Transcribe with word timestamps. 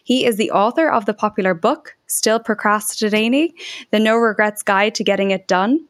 He 0.03 0.25
is 0.25 0.37
the 0.37 0.51
author 0.51 0.91
of 0.91 1.07
the 1.07 1.15
popular 1.15 1.55
book, 1.55 1.97
Still 2.07 2.41
Procrastinating 2.41 3.53
The 3.91 3.99
No 3.99 4.17
Regrets 4.17 4.63
Guide 4.63 4.95
to 4.97 5.05
Getting 5.05 5.31
It 5.31 5.49
Done. 5.49 5.87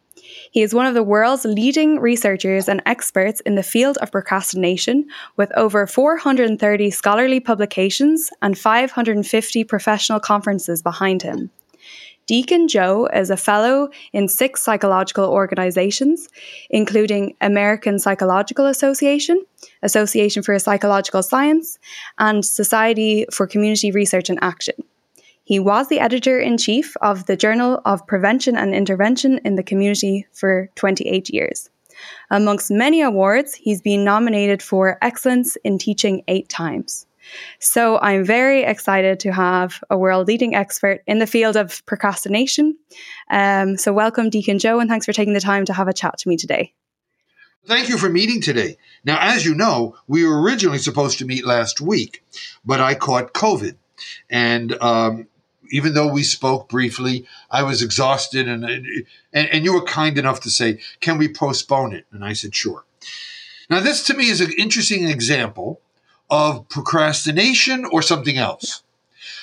He 0.50 0.62
is 0.62 0.74
one 0.74 0.86
of 0.86 0.94
the 0.94 1.02
world's 1.02 1.44
leading 1.44 1.98
researchers 1.98 2.68
and 2.68 2.82
experts 2.86 3.40
in 3.40 3.56
the 3.56 3.62
field 3.62 3.98
of 3.98 4.12
procrastination, 4.12 5.06
with 5.36 5.52
over 5.56 5.86
430 5.86 6.90
scholarly 6.90 7.40
publications 7.40 8.30
and 8.40 8.56
550 8.56 9.64
professional 9.64 10.20
conferences 10.20 10.82
behind 10.82 11.22
him. 11.22 11.50
Deacon 12.26 12.68
Joe 12.68 13.06
is 13.12 13.28
a 13.28 13.36
fellow 13.36 13.90
in 14.14 14.28
six 14.28 14.62
psychological 14.62 15.26
organizations, 15.26 16.28
including 16.70 17.36
American 17.42 17.98
Psychological 17.98 18.66
Association, 18.66 19.44
Association 19.82 20.42
for 20.42 20.58
Psychological 20.58 21.22
Science, 21.22 21.78
and 22.18 22.44
Society 22.44 23.26
for 23.30 23.46
Community 23.46 23.90
Research 23.90 24.30
and 24.30 24.38
Action. 24.42 24.74
He 25.44 25.58
was 25.58 25.88
the 25.88 26.00
editor 26.00 26.40
in 26.40 26.56
chief 26.56 26.96
of 27.02 27.26
the 27.26 27.36
Journal 27.36 27.82
of 27.84 28.06
Prevention 28.06 28.56
and 28.56 28.74
Intervention 28.74 29.38
in 29.44 29.56
the 29.56 29.62
Community 29.62 30.26
for 30.32 30.70
28 30.76 31.28
years. 31.28 31.68
Amongst 32.30 32.70
many 32.70 33.02
awards, 33.02 33.54
he's 33.54 33.82
been 33.82 34.04
nominated 34.04 34.62
for 34.62 34.96
Excellence 35.02 35.56
in 35.56 35.76
Teaching 35.76 36.22
eight 36.28 36.48
times. 36.48 37.06
So 37.58 37.98
I'm 37.98 38.24
very 38.24 38.62
excited 38.62 39.20
to 39.20 39.32
have 39.32 39.82
a 39.90 39.98
world 39.98 40.28
leading 40.28 40.54
expert 40.54 41.02
in 41.06 41.18
the 41.18 41.26
field 41.26 41.56
of 41.56 41.84
procrastination. 41.86 42.76
Um, 43.30 43.76
so 43.76 43.92
welcome, 43.92 44.30
Deacon 44.30 44.58
Joe, 44.58 44.80
and 44.80 44.88
thanks 44.88 45.06
for 45.06 45.12
taking 45.12 45.34
the 45.34 45.40
time 45.40 45.64
to 45.66 45.72
have 45.72 45.88
a 45.88 45.92
chat 45.92 46.18
to 46.18 46.28
me 46.28 46.36
today. 46.36 46.72
Thank 47.66 47.88
you 47.88 47.96
for 47.96 48.10
meeting 48.10 48.42
today. 48.42 48.76
Now, 49.04 49.18
as 49.20 49.46
you 49.46 49.54
know, 49.54 49.96
we 50.06 50.26
were 50.26 50.42
originally 50.42 50.78
supposed 50.78 51.18
to 51.18 51.24
meet 51.24 51.46
last 51.46 51.80
week, 51.80 52.22
but 52.64 52.80
I 52.80 52.94
caught 52.94 53.32
COVID. 53.32 53.76
And 54.28 54.74
um, 54.82 55.28
even 55.70 55.94
though 55.94 56.12
we 56.12 56.22
spoke 56.22 56.68
briefly, 56.68 57.26
I 57.50 57.62
was 57.62 57.80
exhausted, 57.80 58.48
and, 58.48 58.64
and, 58.64 59.06
and 59.32 59.64
you 59.64 59.72
were 59.72 59.84
kind 59.84 60.18
enough 60.18 60.40
to 60.40 60.50
say, 60.50 60.80
Can 61.00 61.16
we 61.16 61.28
postpone 61.28 61.94
it? 61.94 62.06
And 62.12 62.24
I 62.24 62.34
said, 62.34 62.54
Sure. 62.54 62.84
Now, 63.70 63.80
this 63.80 64.04
to 64.06 64.14
me 64.14 64.28
is 64.28 64.42
an 64.42 64.52
interesting 64.58 65.08
example 65.08 65.80
of 66.30 66.68
procrastination 66.68 67.84
or 67.84 68.02
something 68.02 68.36
else. 68.36 68.82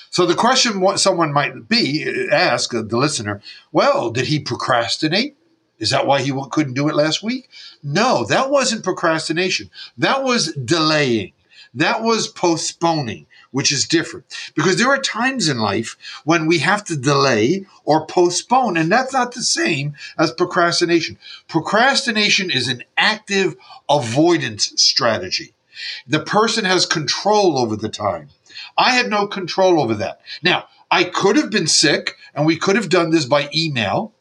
So 0.09 0.25
the 0.25 0.35
question 0.35 0.97
someone 0.97 1.31
might 1.31 1.69
be 1.69 2.05
ask 2.31 2.71
the 2.71 2.81
listener, 2.83 3.41
well, 3.71 4.11
did 4.11 4.27
he 4.27 4.39
procrastinate? 4.39 5.37
Is 5.79 5.89
that 5.91 6.05
why 6.05 6.21
he 6.21 6.33
couldn't 6.51 6.73
do 6.73 6.89
it 6.89 6.95
last 6.95 7.23
week? 7.23 7.49
No, 7.81 8.25
that 8.25 8.51
wasn't 8.51 8.83
procrastination. 8.83 9.71
That 9.97 10.23
was 10.23 10.53
delaying. 10.53 11.31
That 11.73 12.03
was 12.03 12.27
postponing, 12.27 13.25
which 13.51 13.71
is 13.71 13.87
different. 13.87 14.25
Because 14.53 14.77
there 14.77 14.89
are 14.89 14.99
times 14.99 15.47
in 15.47 15.59
life 15.59 15.95
when 16.25 16.45
we 16.45 16.59
have 16.59 16.83
to 16.85 16.97
delay 16.97 17.65
or 17.85 18.05
postpone, 18.05 18.75
and 18.75 18.91
that's 18.91 19.13
not 19.13 19.33
the 19.33 19.41
same 19.41 19.95
as 20.19 20.31
procrastination. 20.33 21.17
Procrastination 21.47 22.51
is 22.51 22.67
an 22.67 22.83
active 22.97 23.55
avoidance 23.89 24.73
strategy. 24.75 25.53
The 26.07 26.19
person 26.19 26.65
has 26.65 26.85
control 26.85 27.57
over 27.57 27.75
the 27.75 27.89
time. 27.89 28.29
I 28.77 28.91
had 28.91 29.09
no 29.09 29.27
control 29.27 29.81
over 29.81 29.93
that. 29.95 30.21
Now, 30.43 30.65
I 30.89 31.03
could 31.05 31.37
have 31.37 31.49
been 31.49 31.67
sick 31.67 32.15
and 32.33 32.45
we 32.45 32.57
could 32.57 32.75
have 32.75 32.89
done 32.89 33.11
this 33.11 33.25
by 33.25 33.49
email 33.55 34.13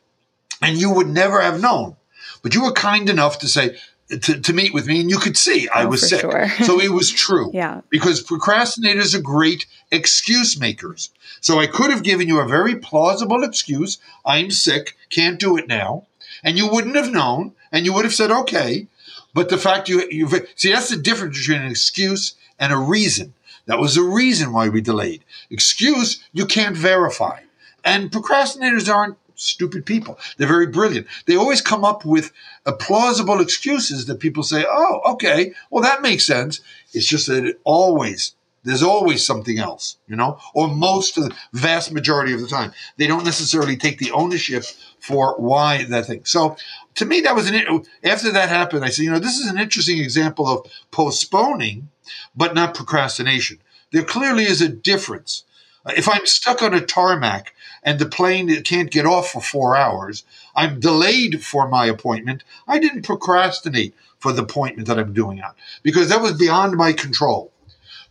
and 0.62 0.76
you 0.78 0.90
would 0.90 1.08
never 1.08 1.40
have 1.40 1.60
known. 1.60 1.96
But 2.42 2.54
you 2.54 2.62
were 2.64 2.72
kind 2.72 3.08
enough 3.10 3.38
to 3.40 3.48
say, 3.48 3.76
to, 4.08 4.40
to 4.40 4.52
meet 4.52 4.74
with 4.74 4.86
me, 4.86 5.00
and 5.00 5.08
you 5.10 5.18
could 5.18 5.36
see 5.36 5.68
I 5.68 5.84
Oh, 5.84 5.88
was 5.88 6.08
sick. 6.08 6.20
sure. 6.20 6.48
so 6.64 6.80
it 6.80 6.90
was 6.90 7.10
true. 7.10 7.50
Yeah. 7.54 7.82
Because 7.90 8.22
procrastinators 8.24 9.14
are 9.14 9.20
great 9.22 9.66
excuse 9.92 10.58
makers. 10.58 11.10
So 11.40 11.58
I 11.60 11.66
could 11.66 11.90
have 11.90 12.02
given 12.02 12.26
you 12.28 12.40
a 12.40 12.48
very 12.48 12.74
plausible 12.76 13.42
excuse. 13.44 13.98
I'm 14.24 14.50
sick, 14.50 14.96
can't 15.10 15.38
do 15.38 15.56
it 15.56 15.68
now. 15.68 16.06
And 16.42 16.56
you 16.58 16.68
wouldn't 16.68 16.96
have 16.96 17.12
known, 17.12 17.52
and 17.70 17.84
you 17.86 17.92
would 17.92 18.04
have 18.04 18.14
said, 18.14 18.30
okay. 18.30 18.88
But 19.34 19.48
the 19.48 19.58
fact 19.58 19.88
you, 19.88 20.06
you 20.10 20.28
see, 20.56 20.72
that's 20.72 20.90
the 20.90 20.96
difference 20.96 21.38
between 21.38 21.62
an 21.62 21.70
excuse 21.70 22.34
and 22.58 22.72
a 22.72 22.76
reason. 22.76 23.34
That 23.66 23.78
was 23.78 23.94
the 23.94 24.02
reason 24.02 24.52
why 24.52 24.68
we 24.68 24.80
delayed. 24.80 25.24
Excuse, 25.50 26.22
you 26.32 26.46
can't 26.46 26.76
verify. 26.76 27.40
And 27.84 28.10
procrastinators 28.10 28.92
aren't 28.92 29.16
stupid 29.36 29.86
people. 29.86 30.18
They're 30.36 30.48
very 30.48 30.66
brilliant. 30.66 31.06
They 31.26 31.36
always 31.36 31.60
come 31.60 31.84
up 31.84 32.04
with 32.04 32.32
plausible 32.78 33.40
excuses 33.40 34.06
that 34.06 34.20
people 34.20 34.42
say, 34.42 34.66
oh, 34.68 35.00
okay, 35.12 35.54
well, 35.70 35.82
that 35.82 36.02
makes 36.02 36.26
sense. 36.26 36.60
It's 36.92 37.06
just 37.06 37.26
that 37.28 37.46
it 37.46 37.60
always, 37.64 38.34
there's 38.64 38.82
always 38.82 39.24
something 39.24 39.58
else, 39.58 39.96
you 40.08 40.16
know, 40.16 40.38
or 40.52 40.68
most 40.68 41.16
of 41.16 41.24
the 41.24 41.34
vast 41.52 41.92
majority 41.92 42.34
of 42.34 42.40
the 42.40 42.48
time. 42.48 42.72
They 42.98 43.06
don't 43.06 43.24
necessarily 43.24 43.76
take 43.76 43.98
the 43.98 44.10
ownership 44.10 44.64
for 45.00 45.34
why 45.38 45.84
that 45.84 46.06
thing. 46.06 46.24
So 46.24 46.56
to 46.96 47.04
me, 47.04 47.20
that 47.22 47.34
was 47.34 47.50
an, 47.50 47.84
after 48.04 48.30
that 48.32 48.48
happened, 48.48 48.84
I 48.84 48.90
said, 48.90 49.04
you 49.04 49.10
know, 49.10 49.18
this 49.18 49.38
is 49.38 49.46
an 49.46 49.58
interesting 49.58 49.98
example 49.98 50.46
of 50.46 50.66
postponing, 50.90 51.88
but 52.36 52.54
not 52.54 52.74
procrastination. 52.74 53.58
There 53.92 54.04
clearly 54.04 54.44
is 54.44 54.60
a 54.60 54.68
difference. 54.68 55.44
If 55.86 56.08
I'm 56.08 56.26
stuck 56.26 56.62
on 56.62 56.74
a 56.74 56.80
tarmac 56.80 57.54
and 57.82 57.98
the 57.98 58.06
plane 58.06 58.62
can't 58.62 58.90
get 58.90 59.06
off 59.06 59.30
for 59.30 59.40
four 59.40 59.76
hours, 59.76 60.24
I'm 60.54 60.78
delayed 60.78 61.42
for 61.42 61.68
my 61.68 61.86
appointment. 61.86 62.44
I 62.68 62.78
didn't 62.78 63.02
procrastinate 63.02 63.94
for 64.18 64.32
the 64.32 64.42
appointment 64.42 64.86
that 64.88 64.98
I'm 64.98 65.14
doing 65.14 65.40
on 65.40 65.52
because 65.82 66.10
that 66.10 66.20
was 66.20 66.34
beyond 66.34 66.76
my 66.76 66.92
control. 66.92 67.52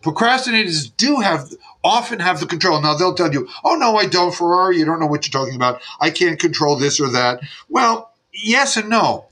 Procrastinators 0.02 0.92
do 0.96 1.18
have 1.18 1.50
often 1.84 2.20
have 2.20 2.40
the 2.40 2.46
control. 2.46 2.82
Now 2.82 2.96
they'll 2.96 3.14
tell 3.14 3.34
you, 3.34 3.48
"Oh 3.64 3.76
no, 3.76 3.98
I 3.98 4.06
don't, 4.06 4.34
Ferrari. 4.34 4.78
You 4.78 4.86
don't 4.86 5.00
know 5.00 5.08
what 5.08 5.26
you're 5.26 5.42
talking 5.42 5.56
about. 5.56 5.82
I 6.00 6.10
can't 6.10 6.40
control 6.40 6.76
this 6.78 7.00
or 7.00 7.10
that." 7.12 7.42
Well, 7.68 8.12
yes 8.32 8.78
and 8.78 8.90
no. 8.90 9.26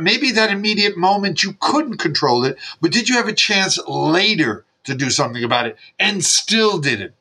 Maybe 0.00 0.32
that 0.32 0.50
immediate 0.50 0.96
moment 0.96 1.42
you 1.42 1.56
couldn't 1.60 1.98
control 1.98 2.44
it, 2.44 2.56
but 2.80 2.92
did 2.92 3.08
you 3.08 3.16
have 3.16 3.28
a 3.28 3.32
chance 3.32 3.78
later 3.86 4.64
to 4.88 4.94
do 4.94 5.10
something 5.10 5.44
about 5.44 5.66
it 5.66 5.76
and 5.98 6.24
still 6.24 6.78
didn't. 6.78 7.12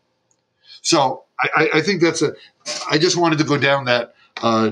So 0.81 1.23
I, 1.39 1.69
I 1.75 1.81
think 1.81 2.01
that's 2.01 2.21
a, 2.21 2.33
I 2.89 2.97
just 2.97 3.15
wanted 3.17 3.38
to 3.39 3.44
go 3.44 3.57
down 3.57 3.85
that, 3.85 4.15
uh, 4.41 4.71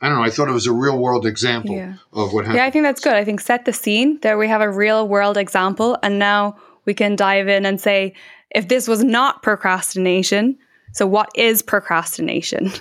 I 0.00 0.08
don't 0.08 0.16
know. 0.18 0.22
I 0.22 0.30
thought 0.30 0.48
it 0.48 0.52
was 0.52 0.66
a 0.66 0.72
real 0.72 0.96
world 0.98 1.26
example 1.26 1.74
Yeah. 1.74 1.94
of 2.12 2.32
what 2.32 2.44
happened. 2.44 2.56
Yeah, 2.58 2.64
I 2.66 2.70
think 2.70 2.84
that's 2.84 3.00
good. 3.00 3.14
I 3.14 3.24
think 3.24 3.40
set 3.40 3.64
the 3.64 3.72
scene. 3.72 4.18
There 4.20 4.38
we 4.38 4.48
have 4.48 4.60
a 4.60 4.70
real 4.70 5.06
world 5.08 5.36
example. 5.36 5.98
And 6.02 6.18
now 6.18 6.56
we 6.86 6.94
can 6.94 7.16
dive 7.16 7.48
in 7.48 7.66
and 7.66 7.80
say, 7.80 8.14
if 8.50 8.68
this 8.68 8.88
was 8.88 9.04
not 9.04 9.42
procrastination, 9.42 10.56
so 10.92 11.06
what 11.06 11.30
is 11.34 11.62
procrastination? 11.62 12.72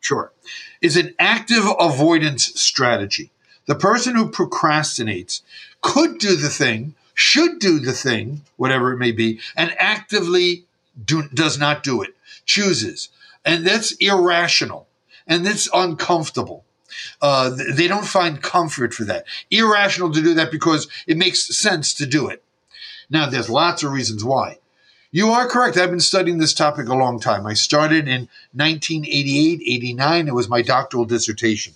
Sure. 0.00 0.32
Is 0.82 0.98
an 0.98 1.14
active 1.18 1.64
avoidance 1.80 2.60
strategy. 2.60 3.30
The 3.64 3.74
person 3.74 4.14
who 4.14 4.30
procrastinates 4.30 5.40
could 5.80 6.18
do 6.18 6.36
the 6.36 6.50
thing, 6.50 6.94
should 7.14 7.58
do 7.58 7.78
the 7.78 7.94
thing, 7.94 8.42
whatever 8.56 8.92
it 8.92 8.98
may 8.98 9.12
be, 9.12 9.40
and 9.56 9.74
actively 9.78 10.66
do, 11.02 11.22
does 11.32 11.58
not 11.58 11.82
do 11.82 12.02
it, 12.02 12.14
chooses. 12.44 13.08
And 13.46 13.66
that's 13.66 13.92
irrational 13.92 14.86
and 15.26 15.46
that's 15.46 15.68
uncomfortable. 15.72 16.64
Uh, 17.20 17.56
they 17.74 17.88
don't 17.88 18.06
find 18.06 18.42
comfort 18.42 18.94
for 18.94 19.04
that. 19.04 19.24
Irrational 19.50 20.12
to 20.12 20.22
do 20.22 20.34
that 20.34 20.50
because 20.50 20.86
it 21.06 21.16
makes 21.16 21.56
sense 21.56 21.94
to 21.94 22.06
do 22.06 22.28
it. 22.28 22.43
Now, 23.14 23.30
there's 23.30 23.48
lots 23.48 23.84
of 23.84 23.92
reasons 23.92 24.24
why. 24.24 24.58
You 25.12 25.28
are 25.28 25.46
correct. 25.46 25.76
I've 25.76 25.90
been 25.90 26.00
studying 26.00 26.38
this 26.38 26.52
topic 26.52 26.88
a 26.88 26.96
long 26.96 27.20
time. 27.20 27.46
I 27.46 27.54
started 27.54 28.08
in 28.08 28.28
1988, 28.54 29.60
89. 29.64 30.26
It 30.26 30.34
was 30.34 30.48
my 30.48 30.62
doctoral 30.62 31.04
dissertation. 31.04 31.74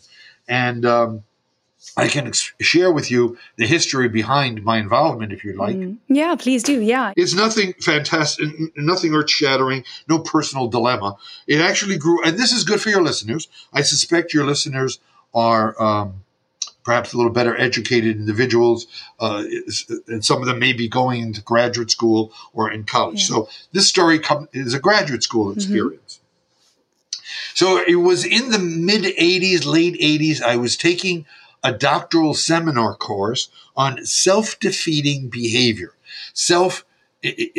And 0.49 0.85
um, 0.85 1.23
I 1.97 2.09
can 2.09 2.27
ex- 2.27 2.53
share 2.61 2.91
with 2.91 3.09
you 3.13 3.39
the 3.55 3.69
history 3.69 4.09
behind 4.09 4.65
my 4.65 4.79
involvement 4.79 5.33
if 5.33 5.45
you'd 5.45 5.55
like. 5.55 5.77
Yeah, 6.09 6.35
please 6.35 6.65
do. 6.65 6.81
Yeah. 6.81 7.13
It's 7.17 7.35
nothing 7.35 7.75
fantastic, 7.75 8.49
nothing 8.77 9.15
earth 9.15 9.31
shattering, 9.31 9.85
no 10.09 10.19
personal 10.19 10.67
dilemma. 10.67 11.17
It 11.47 11.61
actually 11.61 11.99
grew, 11.99 12.21
and 12.25 12.37
this 12.37 12.51
is 12.51 12.65
good 12.65 12.81
for 12.81 12.89
your 12.89 13.03
listeners. 13.03 13.47
I 13.73 13.83
suspect 13.83 14.35
your 14.35 14.45
listeners 14.45 14.99
are 15.33 15.81
um, 15.81 16.25
perhaps 16.89 17.13
a 17.13 17.19
little 17.19 17.31
better 17.31 17.55
educated 17.61 18.17
individuals, 18.17 18.87
uh, 19.21 19.45
and 20.07 20.25
some 20.25 20.41
of 20.41 20.47
them 20.47 20.59
may 20.59 20.73
be 20.73 20.89
going 20.89 21.21
into 21.21 21.43
graduate 21.43 21.91
school 21.91 22.33
or 22.55 22.73
in 22.73 22.83
college. 22.83 23.27
So 23.27 23.47
this 23.73 23.87
story 23.87 24.19
come, 24.19 24.49
is 24.55 24.73
a 24.73 24.81
graduate 24.81 25.23
school 25.23 25.53
experience. 25.53 26.21
So 27.53 27.85
it 27.87 27.97
was 27.97 28.25
in 28.25 28.53
the 28.53 28.59
mid 28.59 29.03
80s, 29.03 29.67
late 29.67 30.01
80s. 30.01 30.41
I 30.41 30.57
was 30.57 30.79
taking 30.79 31.27
a 31.63 31.75
doctoral 31.75 32.33
seminar 32.33 32.95
course 32.95 33.51
on 33.77 34.07
self 34.07 34.59
defeating 34.59 35.29
behavior, 35.29 35.93
self 36.33 36.87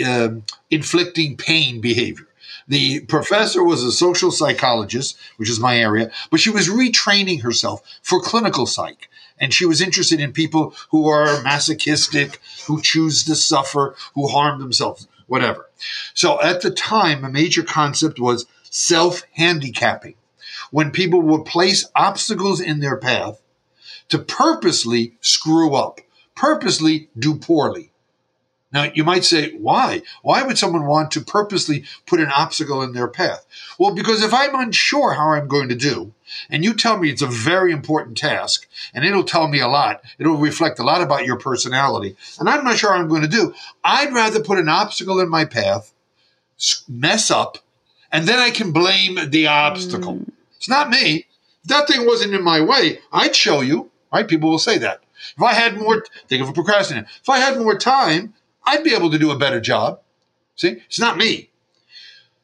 um, 0.03 0.43
inflicting 0.71 1.37
pain 1.37 1.81
behavior. 1.81 2.25
The 2.67 3.01
professor 3.01 3.63
was 3.63 3.83
a 3.83 3.91
social 3.91 4.31
psychologist, 4.31 5.17
which 5.37 5.51
is 5.51 5.59
my 5.59 5.77
area, 5.77 6.11
but 6.31 6.39
she 6.39 6.49
was 6.49 6.67
retraining 6.67 7.41
herself 7.41 7.81
for 8.01 8.19
clinical 8.21 8.65
psych. 8.65 9.09
And 9.39 9.53
she 9.53 9.65
was 9.65 9.81
interested 9.81 10.19
in 10.19 10.33
people 10.33 10.73
who 10.89 11.07
are 11.07 11.41
masochistic, 11.41 12.39
who 12.67 12.81
choose 12.81 13.23
to 13.23 13.35
suffer, 13.35 13.95
who 14.15 14.27
harm 14.27 14.59
themselves, 14.59 15.07
whatever. 15.27 15.69
So 16.13 16.41
at 16.41 16.61
the 16.61 16.71
time, 16.71 17.23
a 17.23 17.29
major 17.29 17.63
concept 17.63 18.19
was 18.19 18.45
self 18.69 19.23
handicapping. 19.33 20.15
When 20.71 20.91
people 20.91 21.21
would 21.21 21.45
place 21.45 21.89
obstacles 21.95 22.59
in 22.59 22.79
their 22.79 22.97
path 22.97 23.41
to 24.09 24.19
purposely 24.19 25.15
screw 25.21 25.75
up, 25.75 26.01
purposely 26.35 27.09
do 27.17 27.35
poorly. 27.35 27.88
Now, 28.71 28.91
you 28.93 29.03
might 29.03 29.25
say, 29.25 29.53
why? 29.53 30.03
Why 30.21 30.43
would 30.43 30.57
someone 30.57 30.85
want 30.85 31.09
to 31.11 31.21
purposely 31.21 31.85
put 32.05 32.19
an 32.19 32.31
obstacle 32.31 32.83
in 32.83 32.93
their 32.93 33.07
path? 33.07 33.45
Well, 33.79 33.95
because 33.95 34.21
if 34.21 34.31
I'm 34.33 34.53
unsure 34.53 35.13
how 35.13 35.31
I'm 35.31 35.47
going 35.47 35.69
to 35.69 35.75
do, 35.75 36.13
and 36.51 36.63
you 36.63 36.75
tell 36.75 36.99
me 36.99 37.09
it's 37.09 37.23
a 37.23 37.27
very 37.27 37.71
important 37.71 38.17
task, 38.17 38.67
and 38.93 39.03
it'll 39.03 39.23
tell 39.23 39.47
me 39.47 39.59
a 39.59 39.67
lot, 39.67 40.01
it'll 40.19 40.37
reflect 40.37 40.77
a 40.77 40.83
lot 40.83 41.01
about 41.01 41.25
your 41.25 41.37
personality, 41.37 42.15
and 42.39 42.47
I'm 42.47 42.63
not 42.63 42.77
sure 42.77 42.93
how 42.93 42.99
I'm 42.99 43.07
going 43.07 43.23
to 43.23 43.27
do, 43.27 43.55
I'd 43.83 44.13
rather 44.13 44.39
put 44.39 44.59
an 44.59 44.69
obstacle 44.69 45.19
in 45.19 45.29
my 45.29 45.45
path, 45.45 45.91
mess 46.87 47.31
up, 47.31 47.57
and 48.11 48.27
then 48.27 48.37
I 48.37 48.51
can 48.51 48.71
blame 48.71 49.31
the 49.31 49.47
obstacle. 49.47 50.15
Mm. 50.15 50.31
It's 50.57 50.69
not 50.69 50.89
me. 50.91 51.25
If 51.63 51.69
that 51.69 51.87
thing 51.87 52.05
wasn't 52.05 52.35
in 52.35 52.43
my 52.43 52.61
way, 52.61 52.99
I'd 53.11 53.35
show 53.35 53.61
you, 53.61 53.89
right? 54.13 54.27
People 54.27 54.51
will 54.51 54.59
say 54.59 54.77
that. 54.77 55.01
If 55.35 55.41
I 55.41 55.53
had 55.53 55.77
more, 55.77 56.05
think 56.27 56.41
of 56.43 56.49
a 56.49 56.53
procrastinator. 56.53 57.07
If 57.21 57.29
I 57.29 57.39
had 57.39 57.57
more 57.57 57.77
time, 57.77 58.35
I'd 58.65 58.83
be 58.83 58.93
able 58.93 59.11
to 59.11 59.19
do 59.19 59.31
a 59.31 59.37
better 59.37 59.59
job. 59.59 60.01
See, 60.55 60.81
it's 60.87 60.99
not 60.99 61.17
me. 61.17 61.49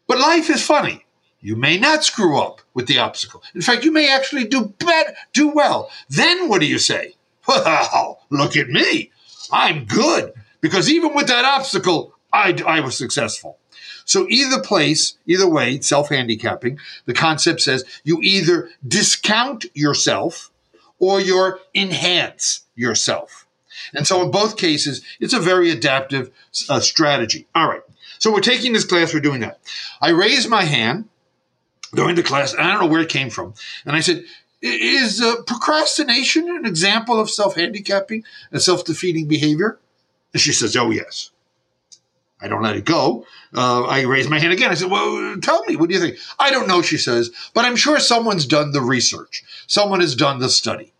But 0.07 0.19
life 0.19 0.49
is 0.49 0.65
funny. 0.65 1.05
You 1.41 1.55
may 1.55 1.77
not 1.77 2.03
screw 2.03 2.39
up 2.39 2.61
with 2.73 2.87
the 2.87 2.97
obstacle. 2.97 3.43
In 3.53 3.61
fact, 3.61 3.83
you 3.83 3.91
may 3.91 4.11
actually 4.11 4.45
do 4.45 4.73
better, 4.79 5.13
do 5.33 5.49
well. 5.49 5.91
Then 6.09 6.49
what 6.49 6.61
do 6.61 6.67
you 6.67 6.79
say? 6.79 7.15
Well, 7.47 8.21
look 8.31 8.57
at 8.57 8.69
me. 8.69 9.11
I'm 9.51 9.85
good 9.85 10.33
because 10.61 10.89
even 10.89 11.13
with 11.13 11.27
that 11.27 11.45
obstacle, 11.45 12.15
I, 12.33 12.59
I 12.65 12.79
was 12.79 12.97
successful. 12.97 13.59
So 14.03 14.25
either 14.29 14.61
place, 14.61 15.17
either 15.27 15.47
way, 15.47 15.79
self 15.81 16.09
handicapping, 16.09 16.79
the 17.05 17.13
concept 17.13 17.61
says 17.61 17.83
you 18.03 18.19
either 18.21 18.69
discount 18.87 19.65
yourself 19.75 20.51
or 20.97 21.19
you 21.19 21.59
enhance 21.75 22.61
yourself. 22.75 23.44
And 23.93 24.05
so 24.05 24.21
in 24.23 24.31
both 24.31 24.57
cases, 24.57 25.01
it's 25.19 25.33
a 25.33 25.39
very 25.39 25.69
adaptive 25.69 26.31
uh, 26.69 26.79
strategy. 26.79 27.47
All 27.55 27.67
right. 27.67 27.81
So 28.19 28.31
we're 28.31 28.41
taking 28.41 28.73
this 28.73 28.85
class, 28.85 29.13
we're 29.13 29.19
doing 29.19 29.41
that. 29.41 29.59
I 30.01 30.09
raised 30.09 30.49
my 30.49 30.63
hand 30.63 31.09
during 31.93 32.15
the 32.15 32.23
class, 32.23 32.53
and 32.53 32.61
I 32.61 32.71
don't 32.71 32.81
know 32.81 32.87
where 32.87 33.01
it 33.01 33.09
came 33.09 33.29
from. 33.29 33.53
And 33.85 33.95
I 33.95 33.99
said, 33.99 34.23
Is 34.61 35.21
uh, 35.21 35.43
procrastination 35.45 36.49
an 36.49 36.65
example 36.65 37.19
of 37.19 37.29
self 37.29 37.55
handicapping 37.55 38.23
and 38.51 38.61
self 38.61 38.85
defeating 38.85 39.27
behavior? 39.27 39.79
And 40.33 40.41
she 40.41 40.53
says, 40.53 40.75
Oh, 40.75 40.91
yes. 40.91 41.31
I 42.41 42.47
don't 42.47 42.61
let 42.61 42.75
it 42.75 42.85
go. 42.85 43.25
Uh, 43.53 43.83
I 43.85 44.01
raise 44.01 44.29
my 44.29 44.39
hand 44.39 44.51
again. 44.51 44.69
I 44.69 44.75
said, 44.75 44.91
Well, 44.91 45.37
tell 45.41 45.63
me, 45.65 45.75
what 45.75 45.89
do 45.89 45.95
you 45.95 46.01
think? 46.01 46.17
I 46.37 46.51
don't 46.51 46.67
know, 46.67 46.81
she 46.81 46.97
says, 46.97 47.31
but 47.53 47.65
I'm 47.65 47.75
sure 47.75 47.99
someone's 47.99 48.45
done 48.45 48.71
the 48.71 48.81
research. 48.81 49.43
Someone 49.67 50.01
has 50.01 50.15
done 50.15 50.39
the 50.39 50.49
study. 50.49 50.93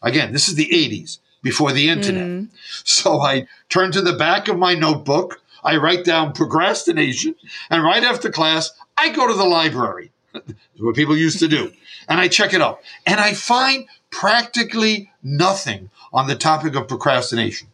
Again, 0.00 0.32
this 0.32 0.48
is 0.48 0.54
the 0.54 0.68
80s 0.68 1.18
before 1.42 1.72
the 1.72 1.88
internet. 1.88 2.48
So 2.84 3.20
I 3.20 3.46
turn 3.68 3.92
to 3.92 4.02
the 4.02 4.12
back 4.12 4.48
of 4.48 4.58
my 4.58 4.74
notebook. 4.74 5.40
I 5.62 5.76
write 5.76 6.04
down 6.04 6.32
procrastination. 6.32 7.34
And 7.70 7.82
right 7.82 8.02
after 8.02 8.30
class, 8.30 8.72
I 8.96 9.10
go 9.10 9.26
to 9.26 9.34
the 9.34 9.44
library. 9.44 10.10
What 10.78 10.94
people 10.94 11.16
used 11.16 11.40
to 11.40 11.48
do. 11.48 11.72
And 12.10 12.18
I 12.18 12.28
check 12.28 12.54
it 12.54 12.62
out. 12.62 12.80
And 13.04 13.20
I 13.20 13.34
find 13.34 13.86
practically 14.10 15.10
nothing 15.22 15.90
on 16.10 16.26
the 16.26 16.36
topic 16.36 16.74
of 16.74 16.88
procrastination. 16.88 17.68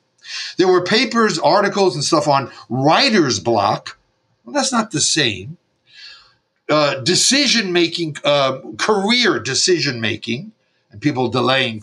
There 0.56 0.66
were 0.66 0.82
papers, 0.82 1.38
articles, 1.38 1.94
and 1.94 2.02
stuff 2.02 2.26
on 2.26 2.50
writer's 2.68 3.38
block. 3.38 3.96
Well, 4.44 4.52
that's 4.52 4.72
not 4.72 4.90
the 4.90 5.00
same. 5.00 5.56
Uh, 6.68 6.96
decision 6.96 7.72
making, 7.72 8.16
uh, 8.24 8.58
career 8.76 9.38
decision 9.38 10.00
making, 10.00 10.50
and 10.90 11.00
people 11.00 11.28
delaying. 11.28 11.80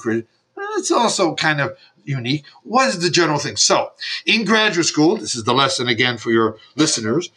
It's 0.77 0.91
also 0.91 1.35
kind 1.35 1.61
of 1.61 1.77
unique. 2.03 2.45
What 2.63 2.89
is 2.89 2.99
the 2.99 3.09
general 3.09 3.39
thing? 3.39 3.55
So, 3.55 3.91
in 4.25 4.45
graduate 4.45 4.85
school, 4.85 5.17
this 5.17 5.35
is 5.35 5.43
the 5.43 5.53
lesson 5.53 5.87
again 5.87 6.17
for 6.17 6.31
your 6.31 6.57
listeners. 6.75 7.29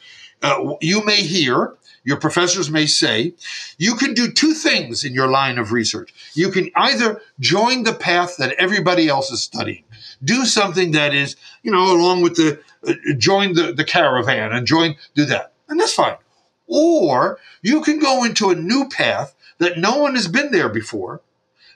Uh, 0.43 0.75
you 0.81 1.05
may 1.05 1.23
hear, 1.23 1.75
your 2.05 2.19
professors 2.19 2.71
may 2.71 2.87
say, 2.87 3.35
you 3.79 3.95
can 3.95 4.13
do 4.13 4.31
two 4.31 4.53
things 4.53 5.05
in 5.05 5.15
your 5.15 5.29
line 5.29 5.59
of 5.59 5.73
research. 5.73 6.13
You 6.35 6.51
can 6.51 6.71
either 6.77 7.23
join 7.41 7.85
the 7.85 7.95
path 7.95 8.37
that 8.37 8.55
everybody 8.59 9.09
else 9.09 9.31
is 9.31 9.43
studying, 9.43 9.85
do 10.23 10.45
something 10.45 10.93
that 10.93 11.15
is, 11.15 11.37
you 11.63 11.71
know, 11.71 11.97
along 11.97 12.23
with 12.23 12.37
the, 12.37 12.61
uh, 12.87 12.93
join 13.17 13.55
the, 13.55 13.73
the 13.73 13.85
caravan 13.85 14.53
and 14.53 14.67
join, 14.67 14.97
do 15.15 15.25
that. 15.27 15.55
And 15.69 15.81
that's 15.81 15.95
fine. 15.95 16.17
Or 16.67 17.39
you 17.63 17.81
can 17.81 17.99
go 17.99 18.25
into 18.25 18.51
a 18.51 18.55
new 18.55 18.89
path 18.89 19.35
that 19.59 19.79
no 19.79 19.99
one 19.99 20.15
has 20.15 20.29
been 20.29 20.51
there 20.51 20.69
before. 20.69 21.23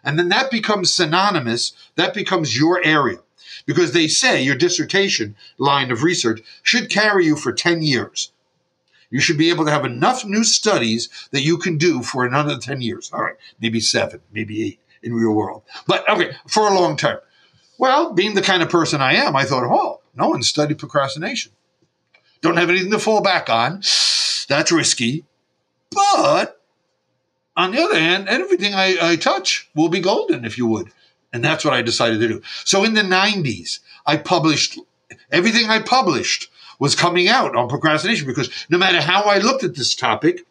And 0.08 0.18
then 0.18 0.30
that 0.30 0.50
becomes 0.50 0.94
synonymous. 0.94 1.74
That 1.96 2.14
becomes 2.14 2.58
your 2.58 2.82
area 2.82 3.18
because 3.66 3.92
they 3.92 4.08
say 4.08 4.42
your 4.42 4.54
dissertation 4.54 5.36
line 5.58 5.90
of 5.90 6.02
research 6.02 6.40
should 6.62 6.88
carry 6.88 7.26
you 7.26 7.36
for 7.36 7.52
10 7.52 7.82
years. 7.82 8.32
You 9.10 9.20
should 9.20 9.36
be 9.36 9.50
able 9.50 9.66
to 9.66 9.70
have 9.70 9.84
enough 9.84 10.24
new 10.24 10.44
studies 10.44 11.10
that 11.32 11.42
you 11.42 11.58
can 11.58 11.76
do 11.76 12.02
for 12.02 12.24
another 12.24 12.56
10 12.56 12.80
years. 12.80 13.10
All 13.12 13.20
right, 13.20 13.36
maybe 13.60 13.80
seven, 13.80 14.22
maybe 14.32 14.62
eight 14.62 14.80
in 15.02 15.12
real 15.12 15.34
world. 15.34 15.62
But 15.86 16.08
okay, 16.08 16.32
for 16.46 16.66
a 16.66 16.74
long 16.74 16.96
term. 16.96 17.18
Well, 17.78 18.14
being 18.14 18.34
the 18.34 18.40
kind 18.40 18.62
of 18.62 18.70
person 18.70 19.02
I 19.02 19.12
am, 19.12 19.36
I 19.36 19.44
thought, 19.44 19.64
oh, 19.64 20.00
no 20.16 20.30
one 20.30 20.42
studied 20.42 20.78
procrastination. 20.78 21.52
Don't 22.40 22.56
have 22.56 22.70
anything 22.70 22.92
to 22.92 22.98
fall 22.98 23.20
back 23.20 23.50
on. 23.50 23.82
That's 24.48 24.72
risky. 24.72 25.26
But 25.90 26.57
on 27.58 27.72
the 27.72 27.82
other 27.82 27.98
hand, 27.98 28.28
everything 28.28 28.72
I, 28.72 28.96
I 29.02 29.16
touch 29.16 29.68
will 29.74 29.88
be 29.88 30.00
golden, 30.00 30.44
if 30.44 30.56
you 30.56 30.66
would. 30.68 30.90
And 31.32 31.44
that's 31.44 31.64
what 31.64 31.74
I 31.74 31.82
decided 31.82 32.20
to 32.20 32.28
do. 32.28 32.42
So 32.64 32.84
in 32.84 32.94
the 32.94 33.02
90s, 33.02 33.80
I 34.06 34.16
published 34.16 34.78
everything 35.30 35.68
I 35.68 35.80
published. 35.80 36.50
was 36.78 36.94
coming 36.94 37.28
out 37.28 37.56
on 37.56 37.68
procrastination 37.68 38.26
because 38.26 38.48
no 38.70 38.78
matter 38.78 39.00
how 39.00 39.22
I 39.24 39.38
looked 39.38 39.64
at 39.64 39.74
this 39.74 39.96
topic, 39.96 40.46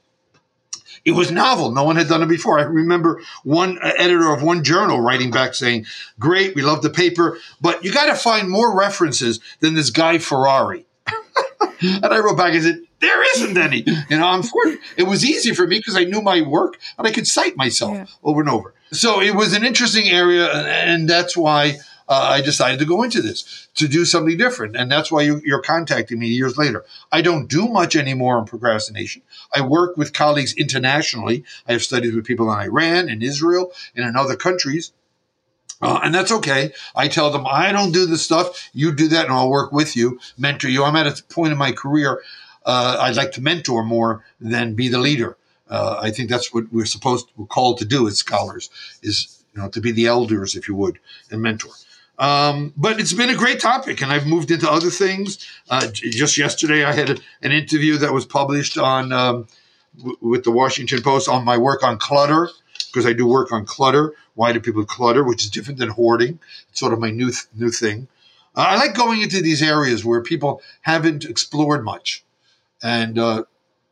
it 1.05 1.11
was 1.11 1.31
novel. 1.31 1.71
No 1.71 1.85
one 1.85 1.95
had 1.95 2.09
done 2.09 2.21
it 2.21 2.27
before. 2.27 2.59
I 2.59 2.63
remember 2.63 3.21
one 3.45 3.77
uh, 3.77 3.93
editor 3.97 4.33
of 4.33 4.43
one 4.43 4.61
journal 4.61 4.99
writing 4.99 5.31
back 5.31 5.53
saying, 5.53 5.85
Great, 6.19 6.53
we 6.53 6.61
love 6.61 6.81
the 6.81 6.89
paper, 6.89 7.39
but 7.61 7.85
you 7.85 7.93
got 7.93 8.07
to 8.07 8.15
find 8.15 8.49
more 8.49 8.77
references 8.77 9.39
than 9.61 9.73
this 9.73 9.89
guy 9.89 10.17
Ferrari. 10.17 10.85
and 11.81 12.05
I 12.05 12.19
wrote 12.19 12.37
back 12.37 12.53
and 12.53 12.63
said, 12.63 12.81
There 12.99 13.35
isn't 13.35 13.57
any. 13.57 13.83
You 14.09 14.17
know, 14.17 14.27
I'm 14.27 14.43
It 14.95 15.03
was 15.03 15.23
easy 15.23 15.53
for 15.53 15.67
me 15.67 15.77
because 15.77 15.95
I 15.95 16.03
knew 16.03 16.21
my 16.21 16.41
work 16.41 16.79
and 16.97 17.07
I 17.07 17.11
could 17.11 17.27
cite 17.27 17.55
myself 17.55 17.93
yeah. 17.93 18.05
over 18.23 18.41
and 18.41 18.49
over. 18.49 18.73
So 18.91 19.21
it 19.21 19.35
was 19.35 19.53
an 19.53 19.65
interesting 19.65 20.07
area, 20.07 20.49
and 20.51 21.09
that's 21.09 21.35
why 21.35 21.77
uh, 22.09 22.29
I 22.31 22.41
decided 22.41 22.79
to 22.79 22.85
go 22.85 23.03
into 23.03 23.21
this 23.21 23.67
to 23.75 23.87
do 23.87 24.05
something 24.05 24.37
different. 24.37 24.75
And 24.75 24.89
that's 24.91 25.11
why 25.11 25.23
you, 25.23 25.41
are 25.53 25.61
contacting 25.61 26.19
me 26.19 26.27
years 26.27 26.57
later. 26.57 26.85
I 27.11 27.21
don't 27.21 27.47
do 27.47 27.67
much 27.67 27.95
anymore 27.95 28.37
on 28.37 28.45
procrastination. 28.45 29.23
I 29.53 29.61
work 29.61 29.97
with 29.97 30.13
colleagues 30.13 30.53
internationally. 30.53 31.43
I 31.67 31.73
have 31.73 31.83
studied 31.83 32.15
with 32.15 32.25
people 32.25 32.51
in 32.51 32.59
Iran 32.59 33.09
in 33.09 33.21
Israel 33.21 33.73
and 33.95 34.07
in 34.07 34.15
other 34.15 34.35
countries. 34.35 34.93
Uh, 35.79 35.99
and 36.03 36.15
that's 36.15 36.31
okay. 36.31 36.71
I 36.95 37.07
tell 37.07 37.29
them, 37.29 37.45
I 37.45 37.71
don't 37.71 37.91
do 37.91 38.07
the 38.07 38.17
stuff. 38.17 38.69
You 38.73 38.91
do 38.91 39.09
that, 39.09 39.25
and 39.25 39.33
I'll 39.33 39.49
work 39.49 39.71
with 39.71 39.95
you, 39.95 40.19
mentor 40.37 40.69
you. 40.69 40.83
I'm 40.83 40.95
at 40.95 41.05
a 41.05 41.23
point 41.25 41.51
in 41.51 41.57
my 41.57 41.71
career, 41.71 42.21
uh, 42.67 42.97
I'd 42.99 43.15
like 43.15 43.31
to 43.33 43.41
mentor 43.41 43.83
more 43.83 44.23
than 44.39 44.75
be 44.75 44.89
the 44.89 44.99
leader. 44.99 45.37
Uh, 45.69 45.99
I 46.01 46.11
think 46.11 46.29
that's 46.29 46.53
what 46.53 46.65
we're 46.71 46.85
supposed, 46.85 47.25
we're 47.35 47.45
called 47.45 47.77
to 47.79 47.85
do 47.85 48.07
as 48.07 48.17
scholars, 48.17 48.69
is 49.01 49.43
you 49.53 49.61
know 49.61 49.69
to 49.69 49.81
be 49.81 49.91
the 49.91 50.07
elders, 50.07 50.55
if 50.55 50.67
you 50.67 50.75
would, 50.75 50.99
and 51.31 51.41
mentor. 51.41 51.71
Um, 52.19 52.73
but 52.75 52.99
it's 52.99 53.13
been 53.13 53.29
a 53.29 53.35
great 53.35 53.59
topic, 53.59 54.01
and 54.01 54.11
I've 54.11 54.25
moved 54.25 54.49
into 54.51 54.69
other 54.69 54.89
things. 54.89 55.45
Uh, 55.69 55.87
just 55.93 56.37
yesterday, 56.37 56.83
I 56.83 56.93
had 56.93 57.09
a, 57.09 57.17
an 57.41 57.51
interview 57.51 57.97
that 57.97 58.13
was 58.13 58.25
published 58.25 58.77
on 58.77 59.11
um, 59.11 59.47
w- 59.97 60.17
with 60.21 60.43
the 60.43 60.51
Washington 60.51 61.01
Post 61.01 61.29
on 61.29 61.45
my 61.45 61.57
work 61.57 61.83
on 61.83 61.97
clutter, 61.97 62.49
because 62.87 63.05
I 63.05 63.13
do 63.13 63.27
work 63.27 63.51
on 63.51 63.65
clutter. 63.65 64.13
Why 64.33 64.51
do 64.51 64.59
people 64.59 64.85
clutter? 64.85 65.23
Which 65.23 65.43
is 65.43 65.51
different 65.51 65.79
than 65.79 65.89
hoarding. 65.89 66.39
It's 66.69 66.79
sort 66.79 66.93
of 66.93 66.99
my 66.99 67.11
new 67.11 67.31
th- 67.31 67.47
new 67.55 67.69
thing. 67.69 68.07
Uh, 68.55 68.65
I 68.69 68.75
like 68.77 68.95
going 68.95 69.21
into 69.21 69.41
these 69.41 69.61
areas 69.61 70.03
where 70.03 70.21
people 70.21 70.61
haven't 70.81 71.23
explored 71.25 71.83
much, 71.83 72.23
and 72.81 73.17
uh, 73.17 73.43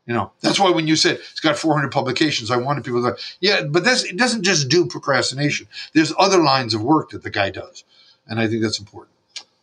you 0.06 0.14
know 0.14 0.32
that's 0.42 0.60
why 0.60 0.70
when 0.70 0.88
you 0.88 0.96
said 0.96 1.16
it's 1.16 1.40
got 1.40 1.58
400 1.58 1.92
publications, 1.92 2.52
I 2.52 2.58
wanted 2.58 2.84
people 2.84 3.04
to 3.04 3.18
yeah, 3.40 3.64
but 3.64 3.84
that's 3.84 4.04
it 4.04 4.18
doesn't 4.18 4.44
just 4.44 4.70
do 4.70 4.86
procrastination. 4.86 5.68
There's 5.94 6.14
other 6.18 6.42
lines 6.42 6.74
of 6.74 6.82
work 6.84 7.12
that 7.12 7.24
the 7.24 7.30
guy 7.30 7.50
does 7.50 7.84
and 8.28 8.40
I 8.40 8.48
think 8.48 8.62
that's 8.62 8.80
important. 8.80 9.14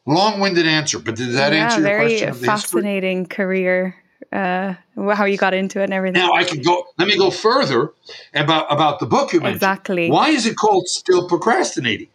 Long-winded 0.04 0.66
answer, 0.66 0.98
but 0.98 1.16
did 1.16 1.32
that 1.32 1.52
yeah, 1.52 1.64
answer 1.64 1.78
your 1.78 1.88
very 1.88 2.08
question? 2.08 2.32
Very 2.34 2.46
fascinating 2.46 3.26
career. 3.26 3.96
Uh, 4.32 4.74
how 4.96 5.24
you 5.24 5.36
got 5.36 5.52
into 5.52 5.80
it 5.80 5.84
and 5.84 5.92
everything. 5.92 6.20
Now 6.20 6.32
I 6.32 6.44
can 6.44 6.62
go. 6.62 6.86
Let 6.96 7.06
me 7.06 7.18
go 7.18 7.30
further 7.30 7.92
about 8.34 8.72
about 8.72 8.98
the 8.98 9.06
book 9.06 9.32
you 9.32 9.40
mentioned. 9.40 9.56
Exactly. 9.56 10.10
Why 10.10 10.30
is 10.30 10.46
it 10.46 10.56
called 10.56 10.86
"Still 10.88 11.28
Procrastinating"? 11.28 12.08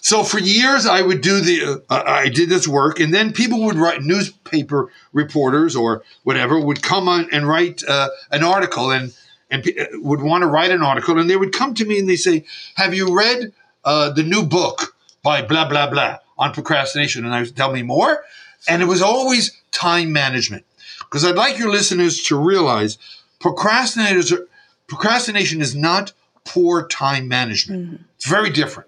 So 0.00 0.22
for 0.22 0.38
years 0.38 0.86
I 0.86 1.02
would 1.02 1.20
do 1.20 1.40
the 1.40 1.82
uh, 1.90 2.02
I 2.06 2.28
did 2.28 2.48
this 2.48 2.68
work, 2.68 3.00
and 3.00 3.12
then 3.12 3.32
people 3.32 3.64
would 3.64 3.76
write 3.76 4.02
newspaper 4.02 4.90
reporters 5.12 5.76
or 5.76 6.02
whatever 6.22 6.58
would 6.60 6.82
come 6.82 7.08
on 7.08 7.28
and 7.32 7.46
write 7.46 7.82
uh, 7.86 8.08
an 8.30 8.44
article 8.44 8.90
and 8.90 9.14
and 9.50 9.66
uh, 9.66 9.84
would 9.94 10.22
want 10.22 10.42
to 10.42 10.46
write 10.46 10.70
an 10.70 10.82
article, 10.82 11.18
and 11.18 11.28
they 11.28 11.36
would 11.36 11.52
come 11.52 11.74
to 11.74 11.84
me 11.84 11.98
and 11.98 12.08
they 12.08 12.16
say, 12.16 12.44
"Have 12.76 12.94
you 12.94 13.16
read 13.16 13.52
uh, 13.84 14.10
the 14.10 14.22
new 14.22 14.44
book 14.44 14.94
by 15.22 15.42
blah 15.42 15.68
blah 15.68 15.88
blah 15.88 16.18
on 16.38 16.52
procrastination, 16.52 17.24
and 17.24 17.34
I 17.34 17.40
would 17.40 17.56
tell 17.56 17.72
me 17.72 17.82
more. 17.82 18.24
And 18.68 18.82
it 18.82 18.86
was 18.86 19.02
always 19.02 19.56
time 19.72 20.12
management 20.12 20.64
because 21.00 21.24
I'd 21.24 21.34
like 21.34 21.58
your 21.58 21.70
listeners 21.70 22.22
to 22.24 22.36
realize 22.36 22.98
procrastinators 23.40 24.36
are, 24.36 24.46
procrastination 24.86 25.60
is 25.60 25.74
not 25.74 26.12
poor 26.44 26.86
time 26.86 27.28
management. 27.28 27.86
Mm-hmm. 27.86 28.02
It's 28.16 28.28
very 28.28 28.50
different. 28.50 28.87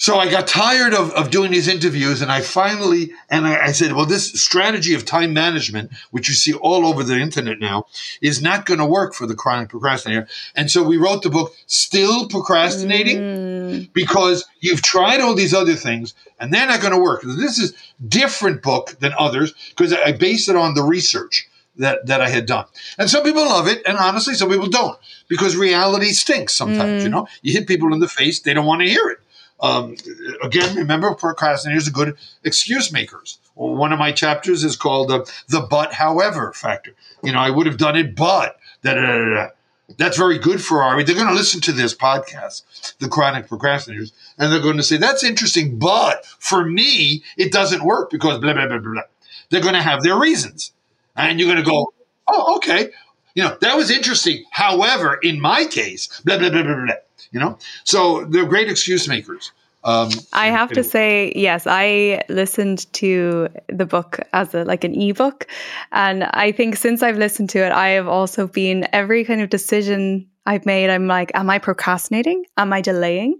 So 0.00 0.16
I 0.16 0.30
got 0.30 0.46
tired 0.46 0.94
of, 0.94 1.10
of 1.10 1.32
doing 1.32 1.50
these 1.50 1.66
interviews 1.66 2.22
and 2.22 2.30
I 2.30 2.40
finally, 2.40 3.10
and 3.28 3.48
I, 3.48 3.66
I, 3.66 3.72
said, 3.72 3.94
well, 3.94 4.06
this 4.06 4.32
strategy 4.40 4.94
of 4.94 5.04
time 5.04 5.32
management, 5.32 5.90
which 6.12 6.28
you 6.28 6.36
see 6.36 6.52
all 6.52 6.86
over 6.86 7.02
the 7.02 7.18
internet 7.18 7.58
now, 7.58 7.86
is 8.22 8.40
not 8.40 8.64
going 8.64 8.78
to 8.78 8.86
work 8.86 9.12
for 9.12 9.26
the 9.26 9.34
chronic 9.34 9.70
procrastinator. 9.70 10.28
And 10.54 10.70
so 10.70 10.84
we 10.84 10.98
wrote 10.98 11.24
the 11.24 11.30
book, 11.30 11.52
Still 11.66 12.28
Procrastinating, 12.28 13.18
mm. 13.18 13.92
because 13.92 14.46
you've 14.60 14.82
tried 14.82 15.20
all 15.20 15.34
these 15.34 15.52
other 15.52 15.74
things 15.74 16.14
and 16.38 16.54
they're 16.54 16.68
not 16.68 16.80
going 16.80 16.94
to 16.94 17.00
work. 17.00 17.22
This 17.22 17.58
is 17.58 17.74
different 18.06 18.62
book 18.62 18.96
than 19.00 19.12
others 19.18 19.52
because 19.70 19.92
I 19.92 20.12
based 20.12 20.48
it 20.48 20.54
on 20.54 20.74
the 20.74 20.84
research 20.84 21.48
that, 21.78 22.06
that 22.06 22.20
I 22.20 22.28
had 22.28 22.46
done. 22.46 22.66
And 22.98 23.10
some 23.10 23.24
people 23.24 23.42
love 23.42 23.66
it, 23.66 23.82
and 23.84 23.98
honestly, 23.98 24.34
some 24.34 24.48
people 24.48 24.68
don't 24.68 24.96
because 25.26 25.56
reality 25.56 26.12
stinks 26.12 26.54
sometimes. 26.54 27.02
Mm. 27.02 27.04
You 27.04 27.10
know, 27.10 27.28
you 27.42 27.52
hit 27.52 27.66
people 27.66 27.92
in 27.92 27.98
the 27.98 28.08
face, 28.08 28.38
they 28.40 28.54
don't 28.54 28.66
want 28.66 28.82
to 28.82 28.88
hear 28.88 29.08
it. 29.08 29.18
Um, 29.60 29.96
again, 30.42 30.76
remember, 30.76 31.10
procrastinators 31.14 31.88
are 31.88 31.92
good 31.92 32.16
excuse 32.44 32.92
makers. 32.92 33.38
One 33.54 33.92
of 33.92 33.98
my 33.98 34.12
chapters 34.12 34.62
is 34.62 34.76
called 34.76 35.10
uh, 35.10 35.24
the 35.48 35.60
"but 35.60 35.92
however" 35.92 36.52
factor. 36.52 36.94
You 37.24 37.32
know, 37.32 37.40
I 37.40 37.50
would 37.50 37.66
have 37.66 37.76
done 37.76 37.96
it, 37.96 38.14
but 38.14 38.56
da, 38.82 38.94
da, 38.94 39.00
da, 39.00 39.48
that's 39.96 40.16
very 40.16 40.38
good 40.38 40.62
Ferrari. 40.62 41.02
They're 41.02 41.16
going 41.16 41.28
to 41.28 41.34
listen 41.34 41.60
to 41.62 41.72
this 41.72 41.94
podcast, 41.94 42.62
the 42.98 43.08
chronic 43.08 43.48
procrastinators, 43.48 44.12
and 44.38 44.52
they're 44.52 44.60
going 44.60 44.76
to 44.76 44.82
say 44.82 44.96
that's 44.96 45.24
interesting, 45.24 45.78
but 45.78 46.24
for 46.38 46.64
me, 46.64 47.24
it 47.36 47.50
doesn't 47.50 47.82
work 47.82 48.10
because 48.10 48.38
blah 48.38 48.52
blah 48.52 48.68
blah 48.68 48.78
blah. 48.78 48.92
blah. 48.92 49.02
They're 49.50 49.62
going 49.62 49.74
to 49.74 49.82
have 49.82 50.02
their 50.02 50.18
reasons, 50.18 50.72
and 51.16 51.40
you're 51.40 51.52
going 51.52 51.64
to 51.64 51.68
go, 51.68 51.92
oh, 52.28 52.56
okay. 52.56 52.90
You 53.34 53.44
know, 53.44 53.56
that 53.60 53.76
was 53.76 53.90
interesting. 53.90 54.44
However, 54.50 55.18
in 55.22 55.40
my 55.40 55.64
case, 55.64 56.20
blah 56.24 56.38
blah 56.38 56.50
blah 56.50 56.62
blah 56.62 56.74
blah 56.74 56.94
you 57.30 57.40
know 57.40 57.58
so 57.84 58.24
they're 58.26 58.46
great 58.46 58.68
excuse 58.68 59.08
makers 59.08 59.52
um, 59.84 60.10
I 60.32 60.48
have 60.48 60.72
to 60.72 60.82
say, 60.82 61.32
yes, 61.36 61.64
I 61.66 62.22
listened 62.28 62.92
to 62.94 63.48
the 63.68 63.86
book 63.86 64.18
as 64.32 64.52
a, 64.52 64.64
like 64.64 64.82
an 64.82 65.00
ebook, 65.00 65.46
and 65.92 66.24
I 66.24 66.50
think 66.50 66.76
since 66.76 67.02
I've 67.02 67.16
listened 67.16 67.48
to 67.50 67.64
it, 67.64 67.70
I 67.70 67.90
have 67.90 68.08
also 68.08 68.48
been 68.48 68.88
every 68.92 69.24
kind 69.24 69.40
of 69.40 69.50
decision 69.50 70.28
I've 70.46 70.66
made. 70.66 70.90
I'm 70.90 71.06
like, 71.06 71.30
am 71.34 71.48
I 71.48 71.58
procrastinating? 71.58 72.44
Am 72.56 72.72
I 72.72 72.80
delaying? 72.80 73.38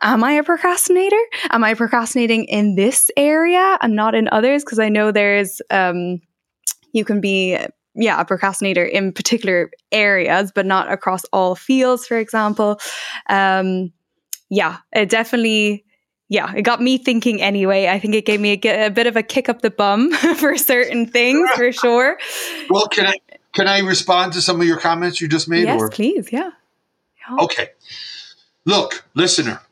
Am 0.00 0.24
I 0.24 0.32
a 0.32 0.44
procrastinator? 0.44 1.20
Am 1.50 1.64
I 1.64 1.74
procrastinating 1.74 2.44
in 2.44 2.74
this 2.74 3.10
area 3.16 3.78
and 3.80 3.94
not 3.94 4.14
in 4.14 4.28
others? 4.30 4.64
Because 4.64 4.78
I 4.78 4.88
know 4.88 5.10
there's, 5.10 5.60
um, 5.70 6.20
you 6.92 7.04
can 7.04 7.20
be 7.20 7.58
yeah, 7.96 8.20
a 8.20 8.24
procrastinator 8.24 8.84
in 8.84 9.12
particular 9.12 9.70
areas, 9.90 10.52
but 10.54 10.66
not 10.66 10.90
across 10.90 11.24
all 11.32 11.54
fields, 11.54 12.06
for 12.06 12.18
example. 12.18 12.78
Um, 13.28 13.92
yeah, 14.50 14.78
it 14.92 15.08
definitely, 15.08 15.84
yeah, 16.28 16.52
it 16.54 16.62
got 16.62 16.80
me 16.80 16.98
thinking 16.98 17.40
anyway. 17.40 17.88
I 17.88 17.98
think 17.98 18.14
it 18.14 18.26
gave 18.26 18.40
me 18.40 18.60
a, 18.62 18.86
a 18.86 18.90
bit 18.90 19.06
of 19.06 19.16
a 19.16 19.22
kick 19.22 19.48
up 19.48 19.62
the 19.62 19.70
bum 19.70 20.12
for 20.36 20.56
certain 20.56 21.06
things, 21.10 21.48
for 21.56 21.72
sure. 21.72 22.18
Well, 22.68 22.86
can 22.88 23.06
I 23.06 23.14
can 23.54 23.66
I 23.66 23.78
respond 23.78 24.34
to 24.34 24.42
some 24.42 24.60
of 24.60 24.66
your 24.66 24.78
comments 24.78 25.20
you 25.20 25.28
just 25.28 25.48
made? 25.48 25.64
Yes, 25.64 25.80
or? 25.80 25.88
please. 25.88 26.30
Yeah. 26.30 26.50
yeah. 27.28 27.44
Okay. 27.44 27.70
Look, 28.66 29.04
listener, 29.14 29.62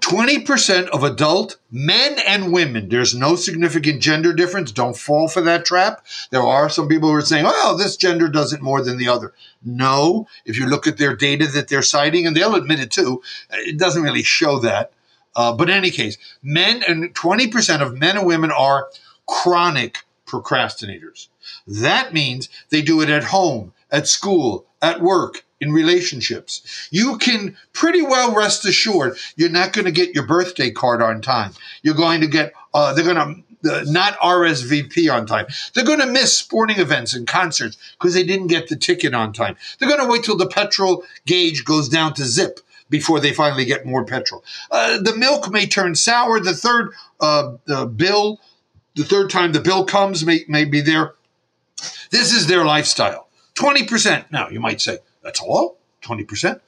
20% 0.00 0.88
of 0.88 1.02
adult 1.02 1.58
men 1.70 2.18
and 2.26 2.52
women, 2.52 2.88
there's 2.88 3.14
no 3.14 3.36
significant 3.36 4.02
gender 4.02 4.32
difference. 4.32 4.72
Don't 4.72 4.96
fall 4.96 5.28
for 5.28 5.40
that 5.42 5.64
trap. 5.64 6.06
There 6.30 6.42
are 6.42 6.68
some 6.68 6.88
people 6.88 7.08
who 7.08 7.14
are 7.14 7.22
saying, 7.22 7.44
oh, 7.46 7.76
this 7.76 7.96
gender 7.96 8.28
does 8.28 8.52
it 8.52 8.60
more 8.60 8.82
than 8.82 8.98
the 8.98 9.08
other. 9.08 9.32
No, 9.64 10.26
if 10.44 10.58
you 10.58 10.66
look 10.66 10.86
at 10.86 10.98
their 10.98 11.14
data 11.16 11.46
that 11.46 11.68
they're 11.68 11.82
citing, 11.82 12.26
and 12.26 12.36
they'll 12.36 12.54
admit 12.54 12.80
it 12.80 12.90
too, 12.90 13.22
it 13.50 13.78
doesn't 13.78 14.02
really 14.02 14.22
show 14.22 14.58
that. 14.60 14.92
Uh, 15.36 15.52
but 15.52 15.70
in 15.70 15.76
any 15.76 15.90
case, 15.90 16.18
men 16.42 16.82
and 16.88 17.14
20% 17.14 17.80
of 17.80 17.96
men 17.96 18.16
and 18.16 18.26
women 18.26 18.50
are 18.50 18.88
chronic 19.26 19.98
procrastinators. 20.26 21.28
That 21.66 22.12
means 22.12 22.48
they 22.70 22.82
do 22.82 23.00
it 23.00 23.08
at 23.08 23.24
home, 23.24 23.72
at 23.90 24.06
school, 24.06 24.66
at 24.82 25.00
work, 25.00 25.44
in 25.60 25.72
relationships. 25.72 26.88
You 26.90 27.18
can 27.18 27.56
pretty 27.72 28.02
well 28.02 28.34
rest 28.34 28.64
assured 28.64 29.18
you're 29.36 29.48
not 29.48 29.72
going 29.72 29.86
to 29.86 29.92
get 29.92 30.14
your 30.14 30.26
birthday 30.26 30.70
card 30.70 31.02
on 31.02 31.20
time. 31.20 31.52
You're 31.82 31.94
going 31.94 32.20
to 32.20 32.26
get, 32.26 32.52
uh, 32.74 32.94
they're 32.94 33.04
going 33.04 33.16
to 33.16 33.42
uh, 33.64 33.84
not 33.86 34.18
RSVP 34.18 35.12
on 35.12 35.26
time. 35.26 35.46
They're 35.74 35.84
going 35.84 36.00
to 36.00 36.06
miss 36.06 36.36
sporting 36.36 36.78
events 36.78 37.14
and 37.14 37.26
concerts 37.26 37.76
because 37.98 38.14
they 38.14 38.24
didn't 38.24 38.46
get 38.46 38.68
the 38.68 38.76
ticket 38.76 39.14
on 39.14 39.32
time. 39.32 39.56
They're 39.78 39.88
going 39.88 40.00
to 40.00 40.10
wait 40.10 40.24
till 40.24 40.36
the 40.36 40.46
petrol 40.46 41.04
gauge 41.26 41.64
goes 41.64 41.88
down 41.88 42.14
to 42.14 42.24
zip 42.24 42.60
before 42.90 43.20
they 43.20 43.32
finally 43.32 43.64
get 43.64 43.84
more 43.84 44.04
petrol. 44.04 44.44
Uh, 44.70 44.98
the 44.98 45.16
milk 45.16 45.50
may 45.50 45.66
turn 45.66 45.94
sour. 45.94 46.40
The 46.40 46.54
third 46.54 46.92
uh, 47.20 47.86
bill, 47.86 48.40
the 48.94 49.04
third 49.04 49.30
time 49.30 49.52
the 49.52 49.60
bill 49.60 49.84
comes 49.84 50.24
may, 50.24 50.44
may 50.48 50.64
be 50.64 50.80
there. 50.80 51.14
This 52.10 52.32
is 52.32 52.46
their 52.46 52.64
lifestyle. 52.64 53.28
20%. 53.54 54.30
Now, 54.30 54.48
you 54.48 54.60
might 54.60 54.80
say, 54.80 54.98
that's 55.28 55.42
all? 55.42 55.76
20%? 56.00 56.58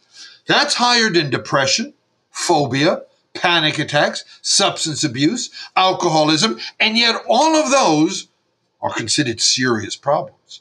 That's 0.46 0.74
higher 0.74 1.08
than 1.08 1.30
depression, 1.30 1.94
phobia, 2.30 3.04
panic 3.32 3.78
attacks, 3.78 4.22
substance 4.42 5.02
abuse, 5.02 5.50
alcoholism, 5.76 6.58
and 6.78 6.98
yet 6.98 7.16
all 7.26 7.56
of 7.56 7.70
those 7.70 8.28
are 8.82 8.92
considered 8.92 9.40
serious 9.40 9.96
problems. 9.96 10.60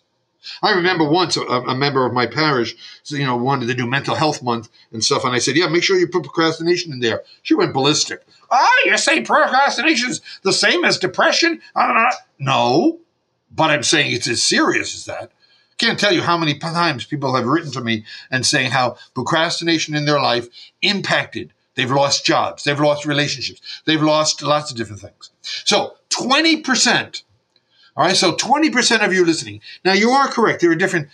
I 0.64 0.72
remember 0.72 1.10
once 1.10 1.36
a, 1.36 1.42
a, 1.42 1.76
member 1.76 2.06
of 2.06 2.14
my 2.14 2.26
parish, 2.26 2.74
you 3.08 3.26
know, 3.26 3.36
wanted 3.36 3.68
to 3.68 3.74
do 3.74 3.86
mental 3.86 4.16
health 4.16 4.42
month 4.42 4.70
and 4.94 5.04
stuff, 5.04 5.26
and 5.26 5.36
I 5.36 5.40
said, 5.40 5.58
"Yeah, 5.58 5.68
make 5.68 5.84
sure 5.84 5.98
you 5.98 6.08
put 6.08 6.24
procrastination 6.24 6.94
in 6.94 7.02
there." 7.02 7.24
She 7.44 7.54
went 7.54 7.74
ballistic. 7.74 8.26
Ah, 8.50 8.68
you 8.86 8.98
say 8.98 9.22
procrastination's 9.22 10.22
the 10.44 10.54
same 10.54 10.86
as 10.86 10.98
depression? 10.98 11.62
Uh, 11.76 12.12
no, 12.40 13.00
but 13.52 13.70
I'm 13.70 13.84
saying 13.84 14.14
it's 14.14 14.30
as 14.30 14.44
serious 14.44 14.96
as 14.96 15.06
that. 15.06 15.32
Can't 15.80 15.98
tell 15.98 16.12
you 16.12 16.22
how 16.22 16.38
many 16.38 16.60
times 16.60 17.06
people 17.06 17.34
have 17.36 17.46
written 17.46 17.72
to 17.72 17.82
me 17.82 18.04
and 18.30 18.46
saying 18.46 18.72
how 18.72 18.98
procrastination 19.16 19.96
in 19.96 20.06
their 20.06 20.20
life 20.20 20.48
impacted. 20.82 21.54
They've 21.76 21.90
lost 21.90 22.26
jobs, 22.26 22.66
they've 22.66 22.80
lost 22.80 23.06
relationships, 23.06 23.62
they've 23.86 24.02
lost 24.02 24.44
lots 24.44 24.70
of 24.70 24.76
different 24.76 25.02
things. 25.02 25.32
So 25.42 25.96
20%, 26.10 27.24
all 27.96 28.06
right, 28.06 28.16
so 28.16 28.34
20% 28.34 29.06
of 29.06 29.14
you 29.14 29.24
listening. 29.24 29.62
Now 29.86 29.94
you 29.94 30.10
are 30.10 30.28
correct. 30.28 30.60
There 30.60 30.72
are 30.72 30.76
different, 30.76 31.08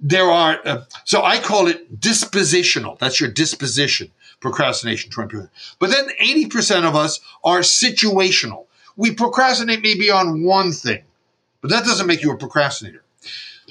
there 0.00 0.28
are, 0.28 0.58
uh, 0.64 0.84
so 1.04 1.22
I 1.22 1.38
call 1.38 1.68
it 1.68 2.00
dispositional. 2.00 2.98
That's 2.98 3.20
your 3.20 3.30
disposition, 3.30 4.10
procrastination, 4.40 5.12
20%. 5.12 5.48
But 5.78 5.90
then 5.90 6.08
80% 6.20 6.82
of 6.84 6.96
us 6.96 7.20
are 7.44 7.60
situational. 7.60 8.66
We 8.96 9.14
procrastinate 9.14 9.82
maybe 9.82 10.10
on 10.10 10.42
one 10.42 10.72
thing, 10.72 11.04
but 11.60 11.70
that 11.70 11.84
doesn't 11.84 12.08
make 12.08 12.22
you 12.22 12.32
a 12.32 12.36
procrastinator. 12.36 13.04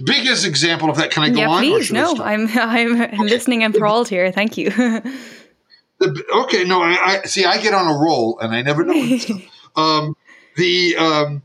Biggest 0.04 0.46
example 0.46 0.90
of 0.90 0.98
that, 0.98 1.12
can 1.12 1.24
I 1.24 1.30
go 1.30 1.40
yeah, 1.40 1.50
on? 1.50 1.62
Please, 1.62 1.92
no, 1.92 2.16
I'm 2.18 2.48
I'm 2.58 3.02
okay. 3.02 3.18
listening 3.18 3.62
enthralled 3.62 4.10
here. 4.10 4.32
Thank 4.32 4.58
you. 4.58 4.70
the, 4.72 6.24
okay, 6.36 6.64
no, 6.64 6.82
I, 6.82 7.22
I, 7.24 7.28
see. 7.28 7.46
I 7.46 7.62
get 7.62 7.74
on 7.74 7.88
a 7.88 7.98
roll, 8.00 8.40
and 8.40 8.56
I 8.56 8.62
never 8.62 8.84
know. 8.84 9.20
um, 9.76 10.16
the 10.56 10.96
um, 10.98 11.44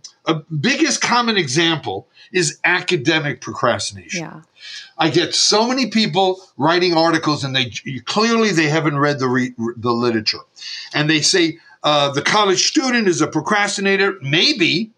biggest 0.60 1.00
common 1.00 1.36
example 1.36 2.08
is 2.32 2.58
academic 2.64 3.40
procrastination. 3.40 4.20
Yeah. 4.20 4.42
I 4.98 5.10
get 5.10 5.34
so 5.34 5.66
many 5.66 5.90
people 5.90 6.40
writing 6.56 6.94
articles, 6.94 7.44
and 7.44 7.54
they 7.54 7.70
clearly 8.04 8.52
they 8.52 8.68
haven't 8.68 8.98
read 8.98 9.18
the 9.18 9.28
re, 9.28 9.54
the 9.76 9.92
literature, 9.92 10.40
and 10.94 11.08
they 11.08 11.20
say 11.20 11.58
uh, 11.82 12.10
the 12.12 12.22
college 12.22 12.66
student 12.66 13.08
is 13.08 13.20
a 13.20 13.26
procrastinator. 13.26 14.18
Maybe 14.20 14.90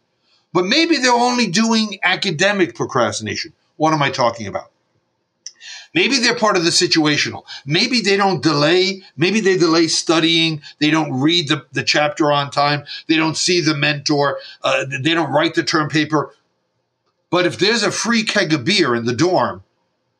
but 0.53 0.65
maybe 0.65 0.97
they're 0.97 1.13
only 1.13 1.47
doing 1.47 1.99
academic 2.03 2.75
procrastination. 2.75 3.53
What 3.77 3.93
am 3.93 4.03
I 4.03 4.11
talking 4.11 4.47
about? 4.47 4.71
Maybe 5.95 6.19
they're 6.19 6.37
part 6.37 6.57
of 6.57 6.65
the 6.65 6.71
situational. 6.71 7.45
Maybe 7.67 8.01
they 8.01 8.17
don't 8.17 8.43
delay. 8.43 9.03
Maybe 9.17 9.41
they 9.41 9.57
delay 9.57 9.89
studying. 9.89 10.63
They 10.79 10.91
don't 10.91 11.21
read 11.21 11.49
the, 11.49 11.67
the 11.73 11.83
chapter 11.83 12.31
on 12.31 12.51
time. 12.51 12.85
They 13.09 13.17
don't 13.17 13.37
see 13.37 13.61
the 13.61 13.75
mentor. 13.75 14.39
Uh, 14.63 14.85
they 14.89 15.15
don't 15.15 15.33
write 15.33 15.55
the 15.55 15.65
term 15.65 15.89
paper. 15.89 16.33
But 17.31 17.47
if 17.47 17.59
there's 17.59 17.83
a 17.83 17.91
free 17.91 18.23
keg 18.23 18.53
of 18.53 18.65
beer 18.65 18.95
in 18.95 19.05
the 19.05 19.15
dorm, 19.15 19.65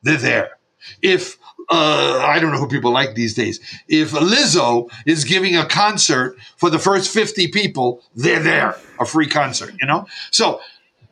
they're 0.03 0.17
there. 0.17 0.57
If 1.01 1.37
uh, 1.71 2.21
I 2.27 2.39
don't 2.39 2.51
know 2.51 2.57
who 2.57 2.67
people 2.67 2.91
like 2.91 3.15
these 3.15 3.33
days. 3.33 3.61
If 3.87 4.11
Lizzo 4.11 4.91
is 5.05 5.23
giving 5.23 5.55
a 5.55 5.65
concert 5.65 6.37
for 6.57 6.69
the 6.69 6.79
first 6.79 7.11
50 7.13 7.47
people, 7.47 8.03
they're 8.13 8.43
there, 8.43 8.75
a 8.99 9.05
free 9.05 9.27
concert, 9.27 9.73
you 9.79 9.87
know? 9.87 10.05
So 10.31 10.59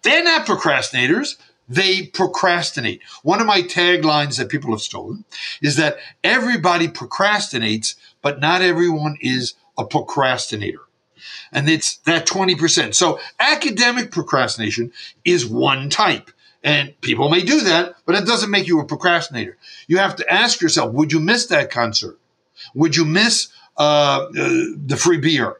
they're 0.01 0.23
not 0.23 0.45
procrastinators. 0.45 1.37
They 1.69 2.07
procrastinate. 2.07 3.01
One 3.23 3.39
of 3.39 3.47
my 3.47 3.61
taglines 3.61 4.37
that 4.37 4.49
people 4.49 4.71
have 4.71 4.81
stolen 4.81 5.23
is 5.61 5.77
that 5.77 5.97
everybody 6.25 6.89
procrastinates, 6.89 7.95
but 8.21 8.41
not 8.41 8.61
everyone 8.61 9.17
is 9.21 9.53
a 9.77 9.85
procrastinator. 9.85 10.81
And 11.53 11.69
it's 11.69 11.97
that 11.99 12.27
20%. 12.27 12.93
So 12.95 13.19
academic 13.39 14.11
procrastination 14.11 14.91
is 15.23 15.45
one 15.45 15.89
type. 15.89 16.31
And 16.63 16.99
people 17.01 17.29
may 17.29 17.41
do 17.41 17.61
that, 17.61 17.95
but 18.05 18.15
it 18.15 18.25
doesn't 18.25 18.51
make 18.51 18.67
you 18.67 18.79
a 18.79 18.85
procrastinator. 18.85 19.57
You 19.87 19.97
have 19.99 20.17
to 20.17 20.31
ask 20.31 20.61
yourself, 20.61 20.93
would 20.93 21.11
you 21.11 21.19
miss 21.19 21.45
that 21.47 21.71
concert? 21.71 22.19
Would 22.75 22.95
you 22.95 23.05
miss 23.05 23.47
uh, 23.77 24.27
uh, 24.27 24.29
the 24.33 24.97
free 24.99 25.19
beer? 25.19 25.57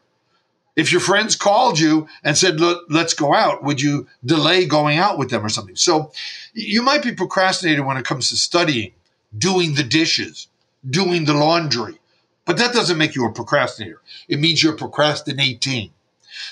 If 0.76 0.92
your 0.92 1.00
friends 1.00 1.36
called 1.36 1.78
you 1.78 2.06
and 2.22 2.36
said, 2.36 2.60
Look, 2.60 2.84
let's 2.88 3.14
go 3.14 3.34
out, 3.34 3.64
would 3.64 3.80
you 3.80 4.06
delay 4.24 4.66
going 4.66 4.98
out 4.98 5.18
with 5.18 5.30
them 5.30 5.44
or 5.44 5.48
something? 5.48 5.76
So 5.76 6.12
you 6.54 6.82
might 6.82 7.02
be 7.02 7.12
procrastinating 7.12 7.86
when 7.86 7.96
it 7.96 8.04
comes 8.04 8.28
to 8.28 8.36
studying, 8.36 8.92
doing 9.36 9.74
the 9.74 9.82
dishes, 9.82 10.48
doing 10.88 11.24
the 11.24 11.34
laundry, 11.34 11.98
but 12.44 12.56
that 12.58 12.72
doesn't 12.72 12.98
make 12.98 13.14
you 13.14 13.26
a 13.26 13.32
procrastinator. 13.32 14.00
It 14.28 14.38
means 14.38 14.62
you're 14.62 14.76
procrastinating. 14.76 15.90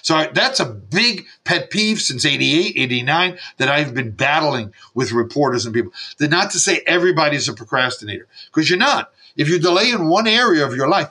So 0.03 0.29
that's 0.33 0.61
a 0.61 0.67
big 0.67 1.27
pet 1.45 1.71
peeve 1.71 2.01
since 2.01 2.25
88, 2.25 2.75
89 2.77 3.39
that 3.59 3.69
I've 3.69 3.95
been 3.95 4.11
battling 4.11 4.73
with 4.95 5.13
reporters 5.13 5.67
and 5.67 5.75
people. 5.75 5.93
That 6.19 6.31
not 6.31 6.51
to 6.53 6.59
say 6.59 6.83
everybody's 6.87 7.49
a 7.49 7.55
procrastinator, 7.55 8.27
because 8.47 8.69
you're 8.69 8.79
not. 8.79 9.13
If 9.37 9.49
you 9.49 9.59
delay 9.59 9.91
in 9.91 10.09
one 10.09 10.27
area 10.27 10.67
of 10.67 10.75
your 10.75 10.89
life, 10.89 11.09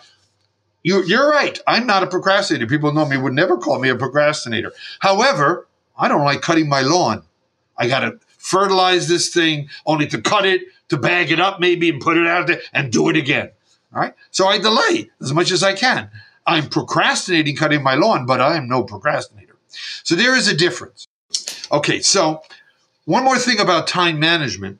you, 0.83 1.03
you're 1.03 1.29
right. 1.29 1.59
I'm 1.67 1.85
not 1.85 2.03
a 2.03 2.07
procrastinator. 2.07 2.67
People 2.67 2.93
know 2.93 3.05
me 3.05 3.17
would 3.17 3.33
never 3.33 3.57
call 3.57 3.79
me 3.79 3.89
a 3.89 3.95
procrastinator. 3.95 4.71
However, 4.99 5.67
I 5.97 6.07
don't 6.07 6.23
like 6.23 6.41
cutting 6.41 6.69
my 6.69 6.81
lawn. 6.81 7.23
I 7.77 7.87
got 7.87 7.99
to 8.01 8.19
fertilize 8.37 9.07
this 9.07 9.29
thing 9.33 9.69
only 9.85 10.07
to 10.07 10.21
cut 10.21 10.45
it, 10.45 10.61
to 10.89 10.97
bag 10.97 11.31
it 11.31 11.39
up 11.39 11.59
maybe 11.59 11.89
and 11.89 11.99
put 11.99 12.17
it 12.17 12.27
out 12.27 12.47
there 12.47 12.61
and 12.73 12.91
do 12.91 13.09
it 13.09 13.17
again. 13.17 13.51
All 13.93 14.01
right. 14.01 14.13
So 14.31 14.47
I 14.47 14.57
delay 14.57 15.09
as 15.21 15.33
much 15.33 15.51
as 15.51 15.63
I 15.63 15.73
can. 15.73 16.09
I'm 16.47 16.69
procrastinating 16.69 17.57
cutting 17.57 17.83
my 17.83 17.95
lawn, 17.95 18.25
but 18.25 18.39
I 18.39 18.55
am 18.55 18.69
no 18.69 18.83
procrastinator. 18.83 19.57
So 20.03 20.15
there 20.15 20.35
is 20.35 20.47
a 20.47 20.55
difference. 20.55 21.07
Okay, 21.71 22.01
so 22.01 22.41
one 23.03 23.25
more 23.25 23.37
thing 23.37 23.59
about 23.59 23.85
time 23.87 24.19
management 24.19 24.79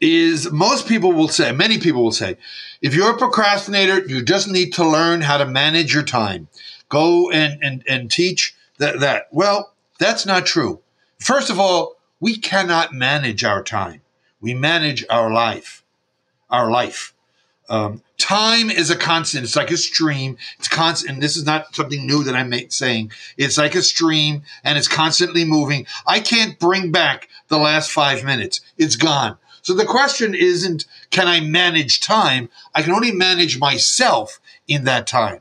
is 0.00 0.50
most 0.52 0.86
people 0.86 1.12
will 1.12 1.28
say, 1.28 1.52
many 1.52 1.78
people 1.78 2.02
will 2.02 2.12
say, 2.12 2.36
if 2.82 2.94
you're 2.94 3.14
a 3.14 3.18
procrastinator, 3.18 4.04
you 4.06 4.22
just 4.22 4.48
need 4.48 4.74
to 4.74 4.86
learn 4.86 5.22
how 5.22 5.38
to 5.38 5.46
manage 5.46 5.94
your 5.94 6.02
time. 6.02 6.48
Go 6.90 7.30
and, 7.30 7.62
and, 7.62 7.82
and 7.88 8.10
teach 8.10 8.54
that, 8.78 9.00
that. 9.00 9.28
Well, 9.32 9.72
that's 9.98 10.26
not 10.26 10.44
true. 10.44 10.80
First 11.18 11.48
of 11.48 11.58
all, 11.58 11.96
we 12.20 12.36
cannot 12.36 12.92
manage 12.92 13.44
our 13.44 13.62
time. 13.62 14.02
We 14.40 14.52
manage 14.52 15.06
our 15.08 15.32
life. 15.32 15.82
Our 16.50 16.70
life. 16.70 17.13
Um, 17.68 18.02
time 18.18 18.70
is 18.70 18.90
a 18.90 18.96
constant. 18.96 19.44
It's 19.44 19.56
like 19.56 19.70
a 19.70 19.76
stream. 19.76 20.36
It's 20.58 20.68
constant. 20.68 21.12
And 21.12 21.22
this 21.22 21.36
is 21.36 21.46
not 21.46 21.74
something 21.74 22.06
new 22.06 22.22
that 22.24 22.34
I'm 22.34 22.52
saying. 22.70 23.12
It's 23.36 23.58
like 23.58 23.74
a 23.74 23.82
stream 23.82 24.42
and 24.62 24.76
it's 24.76 24.88
constantly 24.88 25.44
moving. 25.44 25.86
I 26.06 26.20
can't 26.20 26.58
bring 26.58 26.92
back 26.92 27.28
the 27.48 27.58
last 27.58 27.90
five 27.90 28.24
minutes. 28.24 28.60
It's 28.76 28.96
gone. 28.96 29.38
So 29.62 29.72
the 29.72 29.86
question 29.86 30.34
isn't, 30.34 30.84
can 31.10 31.26
I 31.26 31.40
manage 31.40 32.00
time? 32.00 32.50
I 32.74 32.82
can 32.82 32.92
only 32.92 33.12
manage 33.12 33.58
myself 33.58 34.38
in 34.68 34.84
that 34.84 35.06
time. 35.06 35.40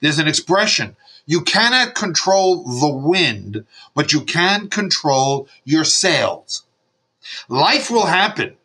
There's 0.00 0.18
an 0.18 0.28
expression. 0.28 0.96
You 1.26 1.42
cannot 1.42 1.94
control 1.94 2.64
the 2.64 2.88
wind, 2.88 3.66
but 3.94 4.14
you 4.14 4.22
can 4.22 4.70
control 4.70 5.48
your 5.64 5.84
sails. 5.84 6.64
Life 7.50 7.90
will 7.90 8.06
happen. 8.06 8.56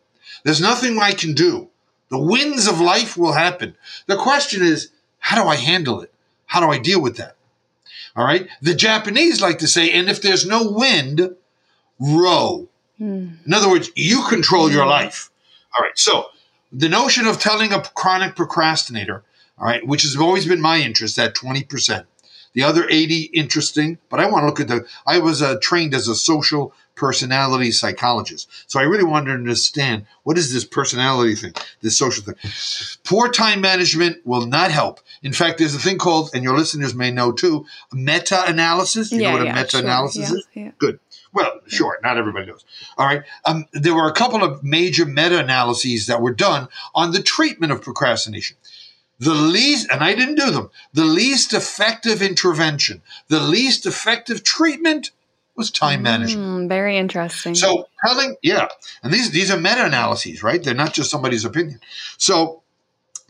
There's 0.44 0.62
nothing 0.62 0.98
I 0.98 1.12
can 1.12 1.34
do. 1.34 1.68
The 2.14 2.20
winds 2.20 2.68
of 2.68 2.80
life 2.80 3.16
will 3.16 3.32
happen. 3.32 3.74
The 4.06 4.16
question 4.16 4.62
is, 4.62 4.90
how 5.18 5.42
do 5.42 5.48
I 5.48 5.56
handle 5.56 6.00
it? 6.00 6.14
How 6.46 6.60
do 6.60 6.70
I 6.70 6.78
deal 6.78 7.02
with 7.02 7.16
that? 7.16 7.34
All 8.14 8.24
right. 8.24 8.46
The 8.62 8.72
Japanese 8.72 9.42
like 9.42 9.58
to 9.58 9.66
say, 9.66 9.90
and 9.90 10.08
if 10.08 10.22
there's 10.22 10.46
no 10.46 10.70
wind, 10.70 11.34
row. 11.98 12.68
Mm. 13.00 13.44
In 13.44 13.52
other 13.52 13.68
words, 13.68 13.90
you 13.96 14.22
control 14.28 14.70
your 14.70 14.86
life. 14.86 15.32
All 15.76 15.82
right. 15.82 15.98
So 15.98 16.26
the 16.72 16.88
notion 16.88 17.26
of 17.26 17.40
telling 17.40 17.72
a 17.72 17.80
chronic 17.82 18.36
procrastinator, 18.36 19.24
all 19.58 19.66
right, 19.66 19.84
which 19.84 20.02
has 20.02 20.14
always 20.14 20.46
been 20.46 20.60
my 20.60 20.78
interest, 20.78 21.16
that 21.16 21.34
20%. 21.34 22.04
The 22.52 22.62
other 22.62 22.88
80 22.88 23.22
interesting, 23.34 23.98
but 24.08 24.20
I 24.20 24.26
want 24.26 24.42
to 24.42 24.46
look 24.46 24.60
at 24.60 24.68
the 24.68 24.86
I 25.04 25.18
was 25.18 25.42
uh, 25.42 25.56
trained 25.60 25.94
as 25.94 26.06
a 26.06 26.14
social 26.14 26.72
personality 26.94 27.70
psychologist. 27.70 28.48
So 28.66 28.78
I 28.78 28.84
really 28.84 29.04
wanted 29.04 29.26
to 29.26 29.32
understand 29.32 30.06
what 30.22 30.38
is 30.38 30.52
this 30.52 30.64
personality 30.64 31.34
thing, 31.34 31.52
this 31.80 31.98
social 31.98 32.24
thing. 32.24 32.34
Poor 33.04 33.28
time 33.28 33.60
management 33.60 34.24
will 34.24 34.46
not 34.46 34.70
help. 34.70 35.00
In 35.22 35.32
fact, 35.32 35.58
there's 35.58 35.74
a 35.74 35.78
thing 35.78 35.98
called, 35.98 36.30
and 36.34 36.44
your 36.44 36.56
listeners 36.56 36.94
may 36.94 37.10
know 37.10 37.32
too, 37.32 37.66
meta 37.92 38.44
analysis. 38.46 39.10
You 39.10 39.20
yeah, 39.20 39.30
know 39.30 39.38
what 39.38 39.46
yeah, 39.46 39.52
a 39.52 39.62
meta 39.62 39.78
analysis 39.78 40.28
sure. 40.28 40.38
is? 40.38 40.44
Yeah, 40.54 40.70
Good. 40.78 41.00
Well, 41.32 41.60
sure, 41.66 41.98
not 42.02 42.16
everybody 42.16 42.46
knows. 42.46 42.64
All 42.96 43.06
right. 43.06 43.24
Um, 43.44 43.66
there 43.72 43.94
were 43.94 44.06
a 44.06 44.12
couple 44.12 44.44
of 44.44 44.62
major 44.62 45.04
meta 45.04 45.40
analyses 45.40 46.06
that 46.06 46.22
were 46.22 46.32
done 46.32 46.68
on 46.94 47.10
the 47.10 47.22
treatment 47.22 47.72
of 47.72 47.82
procrastination. 47.82 48.56
The 49.18 49.34
least, 49.34 49.90
and 49.90 50.02
I 50.02 50.14
didn't 50.14 50.36
do 50.36 50.50
them, 50.50 50.70
the 50.92 51.04
least 51.04 51.52
effective 51.52 52.22
intervention, 52.22 53.02
the 53.28 53.40
least 53.40 53.84
effective 53.84 54.44
treatment 54.44 55.10
was 55.56 55.70
time 55.70 56.02
management. 56.02 56.64
Mm, 56.64 56.68
very 56.68 56.96
interesting. 56.96 57.54
So 57.54 57.88
telling, 58.04 58.36
yeah, 58.42 58.68
and 59.02 59.12
these 59.12 59.30
these 59.30 59.50
are 59.50 59.58
meta 59.58 59.84
analyses, 59.84 60.42
right? 60.42 60.62
They're 60.62 60.74
not 60.74 60.94
just 60.94 61.10
somebody's 61.10 61.44
opinion. 61.44 61.80
So 62.18 62.62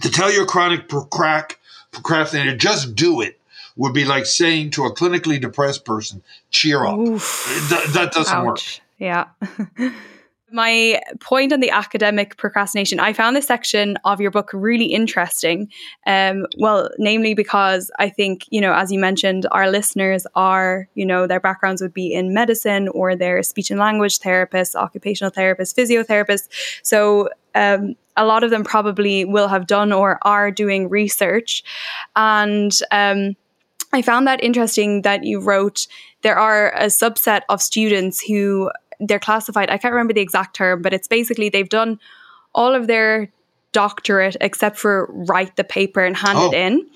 to 0.02 0.10
tell 0.10 0.32
your 0.32 0.46
chronic 0.46 0.88
procrac 0.88 1.56
procrastinator, 1.90 2.56
just 2.56 2.94
do 2.94 3.20
it, 3.20 3.38
would 3.76 3.94
be 3.94 4.04
like 4.04 4.26
saying 4.26 4.70
to 4.72 4.84
a 4.84 4.94
clinically 4.94 5.40
depressed 5.40 5.84
person, 5.84 6.22
cheer 6.50 6.84
up. 6.84 6.96
That, 6.96 7.90
that, 7.94 8.12
doesn't 8.12 8.34
Ouch. 8.34 8.44
work. 8.44 8.60
Yeah. 8.98 9.26
my 10.54 11.00
point 11.18 11.52
on 11.52 11.58
the 11.58 11.70
academic 11.70 12.36
procrastination, 12.36 13.00
I 13.00 13.12
found 13.12 13.36
this 13.36 13.46
section 13.46 13.98
of 14.04 14.20
your 14.20 14.30
book 14.30 14.50
really 14.52 14.86
interesting. 14.86 15.68
Um, 16.06 16.46
well, 16.58 16.90
namely 16.96 17.34
because 17.34 17.90
I 17.98 18.08
think, 18.08 18.46
you 18.50 18.60
know, 18.60 18.72
as 18.72 18.92
you 18.92 19.00
mentioned, 19.00 19.46
our 19.50 19.68
listeners 19.68 20.26
are, 20.36 20.88
you 20.94 21.04
know, 21.04 21.26
their 21.26 21.40
backgrounds 21.40 21.82
would 21.82 21.92
be 21.92 22.14
in 22.14 22.32
medicine 22.32 22.88
or 22.88 23.16
they're 23.16 23.42
speech 23.42 23.70
and 23.70 23.80
language 23.80 24.20
therapists, 24.20 24.76
occupational 24.76 25.32
therapists, 25.32 25.74
physiotherapists. 25.74 26.48
So, 26.82 27.30
um, 27.56 27.96
a 28.16 28.24
lot 28.24 28.44
of 28.44 28.50
them 28.50 28.62
probably 28.62 29.24
will 29.24 29.48
have 29.48 29.66
done 29.66 29.92
or 29.92 30.18
are 30.22 30.52
doing 30.52 30.88
research. 30.88 31.64
And 32.14 32.72
um, 32.92 33.34
I 33.92 34.02
found 34.02 34.26
that 34.26 34.42
interesting 34.42 35.02
that 35.02 35.24
you 35.24 35.40
wrote 35.40 35.86
there 36.22 36.38
are 36.38 36.72
a 36.72 36.86
subset 36.86 37.42
of 37.48 37.60
students 37.60 38.20
who 38.20 38.70
they're 39.00 39.18
classified. 39.18 39.70
I 39.70 39.78
can't 39.78 39.92
remember 39.92 40.12
the 40.12 40.20
exact 40.20 40.56
term, 40.56 40.82
but 40.82 40.92
it's 40.92 41.08
basically 41.08 41.48
they've 41.48 41.68
done 41.68 41.98
all 42.54 42.74
of 42.74 42.86
their 42.86 43.30
doctorate 43.72 44.36
except 44.40 44.78
for 44.78 45.08
write 45.10 45.56
the 45.56 45.64
paper 45.64 46.04
and 46.04 46.16
hand 46.16 46.38
oh. 46.38 46.50
it 46.50 46.56
in. 46.56 46.86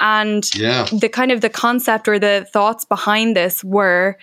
And 0.00 0.48
yeah. 0.54 0.86
the 0.92 1.08
kind 1.08 1.30
of 1.30 1.42
the 1.42 1.50
concept 1.50 2.08
or 2.08 2.18
the 2.18 2.46
thoughts 2.52 2.84
behind 2.84 3.36
this 3.36 3.62
were 3.62 4.16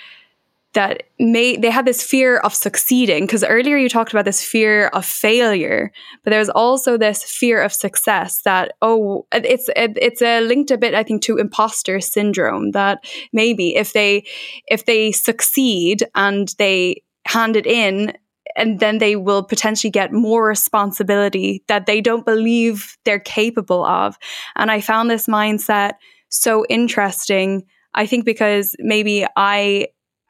that 0.73 1.03
may 1.17 1.58
they 1.58 1.71
had 1.71 1.86
this 1.86 2.03
fear 2.03 2.38
of 2.38 2.53
succeeding 2.53 3.25
because 3.25 3.43
earlier 3.43 3.75
you 3.75 3.89
talked 3.89 4.12
about 4.13 4.25
this 4.25 4.43
fear 4.43 4.88
of 4.88 5.03
failure 5.03 5.91
but 6.23 6.29
there's 6.29 6.49
also 6.49 6.95
this 6.95 7.23
fear 7.23 7.62
of 7.62 7.73
success 7.73 8.41
that 8.43 8.73
oh 8.84 9.25
it's 9.34 9.67
it, 9.75 9.97
it's 9.99 10.21
a 10.21 10.41
linked 10.41 10.69
a 10.69 10.77
bit 10.77 10.93
i 10.93 11.01
think 11.01 11.23
to 11.23 11.38
imposter 11.38 11.99
syndrome 11.99 12.71
that 12.71 13.03
maybe 13.34 13.75
if 13.75 13.93
they 13.93 14.23
if 14.67 14.86
they 14.86 15.12
succeed 15.12 16.03
and 16.13 16.53
they 16.60 17.01
hand 17.30 17.56
it 17.56 17.65
in 17.68 18.13
and 18.56 18.80
then 18.80 18.98
they 18.98 19.15
will 19.15 19.44
potentially 19.44 19.92
get 19.92 20.12
more 20.12 20.46
responsibility 20.46 21.63
that 21.68 21.86
they 21.86 22.02
don't 22.02 22.26
believe 22.26 22.98
they're 23.06 23.20
capable 23.20 23.86
of. 23.86 24.18
And 24.56 24.72
I 24.72 24.82
found 24.82 25.10
this 25.10 25.28
mindset 25.28 25.94
so 26.30 26.65
interesting. 26.68 27.63
I 27.94 28.06
think 28.06 28.26
because 28.26 28.76
maybe 28.80 29.26
I 29.36 29.88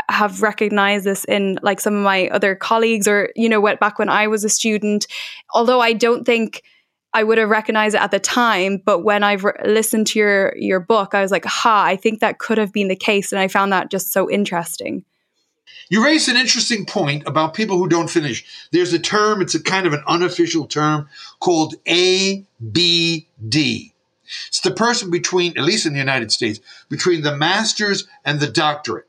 have 0.10 0.42
recognized 0.42 1.06
this 1.06 1.24
in 1.26 1.60
like 1.62 1.80
some 1.80 1.96
of 1.96 2.04
my 2.04 2.28
other 2.30 2.56
colleagues 2.56 3.08
or, 3.08 3.30
you 3.36 3.48
know, 3.48 3.62
what 3.62 3.80
back 3.80 4.00
when 4.00 4.10
I 4.10 4.28
was 4.28 4.44
a 4.44 4.50
student, 4.50 5.08
although 5.54 5.80
I 5.80 5.94
don't 5.94 6.26
think 6.26 6.64
I 7.14 7.24
would 7.24 7.38
have 7.38 7.50
recognized 7.50 7.96
it 7.96 8.02
at 8.02 8.12
the 8.12 8.20
time, 8.20 8.82
but 8.86 9.00
when 9.00 9.24
I've 9.24 9.44
re- 9.44 9.54
listened 9.66 10.08
to 10.08 10.20
your 10.20 10.54
your 10.56 10.80
book, 10.80 11.16
I 11.16 11.22
was 11.22 11.32
like, 11.32 11.46
"Ha! 11.46 11.84
I 11.84 11.96
think 11.96 12.20
that 12.20 12.38
could 12.38 12.60
have 12.60 12.72
been 12.72 12.88
the 12.88 12.96
case," 12.96 13.32
and 13.32 13.40
I 13.40 13.48
found 13.48 13.72
that 13.72 13.90
just 13.90 14.12
so 14.14 14.30
interesting. 14.30 15.04
You 15.90 16.04
raised 16.04 16.30
an 16.30 16.38
interesting 16.38 16.86
point 16.86 17.24
about 17.26 17.56
people 17.56 17.78
who 17.78 17.88
don't 17.88 18.10
finish. 18.10 18.46
There's 18.72 18.94
a 18.94 19.00
term, 19.00 19.42
it's 19.42 19.56
a 19.56 19.64
kind 19.64 19.88
of 19.88 19.94
an 19.94 20.04
unofficial 20.08 20.68
term 20.68 21.10
called 21.40 21.76
ABD. 21.88 22.46
It's 24.48 24.60
the 24.64 24.72
person 24.72 25.10
between, 25.10 25.58
at 25.58 25.64
least 25.64 25.88
in 25.88 25.94
the 25.94 26.00
United 26.00 26.32
States, 26.32 26.60
between 26.90 27.24
the 27.24 27.36
master's 27.36 28.08
and 28.24 28.40
the 28.40 28.48
doctorate. 28.48 29.08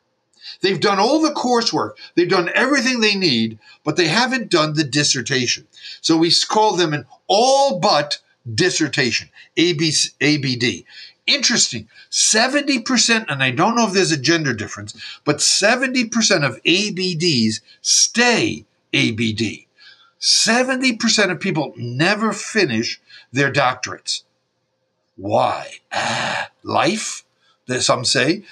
They've 0.63 0.81
done 0.81 0.99
all 0.99 1.21
the 1.21 1.35
coursework, 1.35 1.93
they've 2.15 2.29
done 2.29 2.51
everything 2.55 3.01
they 3.01 3.15
need, 3.15 3.59
but 3.85 3.97
they 3.97 4.09
haven't 4.09 4.51
done 4.51 4.75
the 4.75 4.85
dissertation. 4.85 5.67
So 6.01 6.17
we 6.17 6.33
call 6.49 6.77
them 6.77 6.95
an 6.95 7.07
all 7.27 7.79
but 7.79 8.21
dissertation, 8.53 9.29
ABD. 9.59 10.85
Interesting. 11.31 11.89
70%, 12.11 13.27
and 13.29 13.43
I 13.43 13.53
don't 13.53 13.77
know 13.77 13.87
if 13.87 13.93
there's 13.93 14.11
a 14.11 14.21
gender 14.21 14.53
difference, 14.53 14.95
but 15.25 15.37
70% 15.37 16.45
of 16.45 16.63
ABDs 16.65 17.61
stay 17.81 18.65
ABD. 18.93 19.67
70% 20.21 21.31
of 21.31 21.41
people 21.41 21.73
never 21.77 22.33
finish 22.33 23.01
their 23.33 23.53
doctorates. 23.53 24.25
Why? 25.17 25.75
Ah, 25.93 26.51
life, 26.65 27.25
some 27.79 28.05
say. 28.05 28.43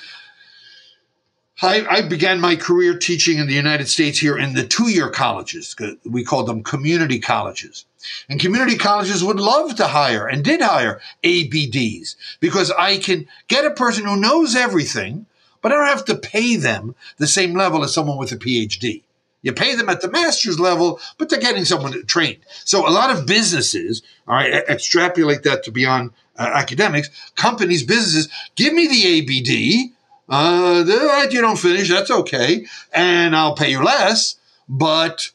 I, 1.61 1.85
I, 1.91 2.03
began 2.03 2.41
my 2.41 2.55
career 2.55 2.97
teaching 2.97 3.39
in 3.39 3.49
the 3.49 3.55
United 3.55 3.89
States 3.89 4.21
here 4.21 4.39
in 4.39 4.55
the 4.55 4.65
two 4.65 4.89
year 4.89 5.11
colleges. 5.11 5.75
We 6.05 6.23
called 6.23 6.47
them 6.47 6.63
community 6.63 7.19
colleges. 7.19 7.85
And 8.29 8.41
community 8.41 8.77
colleges 8.77 9.25
would 9.25 9.41
love 9.41 9.77
to 9.77 9.89
hire 9.89 10.27
and 10.27 10.45
did 10.45 10.61
hire 10.61 11.01
ABDs 11.25 12.17
because 12.41 12.71
I 12.71 12.99
can 12.99 13.27
get 13.49 13.65
a 13.65 13.71
person 13.71 14.05
who 14.05 14.17
knows 14.17 14.55
everything, 14.55 15.27
but 15.63 15.73
I 15.73 15.77
don't 15.77 15.87
have 15.87 16.05
to 16.07 16.17
pay 16.17 16.57
them 16.57 16.95
the 17.17 17.27
same 17.27 17.55
level 17.55 17.85
as 17.85 17.93
someone 17.93 18.19
with 18.19 18.33
a 18.33 18.37
PhD. 18.37 19.03
You 19.43 19.53
pay 19.53 19.75
them 19.75 19.89
at 19.89 20.01
the 20.01 20.11
master's 20.11 20.59
level, 20.59 21.01
but 21.17 21.29
they're 21.29 21.39
getting 21.39 21.65
someone 21.65 22.05
trained. 22.07 22.39
So 22.65 22.89
a 22.89 22.91
lot 22.91 23.11
of 23.11 23.27
businesses, 23.27 24.03
all 24.27 24.35
right, 24.35 24.53
extrapolate 24.53 25.45
that 25.45 25.63
to 25.65 25.71
beyond 25.71 26.11
uh, 26.37 26.51
academics, 26.55 27.09
companies, 27.37 27.85
businesses, 27.85 28.29
give 28.57 28.75
me 28.75 28.89
the 28.89 29.19
ABD 29.19 29.93
uh, 30.29 30.85
you 31.31 31.41
don't 31.41 31.59
finish, 31.59 31.89
that's 31.89 32.11
okay. 32.11 32.67
And 32.93 33.35
I'll 33.35 33.55
pay 33.55 33.71
you 33.71 33.83
less, 33.83 34.37
but, 34.69 35.31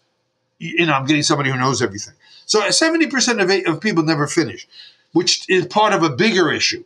you 0.59 0.85
know, 0.85 0.93
I'm 0.93 1.05
getting 1.05 1.23
somebody 1.23 1.49
who 1.49 1.57
knows 1.57 1.81
everything. 1.81 2.13
So 2.45 2.61
70% 2.61 3.41
of, 3.41 3.73
of 3.73 3.81
people 3.81 4.03
never 4.03 4.27
finish, 4.27 4.67
which 5.11 5.49
is 5.49 5.65
part 5.67 5.93
of 5.93 6.03
a 6.03 6.15
bigger 6.15 6.51
issue. 6.51 6.83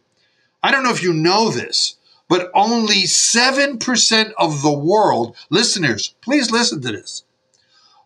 I 0.62 0.72
don't 0.72 0.84
know 0.84 0.92
if 0.92 1.04
you 1.04 1.14
know 1.14 1.50
this, 1.50 1.96
but 2.30 2.52
only 2.54 3.04
7% 3.04 4.32
of 4.38 4.62
the 4.62 4.78
world, 4.78 5.36
listeners, 5.50 6.14
please 6.22 6.52
listen 6.52 6.82
to 6.82 6.92
this. 6.92 7.24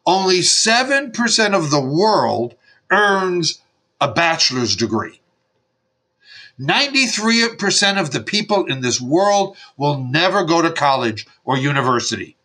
Only 0.05 0.39
7% 0.39 1.53
of 1.53 1.71
the 1.71 1.81
world 1.81 2.55
earns 2.91 3.61
a 3.99 4.11
bachelor's 4.11 4.75
degree. 4.75 5.21
93% 6.59 7.99
of 7.99 8.11
the 8.11 8.19
people 8.19 8.65
in 8.65 8.81
this 8.81 9.01
world 9.01 9.57
will 9.77 9.97
never 9.97 10.43
go 10.43 10.61
to 10.61 10.71
college 10.71 11.25
or 11.43 11.57
university. 11.57 12.35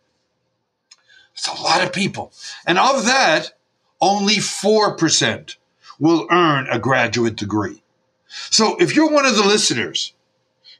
It's 1.34 1.48
a 1.48 1.62
lot 1.62 1.84
of 1.84 1.92
people. 1.92 2.32
And 2.66 2.78
of 2.78 3.04
that, 3.04 3.52
only 4.00 4.36
4% 4.36 5.56
will 5.98 6.26
earn 6.30 6.66
a 6.68 6.78
graduate 6.78 7.36
degree. 7.36 7.82
So 8.28 8.76
if 8.76 8.94
you're 8.94 9.10
one 9.10 9.26
of 9.26 9.36
the 9.36 9.46
listeners 9.46 10.12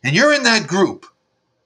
and 0.03 0.15
you're 0.15 0.33
in 0.33 0.43
that 0.43 0.67
group 0.67 1.07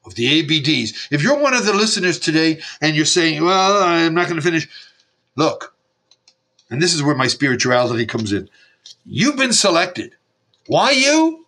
of 0.04 0.14
the 0.14 0.42
ABDs, 0.42 1.08
if 1.10 1.22
you're 1.22 1.38
one 1.38 1.54
of 1.54 1.66
the 1.66 1.72
listeners 1.72 2.18
today 2.18 2.60
and 2.80 2.94
you're 2.94 3.04
saying, 3.04 3.44
well, 3.44 3.82
I'm 3.82 4.14
not 4.14 4.28
going 4.28 4.36
to 4.36 4.42
finish, 4.42 4.68
look, 5.36 5.74
and 6.70 6.80
this 6.80 6.94
is 6.94 7.02
where 7.02 7.16
my 7.16 7.26
spirituality 7.26 8.06
comes 8.06 8.32
in. 8.32 8.48
You've 9.04 9.36
been 9.36 9.52
selected. 9.52 10.14
Why 10.66 10.92
you? 10.92 11.46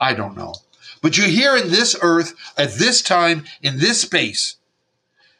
I 0.00 0.14
don't 0.14 0.36
know. 0.36 0.54
But 1.00 1.18
you're 1.18 1.26
here 1.26 1.56
in 1.56 1.70
this 1.70 1.96
earth 2.00 2.34
at 2.56 2.74
this 2.74 3.02
time 3.02 3.44
in 3.60 3.78
this 3.78 4.00
space, 4.00 4.56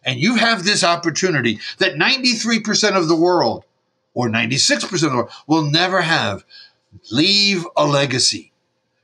and 0.04 0.18
you 0.18 0.34
have 0.34 0.64
this 0.64 0.82
opportunity 0.82 1.60
that 1.78 1.94
93% 1.94 2.96
of 2.96 3.06
the 3.06 3.16
world 3.16 3.64
or 4.14 4.28
96% 4.28 4.82
of 4.92 5.00
the 5.00 5.08
world 5.08 5.30
will 5.46 5.70
never 5.70 6.02
have. 6.02 6.44
Leave 7.10 7.66
a 7.76 7.86
legacy. 7.86 8.52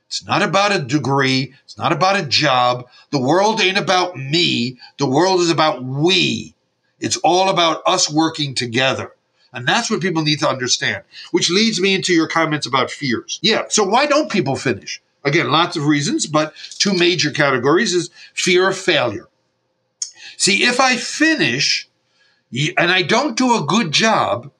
It's 0.07 0.25
not 0.25 0.41
about 0.41 0.75
a 0.75 0.79
degree. 0.79 1.53
It's 1.65 1.77
not 1.77 1.91
about 1.91 2.19
a 2.19 2.25
job. 2.25 2.87
The 3.11 3.19
world 3.19 3.61
ain't 3.61 3.77
about 3.77 4.17
me. 4.17 4.79
The 4.97 5.07
world 5.07 5.41
is 5.41 5.51
about 5.51 5.83
we. 5.83 6.55
It's 6.99 7.17
all 7.17 7.49
about 7.49 7.81
us 7.85 8.11
working 8.11 8.55
together. 8.55 9.13
And 9.53 9.67
that's 9.67 9.89
what 9.89 10.01
people 10.01 10.23
need 10.23 10.39
to 10.39 10.49
understand, 10.49 11.03
which 11.31 11.49
leads 11.49 11.81
me 11.81 11.95
into 11.95 12.13
your 12.13 12.27
comments 12.27 12.67
about 12.67 12.91
fears. 12.91 13.39
Yeah. 13.41 13.63
So 13.69 13.83
why 13.83 14.05
don't 14.05 14.31
people 14.31 14.55
finish? 14.55 15.01
Again, 15.23 15.51
lots 15.51 15.75
of 15.75 15.85
reasons, 15.85 16.27
but 16.27 16.53
two 16.77 16.93
major 16.93 17.31
categories 17.31 17.93
is 17.93 18.09
fear 18.33 18.69
of 18.69 18.77
failure. 18.77 19.27
See, 20.37 20.63
if 20.63 20.79
I 20.79 20.95
finish 20.95 21.89
and 22.77 22.91
I 22.91 23.01
don't 23.01 23.37
do 23.37 23.55
a 23.55 23.65
good 23.65 23.91
job, 23.91 24.51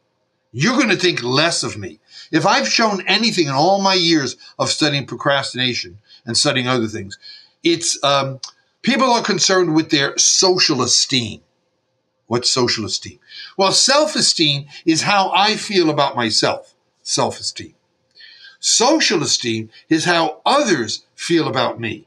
you're 0.52 0.78
going 0.78 0.90
to 0.90 0.96
think 0.96 1.24
less 1.24 1.64
of 1.64 1.78
me. 1.78 2.00
If 2.32 2.46
I've 2.46 2.68
shown 2.68 3.06
anything 3.08 3.48
in 3.48 3.54
all 3.54 3.82
my 3.82 3.94
years 3.94 4.36
of 4.58 4.70
studying 4.70 5.06
procrastination 5.06 6.00
and 6.26 6.38
studying 6.38 6.68
other 6.68 6.88
things, 6.88 7.18
it's 7.64 8.02
um, 8.04 8.40
people 8.82 9.12
are 9.12 9.24
concerned 9.24 9.76
with 9.76 9.90
their 9.90 10.18
social 10.18 10.82
esteem. 10.82 11.42
What's 12.28 12.52
social 12.52 12.86
esteem? 12.86 13.20
Well, 13.58 13.72
self 13.72 14.16
esteem 14.16 14.68
is 14.86 15.04
how 15.04 15.32
I 15.34 15.56
feel 15.56 15.90
about 15.90 16.16
myself. 16.16 16.76
Self 17.02 17.40
esteem. 17.40 17.74
Social 18.60 19.24
esteem 19.24 19.70
is 19.88 20.06
how 20.06 20.42
others 20.46 21.06
feel 21.16 21.48
about 21.48 21.80
me. 21.80 22.06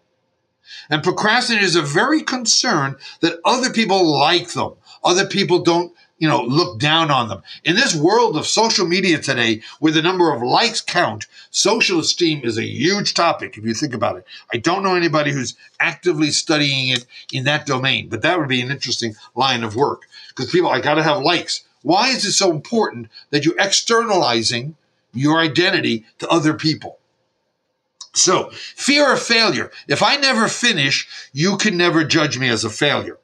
And 0.90 1.02
procrastinators 1.02 1.76
are 1.76 1.82
very 1.82 2.22
concerned 2.22 2.96
that 3.20 3.40
other 3.44 3.70
people 3.70 4.04
like 4.18 4.52
them. 4.52 4.74
Other 5.02 5.26
people 5.26 5.60
don't 5.60 5.92
you 6.22 6.28
know, 6.28 6.42
look 6.44 6.78
down 6.78 7.10
on 7.10 7.28
them. 7.28 7.42
In 7.64 7.74
this 7.74 7.96
world 7.96 8.36
of 8.36 8.46
social 8.46 8.86
media 8.86 9.18
today, 9.18 9.60
where 9.80 9.90
the 9.90 10.00
number 10.00 10.32
of 10.32 10.40
likes 10.40 10.80
count, 10.80 11.26
social 11.50 11.98
esteem 11.98 12.42
is 12.44 12.56
a 12.56 12.64
huge 12.64 13.14
topic 13.14 13.58
if 13.58 13.64
you 13.64 13.74
think 13.74 13.92
about 13.92 14.18
it. 14.18 14.24
I 14.54 14.58
don't 14.58 14.84
know 14.84 14.94
anybody 14.94 15.32
who's 15.32 15.56
actively 15.80 16.30
studying 16.30 16.90
it 16.90 17.06
in 17.32 17.42
that 17.46 17.66
domain, 17.66 18.08
but 18.08 18.22
that 18.22 18.38
would 18.38 18.48
be 18.48 18.60
an 18.60 18.70
interesting 18.70 19.16
line 19.34 19.64
of 19.64 19.74
work 19.74 20.02
because 20.28 20.48
people, 20.48 20.70
I 20.70 20.80
got 20.80 20.94
to 20.94 21.02
have 21.02 21.22
likes. 21.22 21.64
Why 21.82 22.10
is 22.10 22.24
it 22.24 22.34
so 22.34 22.52
important 22.52 23.08
that 23.30 23.44
you're 23.44 23.58
externalizing 23.58 24.76
your 25.12 25.40
identity 25.40 26.04
to 26.20 26.28
other 26.28 26.54
people? 26.54 27.00
So, 28.14 28.50
fear 28.52 29.12
of 29.12 29.20
failure. 29.20 29.72
If 29.88 30.04
I 30.04 30.18
never 30.18 30.46
finish, 30.46 31.08
you 31.32 31.56
can 31.56 31.76
never 31.76 32.04
judge 32.04 32.38
me 32.38 32.48
as 32.48 32.62
a 32.62 32.70
failure. 32.70 33.18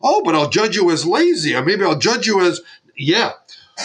Oh, 0.00 0.22
but 0.24 0.34
I'll 0.34 0.48
judge 0.48 0.76
you 0.76 0.90
as 0.90 1.04
lazy, 1.04 1.54
or 1.54 1.64
maybe 1.64 1.84
I'll 1.84 1.98
judge 1.98 2.26
you 2.26 2.40
as, 2.40 2.60
yeah. 2.96 3.32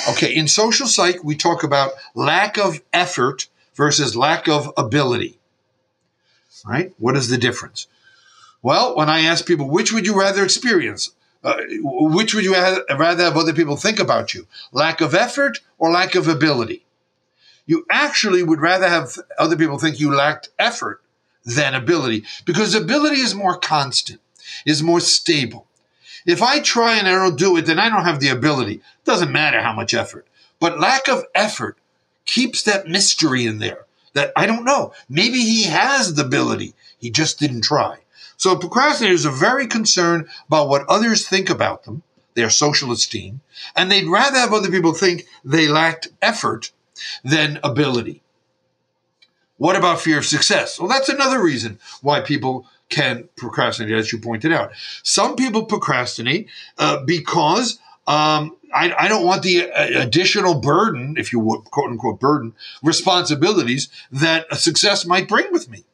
Okay, 0.10 0.36
in 0.36 0.48
social 0.48 0.88
psych, 0.88 1.24
we 1.24 1.36
talk 1.36 1.64
about 1.64 1.92
lack 2.16 2.58
of 2.58 2.82
effort 2.92 3.48
versus 3.76 4.16
lack 4.16 4.48
of 4.48 4.72
ability. 4.78 5.40
Right? 6.66 6.94
What 6.98 7.18
is 7.18 7.30
the 7.30 7.38
difference? 7.38 7.88
Well, 8.62 8.96
when 8.96 9.10
I 9.10 9.22
ask 9.22 9.46
people, 9.46 9.70
which 9.70 9.92
would 9.92 10.08
you 10.08 10.18
rather 10.18 10.44
experience? 10.44 11.12
Uh, 11.44 11.58
which 11.82 12.34
would 12.34 12.46
you 12.46 12.54
rather 12.54 12.86
have 13.24 13.38
other 13.38 13.54
people 13.54 13.76
think 13.76 14.00
about 14.00 14.34
you? 14.34 14.48
Lack 14.72 15.02
of 15.02 15.14
effort 15.14 15.60
or 15.78 15.92
lack 15.92 16.16
of 16.16 16.30
ability? 16.30 16.86
You 17.66 17.86
actually 17.90 18.44
would 18.44 18.62
rather 18.62 18.88
have 18.88 19.18
other 19.38 19.58
people 19.58 19.78
think 19.78 20.00
you 20.00 20.14
lacked 20.14 20.50
effort 20.58 21.02
than 21.46 21.74
ability 21.74 22.24
because 22.46 22.74
ability 22.74 23.20
is 23.20 23.36
more 23.36 23.58
constant, 23.58 24.22
is 24.66 24.82
more 24.82 25.02
stable. 25.02 25.68
If 26.26 26.42
I 26.42 26.60
try 26.60 26.98
and 26.98 27.08
I 27.08 27.12
don't 27.12 27.38
do 27.38 27.58
it, 27.58 27.66
then 27.66 27.80
I 27.80 27.90
don't 27.90 28.06
have 28.06 28.20
the 28.20 28.30
ability. 28.30 28.76
It 28.76 29.06
doesn't 29.06 29.32
matter 29.32 29.62
how 29.62 29.74
much 29.74 29.94
effort. 29.94 30.28
But 30.60 30.80
lack 30.80 31.08
of 31.08 31.26
effort 31.36 31.78
keeps 32.26 32.64
that 32.64 32.88
mystery 32.88 33.46
in 33.46 33.60
there 33.60 33.86
that 34.14 34.32
I 34.36 34.46
don't 34.46 34.66
know. 34.66 34.94
Maybe 35.10 35.40
he 35.40 35.64
has 35.64 36.14
the 36.14 36.26
ability. 36.26 36.74
He 36.98 37.10
just 37.10 37.40
didn't 37.40 37.64
try. 37.64 37.98
So 38.38 38.56
procrastinators 38.56 39.26
are 39.26 39.32
very 39.32 39.68
concerned 39.68 40.28
about 40.48 40.70
what 40.70 40.88
others 40.88 41.28
think 41.28 41.50
about 41.50 41.84
them, 41.84 42.04
their 42.34 42.50
social 42.50 42.92
esteem, 42.92 43.42
and 43.76 43.92
they'd 43.92 44.08
rather 44.08 44.38
have 44.38 44.54
other 44.54 44.72
people 44.72 44.94
think 44.94 45.26
they 45.44 45.68
lacked 45.68 46.10
effort 46.22 46.72
than 47.24 47.60
ability. 47.64 48.22
What 49.58 49.76
about 49.76 50.02
fear 50.02 50.18
of 50.18 50.26
success? 50.26 50.80
Well, 50.80 50.90
that's 50.90 51.10
another 51.10 51.42
reason 51.42 51.80
why 52.02 52.22
people 52.22 52.66
can 52.94 53.28
procrastinate, 53.36 53.94
as 53.94 54.12
you 54.12 54.20
pointed 54.20 54.54
out. 54.54 54.72
Some 55.02 55.36
people 55.36 55.66
procrastinate 55.66 56.48
uh, 56.78 57.04
because 57.04 57.80
um, 58.06 58.56
I, 58.74 58.94
I, 58.98 59.08
don't 59.08 59.26
want 59.26 59.44
the 59.44 59.72
uh, 59.72 60.02
additional 60.02 60.56
burden, 60.56 61.16
if 61.18 61.32
you 61.34 61.40
would, 61.40 61.66
quote 61.66 61.90
unquote, 61.90 62.20
burden, 62.20 62.54
responsibilities 62.84 63.90
that 64.12 64.46
a 64.52 64.56
success 64.56 65.06
might 65.06 65.28
bring 65.28 65.52
with 65.52 65.70
me. 65.70 65.86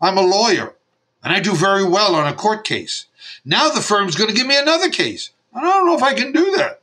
I'm 0.00 0.18
a 0.18 0.22
lawyer 0.22 0.74
and 1.22 1.32
I 1.32 1.40
do 1.40 1.54
very 1.54 1.84
well 1.84 2.14
on 2.14 2.26
a 2.26 2.34
court 2.34 2.64
case. 2.64 3.06
Now 3.44 3.70
the 3.70 3.80
firm's 3.80 4.16
going 4.16 4.28
to 4.28 4.36
give 4.36 4.46
me 4.46 4.58
another 4.58 4.90
case. 4.90 5.30
I 5.54 5.60
don't 5.60 5.86
know 5.86 5.96
if 5.96 6.02
I 6.02 6.14
can 6.14 6.32
do 6.32 6.56
that. 6.56 6.79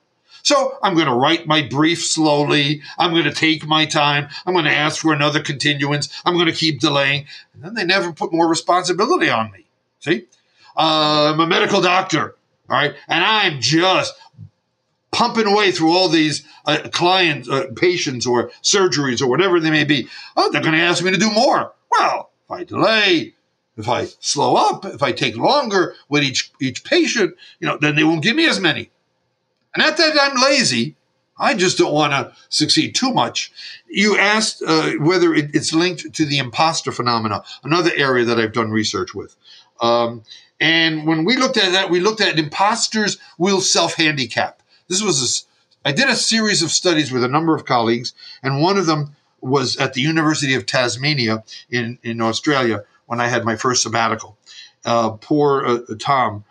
So 0.47 0.77
I'm 0.81 0.93
going 0.93 1.07
to 1.07 1.13
write 1.13 1.45
my 1.45 1.61
brief 1.61 2.05
slowly. 2.05 2.81
I'm 2.97 3.11
going 3.11 3.25
to 3.25 3.33
take 3.33 3.67
my 3.67 3.85
time. 3.85 4.29
I'm 4.45 4.53
going 4.53 4.63
to 4.63 4.71
ask 4.71 5.01
for 5.01 5.11
another 5.11 5.41
continuance. 5.41 6.07
I'm 6.23 6.35
going 6.35 6.45
to 6.45 6.53
keep 6.53 6.79
delaying. 6.79 7.25
And 7.53 7.63
then 7.63 7.73
they 7.73 7.83
never 7.83 8.13
put 8.13 8.31
more 8.31 8.47
responsibility 8.47 9.29
on 9.29 9.51
me. 9.51 9.65
See? 9.99 10.25
Uh, 10.77 11.33
I'm 11.33 11.41
a 11.41 11.47
medical 11.47 11.81
doctor. 11.81 12.37
All 12.69 12.77
right. 12.77 12.95
And 13.09 13.25
I'm 13.25 13.59
just 13.59 14.13
pumping 15.11 15.47
away 15.47 15.73
through 15.73 15.91
all 15.91 16.07
these 16.07 16.45
uh, 16.65 16.87
clients, 16.93 17.49
uh, 17.49 17.65
patients, 17.75 18.25
or 18.25 18.49
surgeries, 18.63 19.21
or 19.21 19.27
whatever 19.27 19.59
they 19.59 19.69
may 19.69 19.83
be. 19.83 20.07
Oh, 20.37 20.49
they're 20.49 20.61
going 20.61 20.75
to 20.75 20.79
ask 20.79 21.03
me 21.03 21.11
to 21.11 21.17
do 21.17 21.29
more. 21.29 21.73
Well, 21.91 22.29
if 22.45 22.51
I 22.51 22.63
delay, 22.63 23.33
if 23.75 23.89
I 23.89 24.05
slow 24.21 24.55
up, 24.55 24.85
if 24.85 25.03
I 25.03 25.11
take 25.11 25.35
longer 25.35 25.93
with 26.07 26.23
each 26.23 26.53
each 26.61 26.85
patient, 26.85 27.35
you 27.59 27.67
know, 27.67 27.77
then 27.77 27.97
they 27.97 28.05
won't 28.05 28.23
give 28.23 28.37
me 28.37 28.47
as 28.47 28.61
many. 28.61 28.91
Not 29.77 29.97
that 29.97 30.17
I'm 30.19 30.41
lazy. 30.41 30.95
I 31.39 31.53
just 31.53 31.77
don't 31.77 31.93
want 31.93 32.13
to 32.13 32.33
succeed 32.49 32.95
too 32.95 33.13
much. 33.13 33.51
You 33.87 34.17
asked 34.17 34.63
uh, 34.65 34.93
whether 34.99 35.33
it, 35.33 35.53
it's 35.53 35.73
linked 35.73 36.13
to 36.15 36.25
the 36.25 36.39
imposter 36.39 36.91
phenomena, 36.91 37.43
another 37.63 37.91
area 37.95 38.25
that 38.25 38.39
I've 38.39 38.53
done 38.53 38.71
research 38.71 39.13
with. 39.13 39.35
Um, 39.79 40.23
and 40.59 41.05
when 41.05 41.25
we 41.25 41.37
looked 41.37 41.57
at 41.57 41.73
that, 41.73 41.91
we 41.91 41.99
looked 41.99 42.21
at 42.21 42.39
imposters 42.39 43.17
will 43.37 43.61
self 43.61 43.93
handicap. 43.95 44.63
This 44.87 45.03
was 45.03 45.45
a, 45.85 45.89
I 45.89 45.91
did 45.91 46.09
a 46.09 46.15
series 46.15 46.63
of 46.63 46.71
studies 46.71 47.11
with 47.11 47.23
a 47.23 47.27
number 47.27 47.55
of 47.55 47.65
colleagues, 47.65 48.13
and 48.41 48.61
one 48.61 48.77
of 48.77 48.87
them 48.87 49.15
was 49.39 49.77
at 49.77 49.93
the 49.93 50.01
University 50.01 50.55
of 50.55 50.65
Tasmania 50.65 51.43
in, 51.69 51.99
in 52.01 52.21
Australia 52.21 52.83
when 53.05 53.21
I 53.21 53.27
had 53.27 53.45
my 53.45 53.55
first 53.55 53.83
sabbatical. 53.83 54.37
Uh, 54.83 55.11
poor 55.11 55.65
uh, 55.65 55.79
Tom, 55.99 56.43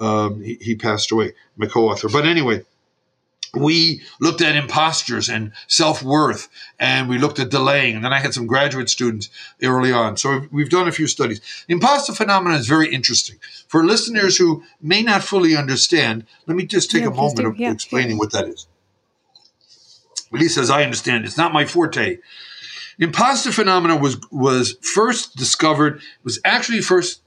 um, 0.00 0.42
he, 0.42 0.58
he 0.60 0.74
passed 0.74 1.12
away, 1.12 1.34
my 1.56 1.66
co 1.66 1.88
author. 1.88 2.08
But 2.08 2.26
anyway, 2.26 2.64
we 3.54 4.02
looked 4.18 4.40
at 4.40 4.56
impostures 4.56 5.28
and 5.28 5.52
self 5.68 6.02
worth, 6.02 6.48
and 6.78 7.08
we 7.08 7.18
looked 7.18 7.38
at 7.38 7.50
delaying. 7.50 7.96
And 7.96 8.04
then 8.04 8.12
I 8.12 8.18
had 8.18 8.32
some 8.32 8.46
graduate 8.46 8.88
students 8.88 9.28
early 9.62 9.92
on. 9.92 10.16
So 10.16 10.46
we've 10.50 10.70
done 10.70 10.88
a 10.88 10.92
few 10.92 11.06
studies. 11.06 11.40
Imposter 11.68 12.14
phenomenon 12.14 12.58
is 12.58 12.66
very 12.66 12.92
interesting. 12.92 13.38
For 13.68 13.84
listeners 13.84 14.38
who 14.38 14.64
may 14.80 15.02
not 15.02 15.22
fully 15.22 15.54
understand, 15.54 16.24
let 16.46 16.56
me 16.56 16.64
just 16.64 16.90
take 16.90 17.02
yeah, 17.02 17.08
a 17.08 17.14
moment 17.14 17.46
of 17.46 17.58
yeah, 17.58 17.72
explaining 17.72 18.12
yeah. 18.12 18.18
what 18.18 18.32
that 18.32 18.48
is. 18.48 18.66
At 20.32 20.40
least 20.40 20.56
as 20.56 20.70
I 20.70 20.82
understand, 20.82 21.26
it's 21.26 21.36
not 21.36 21.52
my 21.52 21.66
forte. 21.66 22.18
Imposter 22.98 23.52
phenomena 23.52 23.96
was 23.96 24.16
was 24.30 24.76
first 24.80 25.36
discovered 25.36 26.00
was 26.24 26.40
actually 26.44 26.80
first 26.80 27.20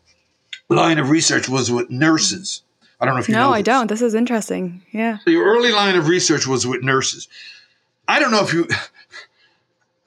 line 0.70 0.98
of 0.98 1.12
research 1.12 1.48
was 1.48 1.72
with 1.72 1.90
nurses 1.92 2.64
I 3.00 3.06
don't 3.06 3.16
know 3.16 3.22
if 3.22 3.28
you 3.28 3.34
no, 3.34 3.42
know. 3.42 3.50
No, 3.50 3.54
I 3.54 3.62
don't. 3.62 3.88
This 3.88 4.02
is 4.02 4.14
interesting. 4.14 4.84
Yeah. 4.92 5.18
The 5.26 5.38
early 5.38 5.72
line 5.72 5.96
of 5.96 6.08
research 6.08 6.48
was 6.48 6.66
with 6.66 6.84
nurses. 6.84 7.28
I 8.08 8.20
don't 8.20 8.32
know 8.32 8.44
if 8.44 8.54
you. 8.54 8.68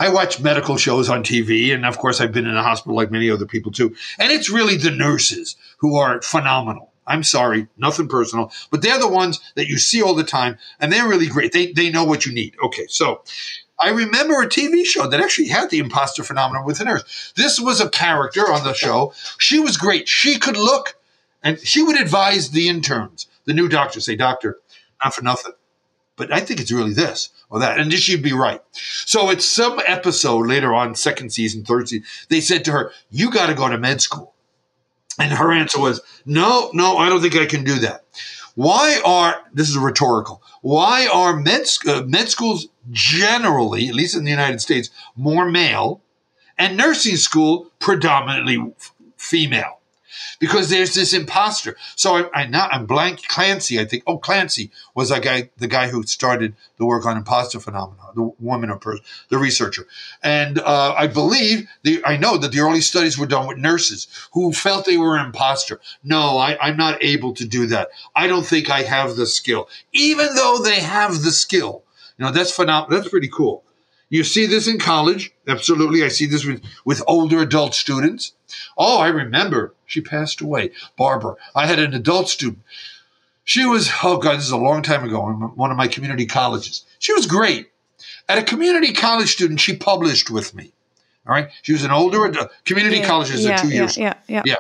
I 0.01 0.11
watch 0.11 0.40
medical 0.40 0.77
shows 0.77 1.09
on 1.09 1.24
TV, 1.24 1.74
and 1.74 1.85
of 1.85 1.98
course, 1.98 2.20
I've 2.20 2.31
been 2.33 2.46
in 2.46 2.57
a 2.57 2.62
hospital 2.62 2.94
like 2.94 3.11
many 3.11 3.31
other 3.31 3.46
people 3.46 3.72
too. 3.72 3.96
And 4.20 4.31
it's 4.31 4.48
really 4.48 4.77
the 4.77 4.92
nurses 4.92 5.57
who 5.79 5.96
are 5.96 6.22
phenomenal. 6.22 6.92
I'm 7.05 7.24
sorry, 7.24 7.66
nothing 7.77 8.07
personal, 8.07 8.53
but 8.70 8.83
they're 8.83 8.98
the 8.98 9.09
ones 9.09 9.40
that 9.57 9.66
you 9.66 9.79
see 9.79 10.03
all 10.03 10.14
the 10.14 10.22
time, 10.22 10.59
and 10.79 10.92
they're 10.92 11.09
really 11.09 11.27
great. 11.27 11.53
They 11.53 11.72
they 11.72 11.90
know 11.90 12.05
what 12.05 12.27
you 12.27 12.33
need. 12.33 12.55
Okay, 12.62 12.87
so 12.88 13.22
I 13.81 13.90
remember 13.90 14.42
a 14.42 14.48
TV 14.48 14.85
show 14.85 15.09
that 15.09 15.20
actually 15.20 15.48
had 15.48 15.70
the 15.70 15.79
imposter 15.79 16.22
phenomenon 16.22 16.64
with 16.64 16.81
a 16.81 16.85
nurse. 16.85 17.33
This 17.37 17.59
was 17.59 17.81
a 17.81 17.88
character 17.88 18.53
on 18.53 18.64
the 18.64 18.74
show. 18.74 19.14
She 19.38 19.59
was 19.59 19.77
great. 19.77 20.09
She 20.09 20.38
could 20.38 20.57
look 20.57 20.97
and 21.42 21.59
she 21.61 21.83
would 21.83 22.01
advise 22.01 22.51
the 22.51 22.68
interns, 22.68 23.27
the 23.44 23.55
new 23.55 23.68
doctor, 23.68 24.01
say, 24.01 24.16
Doctor, 24.16 24.59
not 25.03 25.14
for 25.14 25.22
nothing, 25.22 25.53
but 26.16 26.33
I 26.33 26.40
think 26.40 26.61
it's 26.61 26.72
really 26.72 26.92
this 26.92 27.31
or 27.48 27.61
that. 27.61 27.79
And 27.79 27.92
she'd 27.92 28.22
be 28.22 28.33
right. 28.33 28.61
So 28.72 29.31
it's 29.31 29.44
some 29.44 29.81
episode 29.87 30.46
later 30.46 30.74
on, 30.74 30.94
second 30.94 31.31
season, 31.31 31.64
third 31.64 31.88
season, 31.88 32.07
they 32.29 32.40
said 32.40 32.64
to 32.66 32.72
her, 32.72 32.92
You 33.11 33.31
got 33.31 33.46
to 33.46 33.55
go 33.55 33.68
to 33.68 33.79
med 33.79 34.01
school. 34.01 34.35
And 35.18 35.33
her 35.33 35.53
answer 35.53 35.81
was, 35.81 36.01
No, 36.27 36.70
no, 36.74 36.96
I 36.96 37.09
don't 37.09 37.20
think 37.20 37.37
I 37.37 37.46
can 37.46 37.64
do 37.64 37.79
that. 37.81 38.05
Why 38.55 39.01
are, 39.05 39.40
this 39.55 39.70
is 39.70 39.79
rhetorical, 39.79 40.42
why 40.62 41.07
are 41.07 41.37
med, 41.37 41.66
uh, 41.87 42.03
med 42.03 42.29
schools 42.29 42.66
generally, 42.90 43.88
at 43.88 43.94
least 43.94 44.16
in 44.16 44.24
the 44.24 44.33
United 44.33 44.61
States, 44.61 44.90
more 45.14 45.48
male 45.48 46.03
and 46.59 46.77
nursing 46.77 47.16
school 47.16 47.70
predominantly 47.79 48.74
female? 49.16 49.77
Because 50.38 50.70
there's 50.70 50.94
this 50.94 51.12
imposter. 51.12 51.77
So 51.96 52.16
I, 52.16 52.42
I 52.42 52.46
now 52.46 52.68
I'm 52.70 52.87
blank 52.87 53.27
Clancy. 53.29 53.79
I 53.81 53.85
think 53.85 54.03
oh 54.07 54.18
Clancy 54.18 54.70
was 54.94 55.09
that 55.09 55.22
guy, 55.22 55.51
the 55.59 55.66
guy 55.68 55.88
who 55.88 56.03
started 56.05 56.55
the 56.77 56.87
work 56.87 57.07
on 57.07 57.16
imposter 57.16 57.61
phenomena, 57.61 58.03
the 58.14 58.31
woman 58.40 58.70
or 58.70 58.79
person, 58.79 59.05
the 59.29 59.38
researcher, 59.38 59.87
and 60.22 60.59
uh, 60.59 60.94
I 60.96 61.07
believe 61.07 61.68
the 61.83 62.03
I 62.05 62.16
know 62.16 62.37
that 62.38 62.53
the 62.53 62.61
early 62.61 62.81
studies 62.81 63.18
were 63.18 63.27
done 63.27 63.46
with 63.46 63.59
nurses 63.59 64.09
who 64.33 64.53
felt 64.53 64.85
they 64.85 64.98
were 64.98 65.16
an 65.16 65.27
imposter. 65.27 65.81
No, 66.03 66.38
I, 66.38 66.57
I'm 66.61 66.77
not 66.77 67.03
able 67.03 67.35
to 67.35 67.44
do 67.44 67.66
that. 67.66 67.88
I 68.14 68.27
don't 68.27 68.46
think 68.46 68.70
I 68.70 68.83
have 68.83 69.16
the 69.16 69.27
skill, 69.27 69.68
even 69.92 70.35
though 70.35 70.59
they 70.62 70.81
have 70.81 71.22
the 71.22 71.33
skill. 71.33 71.85
You 72.16 72.24
know 72.24 72.33
that's 72.33 72.53
phenomenal. 72.53 72.96
That's 72.96 73.11
pretty 73.11 73.29
cool. 73.29 73.64
You 74.11 74.24
see 74.24 74.46
this 74.46 74.66
in 74.66 74.79
college. 74.79 75.33
Absolutely. 75.46 76.03
I 76.03 76.09
see 76.09 76.24
this 76.24 76.44
with, 76.44 76.62
with 76.85 77.03
older 77.07 77.42
adult 77.42 77.74
students. 77.74 78.33
Oh, 78.79 78.98
I 79.01 79.09
remember 79.09 79.74
she 79.88 80.01
passed 80.01 80.40
away. 80.40 80.70
Barbara. 80.96 81.35
I 81.57 81.66
had 81.66 81.81
an 81.81 81.94
adult 81.94 82.29
student. 82.29 82.62
She 83.42 83.64
was, 83.64 83.90
oh 84.05 84.18
God, 84.18 84.37
this 84.37 84.44
is 84.44 84.53
a 84.53 84.59
long 84.59 84.83
time 84.83 85.03
ago 85.03 85.29
in 85.29 85.35
one 85.57 85.72
of 85.72 85.77
my 85.77 85.88
community 85.88 86.27
colleges. 86.27 86.85
She 87.01 87.14
was 87.14 87.27
great. 87.27 87.72
At 88.29 88.38
a 88.38 88.42
community 88.42 88.92
college 88.92 89.33
student, 89.33 89.59
she 89.59 89.74
published 89.74 90.31
with 90.31 90.55
me. 90.55 90.72
All 91.27 91.35
right. 91.35 91.48
She 91.62 91.72
was 91.72 91.83
an 91.83 91.90
older 91.90 92.27
adult, 92.27 92.51
community 92.64 92.98
yeah, 92.98 93.07
colleges 93.07 93.44
yeah, 93.44 93.55
are 93.55 93.59
two 93.59 93.68
yeah, 93.68 93.74
years. 93.74 93.96
Yeah, 93.96 94.14
yeah, 94.29 94.42
yeah. 94.44 94.57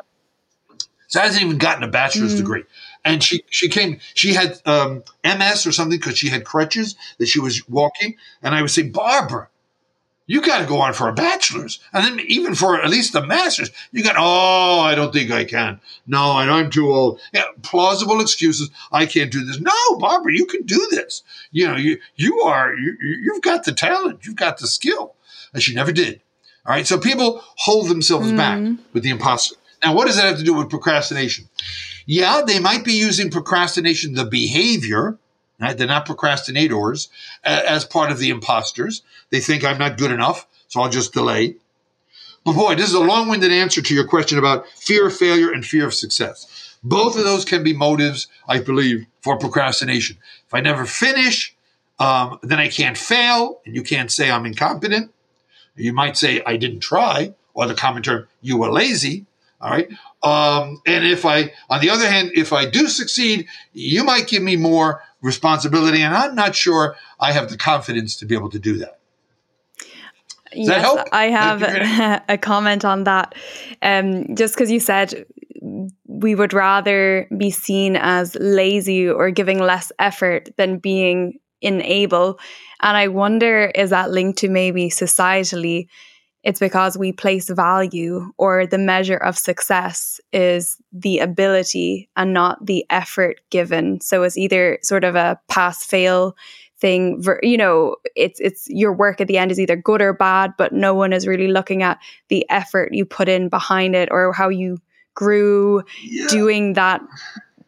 So 1.08 1.20
I 1.20 1.24
hasn't 1.24 1.44
even 1.44 1.58
gotten 1.58 1.84
a 1.84 1.88
bachelor's 1.88 2.34
mm. 2.34 2.38
degree. 2.38 2.64
And 3.04 3.22
she, 3.22 3.44
she 3.50 3.68
came, 3.68 4.00
she 4.14 4.32
had 4.32 4.60
um, 4.64 5.02
MS 5.24 5.66
or 5.66 5.72
something 5.72 5.98
because 5.98 6.18
she 6.18 6.28
had 6.28 6.44
crutches 6.44 6.96
that 7.18 7.26
she 7.26 7.40
was 7.40 7.66
walking. 7.68 8.16
And 8.42 8.54
I 8.54 8.62
would 8.62 8.70
say, 8.70 8.82
Barbara, 8.82 9.48
you 10.28 10.42
got 10.42 10.58
to 10.58 10.66
go 10.66 10.78
on 10.78 10.92
for 10.92 11.08
a 11.08 11.12
bachelor's. 11.12 11.80
And 11.92 12.04
then 12.04 12.24
even 12.28 12.54
for 12.54 12.80
at 12.80 12.90
least 12.90 13.14
a 13.14 13.26
master's, 13.26 13.70
you 13.90 14.04
got, 14.04 14.16
oh, 14.16 14.80
I 14.80 14.94
don't 14.94 15.12
think 15.12 15.30
I 15.30 15.44
can. 15.44 15.80
No, 16.06 16.32
I'm 16.32 16.70
too 16.70 16.92
old. 16.92 17.18
Yeah, 17.32 17.44
plausible 17.62 18.20
excuses. 18.20 18.70
I 18.92 19.06
can't 19.06 19.32
do 19.32 19.42
this. 19.42 19.58
No, 19.58 19.72
Barbara, 19.98 20.34
you 20.34 20.44
can 20.44 20.62
do 20.64 20.86
this. 20.90 21.22
You 21.50 21.66
know, 21.66 21.76
you, 21.76 21.98
you 22.14 22.42
are, 22.42 22.74
you, 22.74 22.96
you've 23.00 23.42
got 23.42 23.64
the 23.64 23.72
talent. 23.72 24.20
You've 24.26 24.36
got 24.36 24.58
the 24.58 24.68
skill. 24.68 25.14
And 25.54 25.62
she 25.62 25.74
never 25.74 25.92
did. 25.92 26.20
All 26.66 26.74
right. 26.74 26.86
So 26.86 26.98
people 26.98 27.42
hold 27.56 27.88
themselves 27.88 28.30
mm. 28.30 28.36
back 28.36 28.78
with 28.92 29.02
the 29.02 29.10
imposter. 29.10 29.56
Now, 29.82 29.94
what 29.94 30.06
does 30.06 30.16
that 30.16 30.26
have 30.26 30.38
to 30.38 30.44
do 30.44 30.52
with 30.52 30.68
procrastination? 30.68 31.48
Yeah, 32.04 32.42
they 32.46 32.58
might 32.58 32.84
be 32.84 32.92
using 32.92 33.30
procrastination, 33.30 34.12
the 34.12 34.26
behavior, 34.26 35.16
right? 35.60 35.76
They're 35.76 35.86
not 35.86 36.06
procrastinators 36.06 37.08
as 37.44 37.84
part 37.84 38.10
of 38.10 38.18
the 38.18 38.30
imposters. 38.30 39.02
They 39.30 39.40
think 39.40 39.64
I'm 39.64 39.78
not 39.78 39.98
good 39.98 40.10
enough, 40.10 40.46
so 40.68 40.80
I'll 40.80 40.90
just 40.90 41.12
delay. 41.12 41.56
But 42.44 42.54
boy, 42.54 42.74
this 42.76 42.88
is 42.88 42.94
a 42.94 43.00
long 43.00 43.28
winded 43.28 43.52
answer 43.52 43.82
to 43.82 43.94
your 43.94 44.06
question 44.06 44.38
about 44.38 44.66
fear 44.68 45.06
of 45.06 45.16
failure 45.16 45.52
and 45.52 45.64
fear 45.64 45.86
of 45.86 45.94
success. 45.94 46.76
Both 46.82 47.16
of 47.16 47.24
those 47.24 47.44
can 47.44 47.62
be 47.62 47.74
motives, 47.74 48.28
I 48.48 48.60
believe, 48.60 49.06
for 49.20 49.36
procrastination. 49.36 50.16
If 50.46 50.54
I 50.54 50.60
never 50.60 50.86
finish, 50.86 51.54
um, 51.98 52.38
then 52.42 52.58
I 52.58 52.68
can't 52.68 52.96
fail, 52.96 53.60
and 53.66 53.74
you 53.74 53.82
can't 53.82 54.10
say 54.10 54.30
I'm 54.30 54.46
incompetent. 54.46 55.12
You 55.74 55.92
might 55.92 56.16
say 56.16 56.42
I 56.46 56.56
didn't 56.56 56.80
try, 56.80 57.34
or 57.54 57.66
the 57.66 57.74
common 57.74 58.02
term, 58.02 58.28
you 58.40 58.56
were 58.56 58.70
lazy. 58.70 59.26
All 59.60 59.70
right. 59.70 59.88
Um, 60.22 60.80
and 60.86 61.04
if 61.04 61.24
I, 61.24 61.52
on 61.68 61.80
the 61.80 61.90
other 61.90 62.08
hand, 62.08 62.30
if 62.34 62.52
I 62.52 62.66
do 62.66 62.86
succeed, 62.88 63.48
you 63.72 64.04
might 64.04 64.28
give 64.28 64.42
me 64.42 64.56
more 64.56 65.02
responsibility. 65.20 66.00
And 66.02 66.14
I'm 66.14 66.34
not 66.34 66.54
sure 66.54 66.96
I 67.18 67.32
have 67.32 67.50
the 67.50 67.56
confidence 67.56 68.16
to 68.16 68.26
be 68.26 68.34
able 68.34 68.50
to 68.50 68.58
do 68.58 68.78
that. 68.78 68.98
Does 70.52 70.68
yes, 70.68 70.94
that 70.94 71.08
I 71.12 71.24
have 71.24 72.22
a 72.28 72.38
comment 72.38 72.84
on 72.84 73.04
that. 73.04 73.34
Um, 73.82 74.34
just 74.34 74.54
because 74.54 74.70
you 74.70 74.80
said 74.80 75.26
we 76.06 76.34
would 76.34 76.52
rather 76.52 77.28
be 77.36 77.50
seen 77.50 77.96
as 77.96 78.36
lazy 78.36 79.08
or 79.08 79.30
giving 79.30 79.58
less 79.58 79.92
effort 79.98 80.48
than 80.56 80.78
being 80.78 81.38
unable. 81.62 82.38
And 82.80 82.96
I 82.96 83.08
wonder, 83.08 83.66
is 83.74 83.90
that 83.90 84.10
linked 84.10 84.38
to 84.38 84.48
maybe 84.48 84.88
societally? 84.88 85.88
It's 86.48 86.60
because 86.60 86.96
we 86.96 87.12
place 87.12 87.50
value 87.50 88.32
or 88.38 88.66
the 88.66 88.78
measure 88.78 89.18
of 89.18 89.36
success 89.36 90.18
is 90.32 90.78
the 90.94 91.18
ability 91.18 92.08
and 92.16 92.32
not 92.32 92.64
the 92.64 92.86
effort 92.88 93.42
given. 93.50 94.00
So 94.00 94.22
it's 94.22 94.38
either 94.38 94.78
sort 94.82 95.04
of 95.04 95.14
a 95.14 95.38
pass 95.48 95.84
fail 95.84 96.34
thing 96.78 97.22
you 97.42 97.56
know 97.58 97.96
it's 98.14 98.38
it's 98.38 98.66
your 98.70 98.92
work 98.92 99.20
at 99.20 99.26
the 99.26 99.36
end 99.36 99.50
is 99.50 99.58
either 99.58 99.74
good 99.74 100.00
or 100.00 100.12
bad 100.12 100.54
but 100.56 100.72
no 100.72 100.94
one 100.94 101.12
is 101.12 101.26
really 101.26 101.48
looking 101.48 101.82
at 101.82 101.98
the 102.28 102.46
effort 102.50 102.94
you 102.94 103.04
put 103.04 103.28
in 103.28 103.48
behind 103.48 103.96
it 103.96 104.08
or 104.12 104.32
how 104.32 104.48
you 104.48 104.78
grew 105.14 105.82
yeah. 106.04 106.28
doing 106.28 106.74
that 106.74 107.00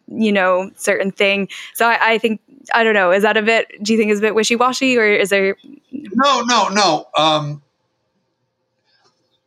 you 0.06 0.30
know 0.30 0.70
certain 0.76 1.10
thing 1.10 1.48
so 1.74 1.88
I, 1.88 2.12
I, 2.12 2.18
think 2.18 2.40
i 2.72 2.84
don't 2.84 2.94
know 2.94 3.10
is 3.10 3.24
that 3.24 3.36
a 3.36 3.42
bit 3.42 3.66
do 3.82 3.92
you 3.92 3.98
think 3.98 4.12
is 4.12 4.20
a 4.20 4.22
bit 4.22 4.36
wishy-washy 4.36 4.96
or 4.96 5.06
is 5.06 5.30
there 5.30 5.56
no 5.90 6.42
no 6.42 6.68
no 6.68 7.06
um 7.18 7.60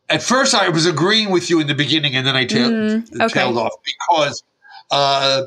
at 0.08 0.22
first 0.22 0.54
I 0.54 0.68
was 0.68 0.86
agreeing 0.86 1.30
with 1.30 1.50
you 1.50 1.60
in 1.60 1.66
the 1.66 1.74
beginning, 1.74 2.14
and 2.14 2.26
then 2.26 2.36
I 2.36 2.44
tailed, 2.44 2.72
mm, 2.72 3.20
okay. 3.20 3.28
tailed 3.28 3.58
off 3.58 3.72
because 3.84 4.42
uh, 4.90 5.42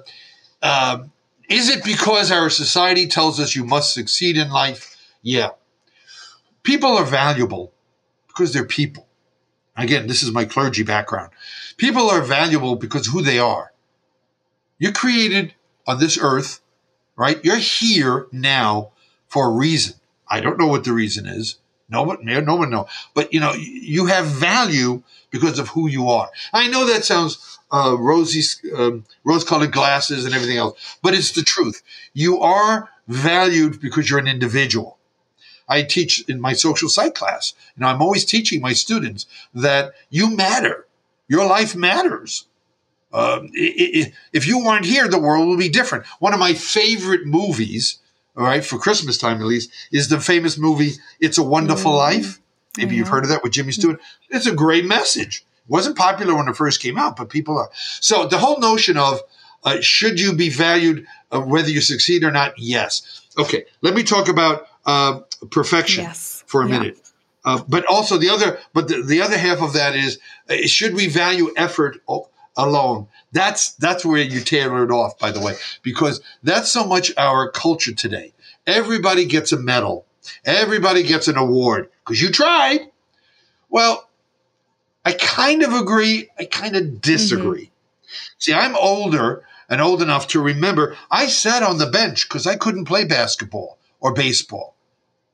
uh, 0.62 1.04
is 1.50 1.70
it 1.70 1.84
because 1.84 2.32
our 2.32 2.50
society 2.50 3.08
tells 3.08 3.40
us 3.40 3.56
you 3.56 3.64
must 3.64 3.94
succeed 3.94 4.38
in 4.38 4.50
life? 4.50 4.98
Yeah. 5.22 5.52
People 6.64 6.92
are 6.98 7.06
valuable 7.06 7.72
because 8.28 8.54
they're 8.54 8.66
people. 8.66 9.08
Again, 9.78 10.08
this 10.08 10.24
is 10.24 10.32
my 10.32 10.46
clergy 10.46 10.84
background. 10.84 11.32
People 11.78 12.10
are 12.10 12.22
valuable 12.22 12.76
because 12.76 13.08
who 13.08 13.22
they 13.22 13.40
are. 13.40 13.72
You're 14.80 14.92
created 14.92 15.54
on 15.86 16.00
this 16.00 16.18
earth, 16.20 16.62
right? 17.16 17.44
You're 17.44 17.58
here 17.58 18.28
now 18.32 18.92
for 19.28 19.48
a 19.48 19.52
reason. 19.52 19.96
I 20.28 20.42
don't 20.42 20.60
know 20.60 20.68
what 20.68 20.84
the 20.84 20.94
reason 20.94 21.26
is. 21.26 21.60
No 21.90 22.04
one, 22.04 22.20
no 22.24 22.56
one 22.56 22.70
knows. 22.70 22.88
But 23.14 23.34
you 23.34 23.40
know, 23.40 23.54
you 23.54 24.08
have 24.08 24.26
value 24.26 25.04
because 25.32 25.60
of 25.60 25.70
who 25.70 25.88
you 25.88 26.10
are. 26.10 26.30
I 26.54 26.68
know 26.68 26.86
that 26.86 27.06
sounds 27.06 27.60
uh, 27.72 27.96
rosy, 27.98 28.44
um, 28.76 29.06
rose-colored 29.24 29.72
glasses 29.72 30.26
and 30.26 30.34
everything 30.34 30.58
else, 30.58 30.98
but 31.02 31.14
it's 31.14 31.32
the 31.32 31.44
truth. 31.44 31.82
You 32.14 32.42
are 32.42 32.90
valued 33.08 33.80
because 33.80 34.10
you're 34.10 34.20
an 34.20 34.28
individual. 34.28 34.98
I 35.70 35.84
teach 35.84 36.24
in 36.30 36.40
my 36.40 36.54
social 36.54 36.90
psych 36.90 37.16
class, 37.16 37.54
and 37.76 37.86
I'm 37.86 38.02
always 38.02 38.26
teaching 38.26 38.62
my 38.62 38.74
students 38.74 39.26
that 39.54 39.94
you 40.10 40.36
matter. 40.36 40.88
Your 41.28 41.46
life 41.46 41.76
matters. 41.76 42.46
Um, 43.14 43.50
if 43.54 44.48
you 44.48 44.64
weren't 44.64 44.86
here, 44.86 45.08
the 45.08 45.20
world 45.20 45.48
would 45.48 45.60
be 45.60 45.70
different. 45.70 46.06
One 46.20 46.34
of 46.34 46.40
my 46.40 46.54
favorite 46.54 47.26
movies 47.26 48.00
all 48.38 48.44
right, 48.44 48.64
for 48.64 48.78
Christmas 48.78 49.18
time 49.18 49.42
at 49.42 49.48
least, 49.48 49.72
is 49.92 50.10
the 50.10 50.20
famous 50.20 50.58
movie 50.58 50.92
It's 51.20 51.38
a 51.38 51.44
Wonderful 51.44 51.92
mm. 51.92 51.98
Life. 51.98 52.40
Maybe 52.78 52.94
yeah. 52.94 53.00
you've 53.00 53.08
heard 53.08 53.24
of 53.24 53.30
that 53.32 53.42
with 53.44 53.54
Jimmy 53.54 53.72
Stewart. 53.72 54.00
It's 54.30 54.46
a 54.46 54.54
great 54.54 54.86
message. 54.86 55.44
It 55.66 55.72
wasn't 55.72 55.98
popular 55.98 56.36
when 56.36 56.48
it 56.48 56.56
first 56.56 56.80
came 56.80 56.98
out, 56.98 57.16
but 57.16 57.30
people 57.30 57.58
are. 57.58 57.70
So 57.74 58.28
the 58.28 58.38
whole 58.38 58.60
notion 58.60 58.98
of 58.98 59.22
uh, 59.64 59.82
should 59.82 60.20
you 60.20 60.34
be 60.34 60.50
valued 60.50 61.08
uh, 61.32 61.42
whether 61.42 61.70
you 61.70 61.82
succeed 61.82 62.24
or 62.24 62.32
not? 62.32 62.54
Yes. 62.58 63.22
Okay, 63.38 63.66
let 63.82 63.96
me 63.96 64.04
talk 64.04 64.30
about 64.30 64.68
uh, 64.86 65.22
perfection 65.50 66.04
yes. 66.04 66.44
for 66.46 66.62
a 66.62 66.70
yeah. 66.70 66.80
minute. 66.80 67.12
Uh, 67.44 67.64
but 67.68 67.86
also 67.86 68.18
the 68.18 68.30
other, 68.30 68.60
but 68.74 68.88
the, 68.88 69.02
the 69.02 69.22
other 69.22 69.38
half 69.38 69.62
of 69.62 69.74
that 69.74 69.96
is, 69.96 70.20
uh, 70.50 70.56
should 70.66 70.94
we 70.94 71.08
value 71.08 71.52
effort 71.56 71.98
alone? 72.56 73.08
That's 73.32 73.74
that's 73.74 74.06
where 74.06 74.22
you 74.22 74.42
tailor 74.42 74.84
it 74.84 74.92
off, 74.92 75.20
by 75.20 75.32
the 75.32 75.42
way, 75.42 75.56
because 75.84 76.22
that's 76.44 76.72
so 76.72 76.86
much 76.86 77.12
our 77.18 77.50
culture 77.50 77.94
today. 77.94 78.34
Everybody 78.66 79.26
gets 79.26 79.52
a 79.52 79.58
medal. 79.58 80.06
Everybody 80.46 81.04
gets 81.04 81.28
an 81.28 81.38
award 81.38 81.90
because 82.04 82.22
you 82.22 82.30
tried. 82.30 82.92
Well, 83.70 84.10
I 85.06 85.14
kind 85.14 85.64
of 85.64 85.74
agree. 85.74 86.30
I 86.38 86.46
kind 86.46 86.76
of 86.76 87.02
disagree. 87.02 87.66
Mm-hmm. 87.66 88.14
See, 88.40 88.54
I'm 88.54 88.76
older 88.76 89.44
and 89.70 89.82
old 89.82 90.02
enough 90.02 90.28
to 90.30 90.42
remember 90.42 90.96
I 91.12 91.28
sat 91.28 91.64
on 91.64 91.78
the 91.78 91.86
bench 91.86 92.28
because 92.28 92.48
I 92.48 92.56
couldn't 92.56 92.86
play 92.86 93.06
basketball 93.06 93.78
or 94.00 94.14
baseball. 94.14 94.76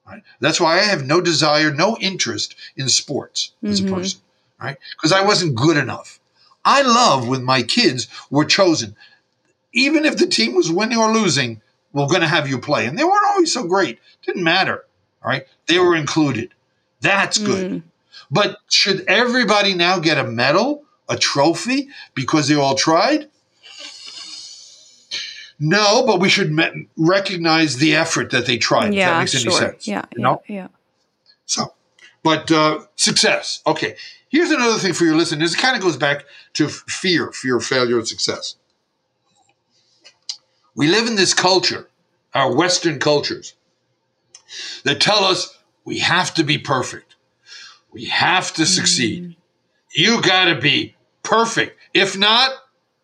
Right? 0.06 0.24
That's 0.40 0.60
why 0.60 0.80
I 0.80 0.84
have 0.84 1.06
no 1.06 1.22
desire, 1.22 1.74
no 1.74 1.98
interest 2.00 2.56
in 2.76 2.90
sports 2.90 3.54
as 3.64 3.82
mm-hmm. 3.82 3.94
a 3.94 3.98
person, 3.98 4.22
right? 4.60 4.78
Because 4.96 5.12
I 5.12 5.24
wasn't 5.24 5.56
good 5.56 5.78
enough. 5.78 6.20
I 6.66 6.82
love 6.82 7.28
when 7.28 7.44
my 7.44 7.64
kids 7.64 8.08
were 8.30 8.46
chosen. 8.46 8.96
Even 9.74 10.06
if 10.06 10.18
the 10.18 10.28
team 10.28 10.56
was 10.56 10.72
winning 10.72 10.98
or 10.98 11.12
losing, 11.12 11.62
we're 11.92 12.08
going 12.08 12.22
to 12.22 12.28
have 12.28 12.48
you 12.48 12.60
play. 12.60 12.86
And 12.86 12.98
they 12.98 13.04
weren't 13.04 13.26
always 13.30 13.54
so 13.54 13.66
great. 13.66 14.00
Didn't 14.26 14.44
matter. 14.44 14.86
All 15.24 15.30
right. 15.30 15.46
They 15.68 15.80
were 15.80 15.96
included. 15.96 16.54
That's 17.02 17.38
good. 17.38 17.72
Mm. 17.72 17.84
But 18.32 18.58
should 18.70 19.02
everybody 19.08 19.74
now 19.74 20.00
get 20.00 20.18
a 20.18 20.24
medal, 20.24 20.84
a 21.10 21.18
trophy, 21.18 21.90
because 22.16 22.48
they 22.48 22.56
all 22.56 22.76
tried? 22.76 23.30
No, 25.60 26.06
but 26.06 26.20
we 26.20 26.30
should 26.30 26.52
me- 26.52 26.88
recognize 26.98 27.78
the 27.78 27.96
effort 27.96 28.32
that 28.32 28.46
they 28.46 28.58
tried. 28.58 28.94
Yeah, 28.94 29.04
if 29.04 29.08
that 29.08 29.20
makes 29.20 29.32
sure. 29.32 29.52
any 29.52 29.60
sense. 29.72 29.88
Yeah, 29.88 30.06
you 30.16 30.24
know? 30.24 30.42
yeah, 30.48 30.56
yeah. 30.56 30.68
So, 31.46 31.74
but 32.24 32.52
uh, 32.52 32.82
success. 32.96 33.62
Okay, 33.66 33.96
Here's 34.34 34.50
another 34.50 34.80
thing 34.80 34.94
for 34.94 35.06
your 35.06 35.16
listeners. 35.16 35.54
It 35.54 35.60
kind 35.60 35.78
of 35.78 35.84
goes 35.84 35.96
back 35.96 36.26
to 36.54 36.68
fear, 36.68 37.32
fear 37.32 37.58
of 37.58 37.64
failure 37.64 38.00
and 38.00 38.08
success. 38.08 38.56
We 40.74 40.88
live 40.88 41.06
in 41.06 41.16
this 41.16 41.36
culture, 41.36 41.88
our 42.34 42.52
Western 42.52 42.98
cultures, 42.98 43.54
that 44.86 45.00
tell 45.00 45.24
us 45.24 45.56
we 45.86 46.00
have 46.00 46.34
to 46.34 46.44
be 46.44 46.58
perfect. 46.58 47.16
We 47.92 48.06
have 48.06 48.52
to 48.56 48.66
succeed. 48.66 49.24
Mm. 49.24 49.36
You 49.94 50.22
got 50.24 50.46
to 50.46 50.60
be 50.60 50.96
perfect. 51.22 51.78
If 51.94 52.18
not, 52.18 52.50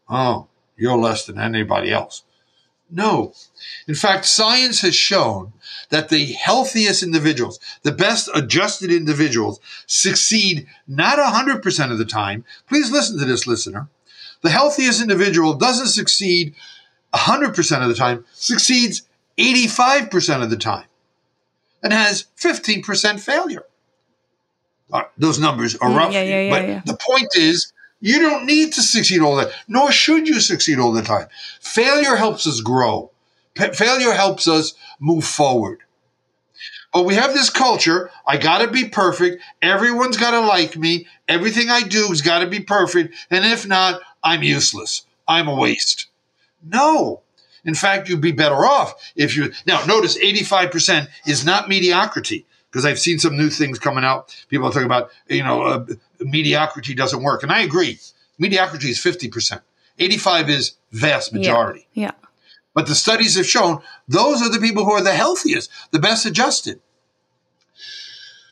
oh, 0.10 0.47
you're 0.78 0.97
less 0.97 1.28
than 1.28 1.38
anybody 1.38 1.91
else. 1.91 2.24
No. 2.89 3.34
In 3.88 3.93
fact, 3.93 4.26
science 4.26 4.82
has 4.82 4.95
shown 4.95 5.53
that 5.90 6.10
the 6.10 6.34
healthiest 6.34 7.04
individuals, 7.04 7.60
the 7.84 7.92
best 7.92 8.30
adjusted 8.34 8.92
individuals, 8.92 9.60
succeed 9.88 10.68
not 10.88 11.18
100% 11.18 11.92
of 11.92 11.98
the 11.98 12.06
time. 12.06 12.46
Please 12.68 12.92
listen 12.92 13.18
to 13.20 13.26
this, 13.26 13.48
listener. 13.48 13.88
The 14.42 14.52
healthiest 14.52 15.02
individual 15.02 15.54
doesn't 15.56 15.88
succeed 15.88 16.56
100% 17.14 17.82
of 17.82 17.88
the 17.90 17.96
time, 17.96 18.26
succeeds 18.34 19.04
85% 19.38 20.44
of 20.44 20.50
the 20.50 20.58
time, 20.58 20.86
and 21.82 21.92
has 21.92 22.26
15% 22.38 23.20
failure. 23.20 23.64
Uh, 24.92 25.04
those 25.18 25.40
numbers 25.40 25.76
are 25.76 25.92
rough, 25.92 26.14
yeah, 26.14 26.24
yeah, 26.24 26.42
yeah, 26.42 26.82
but 26.84 26.86
the 26.86 26.98
point 26.98 27.30
is 27.36 27.74
You 28.02 28.20
don't 28.20 28.46
need 28.46 28.74
to 28.74 28.82
succeed 28.82 29.22
all 29.22 29.36
the 29.36 29.44
time, 29.44 29.54
nor 29.68 29.92
should 29.92 30.28
you 30.28 30.40
succeed 30.40 30.80
all 30.80 30.94
the 30.94 31.02
time. 31.02 31.28
Failure 31.60 32.16
helps 32.16 32.48
us 32.48 32.62
grow. 32.62 33.12
Failure 33.74 34.14
helps 34.14 34.47
us 34.47 34.74
move 34.99 35.26
forward. 35.26 35.80
But 36.91 37.05
we 37.05 37.16
have 37.16 37.34
this 37.34 37.49
culture. 37.49 38.10
I 38.26 38.38
got 38.38 38.60
to 38.60 38.68
be 38.68 38.89
perfect. 38.89 39.43
Everyone's 39.62 40.18
got 40.18 40.32
to 40.32 40.39
like 40.41 40.76
me. 40.76 41.07
Everything 41.28 41.70
I 41.70 41.82
do 41.84 42.07
has 42.07 42.22
got 42.22 42.39
to 42.39 42.47
be 42.47 42.60
perfect. 42.60 43.14
And 43.30 43.45
if 43.45 43.68
not, 43.68 44.01
I'm 44.24 44.41
useless. 44.41 45.05
I'm 45.28 45.47
a 45.47 45.55
waste. 45.55 46.07
No. 46.64 47.22
In 47.64 47.76
fact, 47.76 48.10
you'd 48.10 48.22
be 48.22 48.32
better 48.32 48.55
off 48.55 48.95
if 49.16 49.36
you. 49.36 49.53
Now, 49.68 49.86
notice 49.86 50.18
85% 50.18 51.07
is 51.28 51.45
not 51.45 51.70
mediocrity 51.70 52.45
because 52.72 52.86
I've 52.86 52.99
seen 52.99 53.20
some 53.20 53.38
new 53.38 53.49
things 53.49 53.78
coming 53.78 54.03
out. 54.03 54.36
People 54.49 54.68
are 54.68 54.72
talking 54.72 54.86
about, 54.86 55.12
you 55.28 55.43
know, 55.43 55.62
uh, 55.62 55.86
mediocrity 56.20 56.95
doesn't 56.95 57.22
work. 57.22 57.43
And 57.43 57.51
I 57.51 57.62
agree. 57.62 57.99
Mediocrity 58.39 58.89
is 58.89 58.99
50%. 58.99 59.62
85 59.99 60.49
is 60.49 60.78
vast 60.91 61.34
majority. 61.34 61.88
Yeah. 61.93 62.05
yeah. 62.05 62.18
But 62.80 62.88
the 62.88 62.95
studies 62.95 63.36
have 63.36 63.45
shown 63.45 63.82
those 64.07 64.41
are 64.41 64.47
the 64.47 64.57
people 64.57 64.86
who 64.86 64.93
are 64.93 65.03
the 65.03 65.11
healthiest, 65.11 65.69
the 65.91 65.99
best 65.99 66.25
adjusted. 66.25 66.80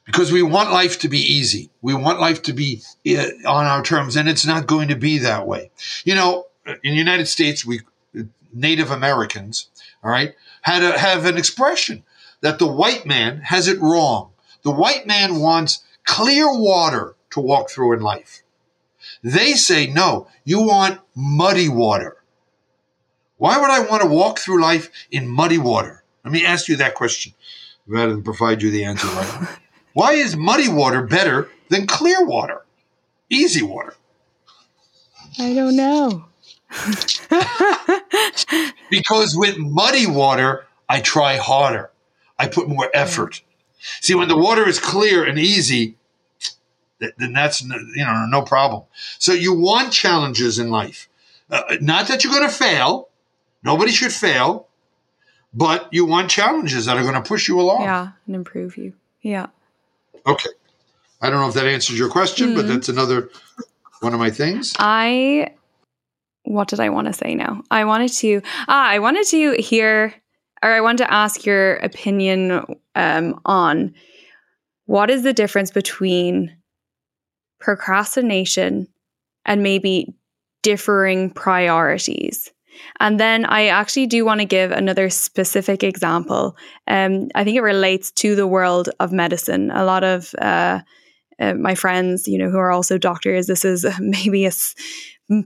Because 0.05 0.33
we 0.33 0.41
want 0.41 0.69
life 0.69 0.99
to 0.99 1.07
be 1.07 1.19
easy. 1.19 1.69
We 1.81 1.93
want 1.93 2.19
life 2.19 2.41
to 2.41 2.51
be 2.51 2.81
uh, 3.07 3.27
on 3.45 3.65
our 3.65 3.81
terms, 3.81 4.17
and 4.17 4.27
it's 4.27 4.45
not 4.45 4.67
going 4.67 4.89
to 4.89 4.97
be 4.97 5.17
that 5.19 5.47
way. 5.47 5.71
You 6.03 6.15
know, 6.15 6.47
in 6.65 6.91
the 6.91 6.97
United 6.97 7.27
States, 7.27 7.65
we 7.65 7.83
Native 8.51 8.91
Americans, 8.91 9.69
all 10.03 10.11
right, 10.11 10.35
had 10.63 10.83
a, 10.83 10.99
have 10.99 11.23
an 11.23 11.37
expression 11.37 12.03
that 12.41 12.59
the 12.59 12.67
white 12.67 13.05
man 13.05 13.39
has 13.45 13.69
it 13.69 13.79
wrong. 13.79 14.31
The 14.63 14.71
white 14.71 15.07
man 15.07 15.39
wants 15.39 15.85
clear 16.03 16.47
water 16.51 17.15
to 17.29 17.39
walk 17.39 17.69
through 17.69 17.93
in 17.93 18.01
life. 18.01 18.43
They 19.23 19.53
say, 19.53 19.87
no, 19.87 20.27
you 20.43 20.63
want 20.63 20.99
muddy 21.15 21.69
water. 21.69 22.17
Why 23.37 23.59
would 23.59 23.69
I 23.69 23.81
want 23.81 24.01
to 24.01 24.07
walk 24.07 24.39
through 24.39 24.61
life 24.61 24.89
in 25.11 25.27
muddy 25.27 25.57
water? 25.57 26.03
Let 26.23 26.33
me 26.33 26.45
ask 26.45 26.67
you 26.67 26.75
that 26.77 26.95
question 26.95 27.33
rather 27.87 28.13
than 28.13 28.23
provide 28.23 28.61
you 28.61 28.71
the 28.71 28.83
answer 28.83 29.07
right 29.07 29.41
now. 29.41 29.49
Why 29.93 30.13
is 30.13 30.35
muddy 30.35 30.69
water 30.69 31.01
better 31.01 31.49
than 31.69 31.87
clear 31.87 32.25
water? 32.25 32.65
Easy 33.29 33.63
water. 33.63 33.95
I 35.39 35.53
don't 35.53 35.75
know. 35.75 36.25
because 38.89 39.35
with 39.35 39.57
muddy 39.57 40.05
water, 40.05 40.67
I 40.89 41.01
try 41.01 41.37
harder. 41.37 41.91
I 42.37 42.47
put 42.47 42.67
more 42.67 42.89
effort. 42.93 43.41
See, 44.01 44.15
when 44.15 44.27
the 44.27 44.37
water 44.37 44.67
is 44.67 44.79
clear 44.79 45.23
and 45.23 45.39
easy, 45.39 45.95
then 46.99 47.33
that's 47.33 47.61
you 47.61 48.03
know 48.03 48.25
no 48.29 48.41
problem. 48.41 48.83
So 49.19 49.33
you 49.33 49.53
want 49.53 49.93
challenges 49.93 50.59
in 50.59 50.69
life, 50.69 51.07
uh, 51.49 51.77
not 51.81 52.07
that 52.07 52.23
you're 52.23 52.33
going 52.33 52.47
to 52.47 52.53
fail. 52.53 53.09
Nobody 53.67 53.91
should 53.91 54.13
fail, 54.13 54.69
but 55.53 55.89
you 55.91 56.05
want 56.05 56.31
challenges 56.31 56.85
that 56.85 56.95
are 56.95 57.03
going 57.03 57.21
to 57.21 57.21
push 57.21 57.49
you 57.49 57.59
along. 57.59 57.81
Yeah, 57.81 58.11
and 58.25 58.33
improve 58.33 58.77
you. 58.77 58.93
Yeah. 59.21 59.47
Okay. 60.25 60.49
I 61.21 61.29
don't 61.29 61.41
know 61.41 61.49
if 61.49 61.53
that 61.55 61.65
answers 61.65 61.99
your 61.99 62.09
question, 62.09 62.51
mm. 62.51 62.55
but 62.55 62.63
hmm. 62.63 62.71
that's 62.71 62.87
another 62.87 63.29
one 63.99 64.13
of 64.13 64.19
my 64.21 64.29
things. 64.29 64.73
I 64.79 65.51
what 66.43 66.69
did 66.69 66.79
I 66.79 66.87
want 66.87 67.07
to 67.07 67.13
say 67.13 67.35
now? 67.35 67.61
I 67.69 67.83
wanted 67.83 68.13
to 68.13 68.41
ah, 68.69 68.87
I 68.87 68.99
wanted 68.99 69.27
to 69.27 69.61
hear 69.61 70.13
or 70.63 70.71
I 70.71 70.79
wanted 70.79 70.99
to 70.99 71.13
ask 71.13 71.45
your 71.45 71.75
opinion 71.77 72.63
um, 72.95 73.41
on 73.43 73.93
what 74.85 75.09
is 75.09 75.23
the 75.23 75.33
difference 75.33 75.71
between 75.71 76.55
procrastination 77.59 78.87
and 79.43 79.61
maybe 79.61 80.15
differing 80.63 81.31
priorities. 81.31 82.49
And 82.99 83.19
then 83.19 83.45
I 83.45 83.67
actually 83.67 84.07
do 84.07 84.25
want 84.25 84.39
to 84.41 84.45
give 84.45 84.71
another 84.71 85.09
specific 85.09 85.83
example. 85.83 86.57
Um, 86.87 87.29
I 87.35 87.43
think 87.43 87.57
it 87.57 87.61
relates 87.61 88.11
to 88.13 88.35
the 88.35 88.47
world 88.47 88.89
of 88.99 89.11
medicine. 89.11 89.71
A 89.71 89.85
lot 89.85 90.03
of 90.03 90.33
uh, 90.39 90.81
uh, 91.39 91.53
my 91.53 91.75
friends, 91.75 92.27
you 92.27 92.37
know, 92.37 92.49
who 92.49 92.57
are 92.57 92.71
also 92.71 92.97
doctors, 92.97 93.47
this 93.47 93.63
is 93.63 93.85
maybe 93.99 94.45
a 94.45 94.51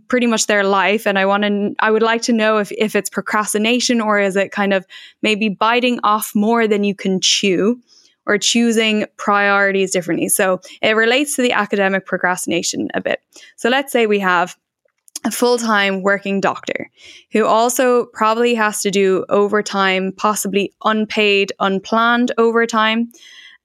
pretty 0.08 0.28
much 0.28 0.46
their 0.46 0.64
life 0.64 1.08
and 1.08 1.18
i 1.18 1.26
want 1.26 1.44
to 1.44 1.74
i 1.80 1.90
would 1.90 2.04
like 2.04 2.22
to 2.22 2.32
know 2.32 2.60
if, 2.60 2.72
if 2.74 2.96
it's 2.96 3.10
procrastination 3.10 4.00
or 4.00 4.20
is 4.20 4.36
it 4.36 4.52
kind 4.52 4.74
of 4.74 4.86
maybe 5.24 5.50
biting 5.50 6.00
off 6.04 6.34
more 6.36 6.68
than 6.68 6.84
you 6.84 6.94
can 6.94 7.20
chew 7.20 7.82
or 8.28 8.38
choosing 8.38 9.08
priorities 9.18 9.92
differently 9.92 10.30
so 10.30 10.62
it 10.84 10.96
relates 10.96 11.36
to 11.36 11.42
the 11.42 11.52
academic 11.52 12.06
procrastination 12.06 12.90
a 12.94 13.02
bit 13.02 13.22
so 13.56 13.70
let's 13.70 13.92
say 13.92 14.06
we 14.06 14.20
have 14.20 14.56
a 15.24 15.32
full-time 15.32 16.02
working 16.02 16.42
doctor 16.42 16.90
who 17.32 17.46
also 17.46 18.06
probably 18.14 18.56
has 18.56 18.82
to 18.82 18.92
do 18.92 19.26
overtime 19.30 20.12
possibly 20.18 20.74
unpaid 20.84 21.52
unplanned 21.60 22.32
overtime 22.38 23.12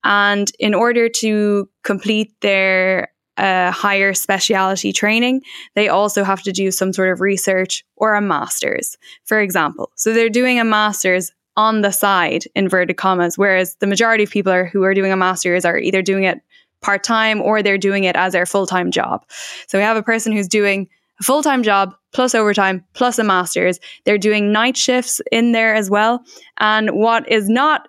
and 0.05 0.53
in 0.59 0.75
order 0.75 1.09
to 1.09 1.69
complete 1.83 2.33
their 2.41 3.09
a 3.39 3.71
higher 3.71 4.15
speciality 4.15 4.93
training, 4.93 5.43
they 5.75 5.89
also 5.89 6.25
have 6.25 6.43
to 6.43 6.53
do 6.53 6.71
some 6.71 6.93
sort 6.93 7.11
of 7.11 7.21
research 7.21 7.85
or 7.97 8.15
a 8.15 8.21
master's, 8.21 8.97
for 9.25 9.41
example. 9.41 9.91
So 9.95 10.13
they're 10.13 10.31
doing 10.31 10.59
a 10.59 10.65
master's 10.65 11.31
on 11.57 11.83
the 11.83 11.91
side, 11.91 12.45
inverted 12.55 12.97
commas, 12.97 13.37
whereas 13.37 13.77
the 13.77 13.87
majority 13.87 14.25
of 14.25 14.31
people 14.31 14.53
are, 14.53 14.65
who 14.67 14.85
are 14.85 14.95
doing 14.95 15.13
a 15.13 15.17
master's 15.17 15.65
are 15.65 15.79
either 15.79 16.03
doing 16.03 16.25
it 16.25 16.41
part 16.83 17.03
time 17.03 17.41
or 17.41 17.63
they're 17.63 17.79
doing 17.79 18.05
it 18.05 18.17
as 18.17 18.33
their 18.33 18.47
full 18.47 18.67
time 18.67 18.91
job. 18.91 19.25
So 19.67 19.79
we 19.79 19.85
have 19.85 19.97
a 19.97 20.03
person 20.03 20.33
who's 20.33 20.49
doing 20.49 20.89
a 21.21 21.23
full 21.23 21.43
time 21.43 21.63
job 21.63 21.95
plus 22.13 22.35
overtime 22.35 22.85
plus 22.95 23.19
a 23.19 23.25
master's. 23.25 23.79
They're 24.05 24.19
doing 24.19 24.53
night 24.53 24.77
shifts 24.77 25.21
in 25.33 25.53
there 25.53 25.75
as 25.75 25.91
well. 25.91 26.25
And 26.59 26.91
what 26.91 27.31
is 27.31 27.49
not 27.49 27.89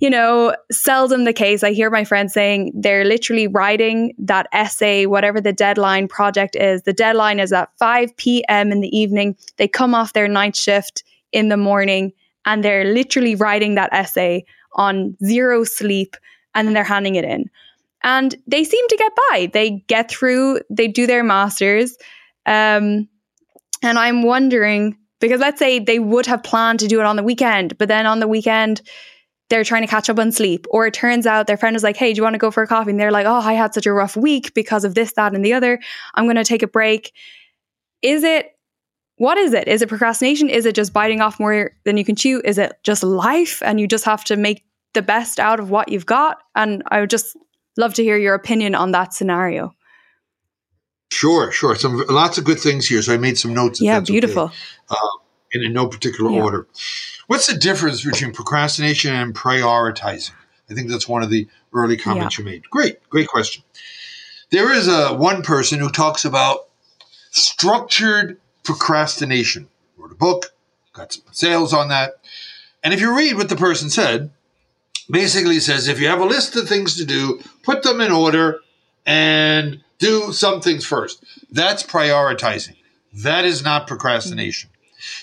you 0.00 0.10
know, 0.10 0.54
seldom 0.70 1.24
the 1.24 1.32
case. 1.32 1.62
I 1.62 1.72
hear 1.72 1.88
my 1.88 2.04
friends 2.04 2.34
saying 2.34 2.72
they're 2.74 3.04
literally 3.04 3.46
writing 3.46 4.12
that 4.18 4.48
essay, 4.52 5.06
whatever 5.06 5.40
the 5.40 5.52
deadline 5.52 6.08
project 6.08 6.56
is. 6.56 6.82
The 6.82 6.92
deadline 6.92 7.40
is 7.40 7.52
at 7.52 7.70
5 7.78 8.14
p.m. 8.16 8.72
in 8.72 8.80
the 8.80 8.94
evening. 8.94 9.36
They 9.56 9.68
come 9.68 9.94
off 9.94 10.12
their 10.12 10.28
night 10.28 10.56
shift 10.56 11.04
in 11.32 11.48
the 11.48 11.56
morning 11.56 12.12
and 12.44 12.62
they're 12.62 12.84
literally 12.84 13.34
writing 13.34 13.76
that 13.76 13.92
essay 13.92 14.44
on 14.74 15.16
zero 15.24 15.64
sleep 15.64 16.16
and 16.54 16.66
then 16.66 16.74
they're 16.74 16.84
handing 16.84 17.14
it 17.14 17.24
in. 17.24 17.48
And 18.02 18.34
they 18.46 18.64
seem 18.64 18.86
to 18.88 18.96
get 18.96 19.12
by. 19.30 19.50
They 19.52 19.82
get 19.86 20.10
through, 20.10 20.60
they 20.68 20.88
do 20.88 21.06
their 21.06 21.24
masters. 21.24 21.96
Um, 22.46 23.08
and 23.82 23.98
I'm 23.98 24.22
wondering 24.22 24.96
because 25.20 25.40
let's 25.40 25.58
say 25.58 25.78
they 25.78 25.98
would 25.98 26.26
have 26.26 26.42
planned 26.42 26.80
to 26.80 26.86
do 26.86 27.00
it 27.00 27.06
on 27.06 27.16
the 27.16 27.22
weekend, 27.22 27.78
but 27.78 27.88
then 27.88 28.06
on 28.06 28.20
the 28.20 28.28
weekend, 28.28 28.82
they're 29.50 29.64
trying 29.64 29.82
to 29.82 29.88
catch 29.88 30.10
up 30.10 30.18
on 30.18 30.32
sleep. 30.32 30.66
Or 30.70 30.86
it 30.86 30.94
turns 30.94 31.26
out 31.26 31.46
their 31.46 31.56
friend 31.56 31.76
is 31.76 31.82
like, 31.82 31.96
hey, 31.96 32.12
do 32.12 32.18
you 32.18 32.22
want 32.22 32.34
to 32.34 32.38
go 32.38 32.50
for 32.50 32.62
a 32.62 32.66
coffee? 32.66 32.90
And 32.90 33.00
they're 33.00 33.12
like, 33.12 33.26
oh, 33.26 33.40
I 33.40 33.54
had 33.54 33.74
such 33.74 33.86
a 33.86 33.92
rough 33.92 34.16
week 34.16 34.54
because 34.54 34.84
of 34.84 34.94
this, 34.94 35.12
that, 35.14 35.34
and 35.34 35.44
the 35.44 35.52
other. 35.52 35.80
I'm 36.14 36.24
going 36.24 36.36
to 36.36 36.44
take 36.44 36.62
a 36.62 36.66
break. 36.66 37.12
Is 38.02 38.22
it, 38.22 38.50
what 39.16 39.38
is 39.38 39.52
it? 39.52 39.68
Is 39.68 39.80
it 39.80 39.88
procrastination? 39.88 40.48
Is 40.48 40.66
it 40.66 40.74
just 40.74 40.92
biting 40.92 41.20
off 41.20 41.38
more 41.38 41.72
than 41.84 41.96
you 41.96 42.04
can 42.04 42.16
chew? 42.16 42.42
Is 42.44 42.58
it 42.58 42.72
just 42.82 43.02
life 43.02 43.62
and 43.62 43.78
you 43.78 43.86
just 43.86 44.04
have 44.04 44.24
to 44.24 44.36
make 44.36 44.64
the 44.92 45.02
best 45.02 45.38
out 45.38 45.60
of 45.60 45.70
what 45.70 45.88
you've 45.88 46.06
got? 46.06 46.38
And 46.54 46.82
I 46.88 47.00
would 47.00 47.10
just 47.10 47.36
love 47.76 47.94
to 47.94 48.02
hear 48.02 48.16
your 48.16 48.34
opinion 48.34 48.74
on 48.74 48.92
that 48.92 49.14
scenario. 49.14 49.72
Sure, 51.14 51.52
sure. 51.52 51.76
Some 51.76 52.04
lots 52.08 52.38
of 52.38 52.44
good 52.44 52.58
things 52.58 52.88
here. 52.88 53.00
So 53.00 53.14
I 53.14 53.18
made 53.18 53.38
some 53.38 53.54
notes. 53.54 53.80
Yeah, 53.80 54.00
beautiful. 54.00 54.44
Okay. 54.44 54.54
Uh, 54.90 55.18
in, 55.52 55.62
in 55.62 55.72
no 55.72 55.86
particular 55.86 56.32
yeah. 56.32 56.42
order. 56.42 56.66
What's 57.28 57.46
the 57.46 57.56
difference 57.56 58.04
between 58.04 58.32
procrastination 58.32 59.14
and 59.14 59.32
prioritizing? 59.32 60.32
I 60.68 60.74
think 60.74 60.90
that's 60.90 61.08
one 61.08 61.22
of 61.22 61.30
the 61.30 61.46
early 61.72 61.96
comments 61.96 62.36
yeah. 62.36 62.44
you 62.44 62.50
made. 62.50 62.68
Great, 62.68 63.08
great 63.10 63.28
question. 63.28 63.62
There 64.50 64.72
is 64.72 64.88
a 64.88 65.14
one 65.14 65.42
person 65.42 65.78
who 65.78 65.88
talks 65.88 66.24
about 66.24 66.68
structured 67.30 68.40
procrastination. 68.64 69.68
Wrote 69.96 70.10
a 70.10 70.16
book, 70.16 70.46
got 70.92 71.12
some 71.12 71.22
sales 71.30 71.72
on 71.72 71.88
that. 71.88 72.14
And 72.82 72.92
if 72.92 73.00
you 73.00 73.16
read 73.16 73.36
what 73.36 73.48
the 73.48 73.56
person 73.56 73.88
said, 73.88 74.30
basically 75.08 75.60
says 75.60 75.86
if 75.86 76.00
you 76.00 76.08
have 76.08 76.20
a 76.20 76.24
list 76.24 76.56
of 76.56 76.68
things 76.68 76.96
to 76.96 77.04
do, 77.04 77.40
put 77.62 77.84
them 77.84 78.00
in 78.00 78.10
order 78.10 78.58
and 79.06 79.82
do 80.04 80.32
some 80.32 80.60
things 80.60 80.84
first. 80.84 81.24
That's 81.50 81.82
prioritizing. 81.82 82.76
That 83.12 83.44
is 83.44 83.64
not 83.64 83.86
procrastination. 83.86 84.70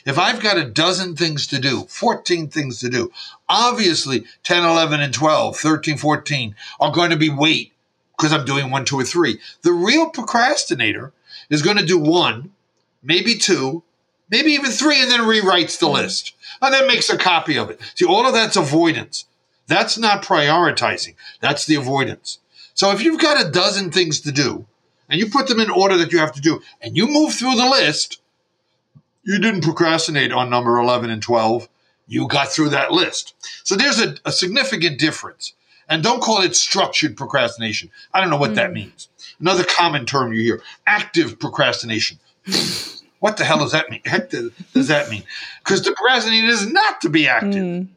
If 0.06 0.18
I've 0.18 0.42
got 0.42 0.58
a 0.58 0.66
dozen 0.66 1.16
things 1.16 1.48
to 1.48 1.60
do, 1.60 1.84
14 1.90 2.50
things 2.50 2.80
to 2.80 2.90
do, 2.90 3.12
obviously 3.50 4.26
10, 4.44 4.64
11, 4.64 5.02
and 5.02 5.14
12, 5.14 5.58
13, 5.58 5.98
14 5.98 6.56
are 6.80 6.92
going 6.92 7.10
to 7.10 7.18
be 7.18 7.30
wait 7.30 7.74
because 8.18 8.32
I'm 8.32 8.46
doing 8.46 8.70
one, 8.70 8.86
two, 8.86 9.00
or 9.00 9.04
three. 9.04 9.40
The 9.64 9.72
real 9.72 10.10
procrastinator 10.10 11.14
is 11.50 11.62
going 11.62 11.78
to 11.78 11.86
do 11.86 11.98
one, 11.98 12.52
maybe 13.02 13.36
two, 13.36 13.84
maybe 14.30 14.52
even 14.52 14.72
three, 14.72 15.02
and 15.02 15.10
then 15.10 15.22
rewrites 15.22 15.80
the 15.80 15.90
list 15.90 16.34
and 16.62 16.74
then 16.74 16.88
makes 16.88 17.10
a 17.10 17.18
copy 17.18 17.58
of 17.58 17.70
it. 17.70 17.80
See, 17.96 18.06
all 18.06 18.26
of 18.26 18.34
that's 18.34 18.56
avoidance. 18.56 19.26
That's 19.68 19.98
not 19.98 20.24
prioritizing. 20.24 21.16
That's 21.40 21.66
the 21.66 21.76
avoidance. 21.76 22.40
So 22.74 22.92
if 22.92 23.04
you've 23.04 23.22
got 23.22 23.44
a 23.44 23.50
dozen 23.50 23.92
things 23.92 24.22
to 24.22 24.32
do 24.32 24.66
and 25.12 25.20
you 25.20 25.30
put 25.30 25.48
them 25.48 25.60
in 25.60 25.70
order 25.70 25.98
that 25.98 26.14
you 26.14 26.20
have 26.20 26.32
to 26.32 26.42
do, 26.42 26.62
and 26.82 26.96
you 26.96 27.06
move 27.06 27.34
through 27.34 27.56
the 27.56 27.70
list, 27.70 28.22
you 29.24 29.40
didn't 29.40 29.62
procrastinate 29.62 30.32
on 30.32 30.50
number 30.50 30.80
11 30.80 31.10
and 31.10 31.22
12. 31.22 31.68
You 32.08 32.28
got 32.28 32.48
through 32.48 32.70
that 32.70 32.94
list. 32.94 33.36
So 33.64 33.76
there's 33.76 34.00
a, 34.00 34.16
a 34.26 34.32
significant 34.32 35.00
difference. 35.00 35.54
And 35.90 36.02
don't 36.02 36.22
call 36.22 36.42
it 36.42 36.56
structured 36.56 37.18
procrastination. 37.18 37.92
I 38.14 38.22
don't 38.22 38.30
know 38.30 38.38
what 38.38 38.52
mm. 38.52 38.56
that 38.56 38.72
means. 38.72 39.10
Another 39.42 39.66
common 39.66 40.06
term 40.06 40.32
you 40.32 40.42
hear 40.42 40.62
active 40.88 41.38
procrastination. 41.40 42.18
what 43.20 43.36
the 43.36 43.44
hell 43.44 43.60
does 43.60 43.74
that 43.74 43.90
mean? 43.90 44.02
Heck 44.06 44.30
does, 44.30 44.52
does 44.74 44.88
that 44.88 45.10
mean? 45.10 45.24
Because 45.60 45.84
the 45.84 45.92
procrastinating 45.92 46.50
is 46.50 46.72
not 46.72 47.02
to 47.02 47.10
be 47.10 47.28
active. 47.28 47.56
Mm. 47.56 47.88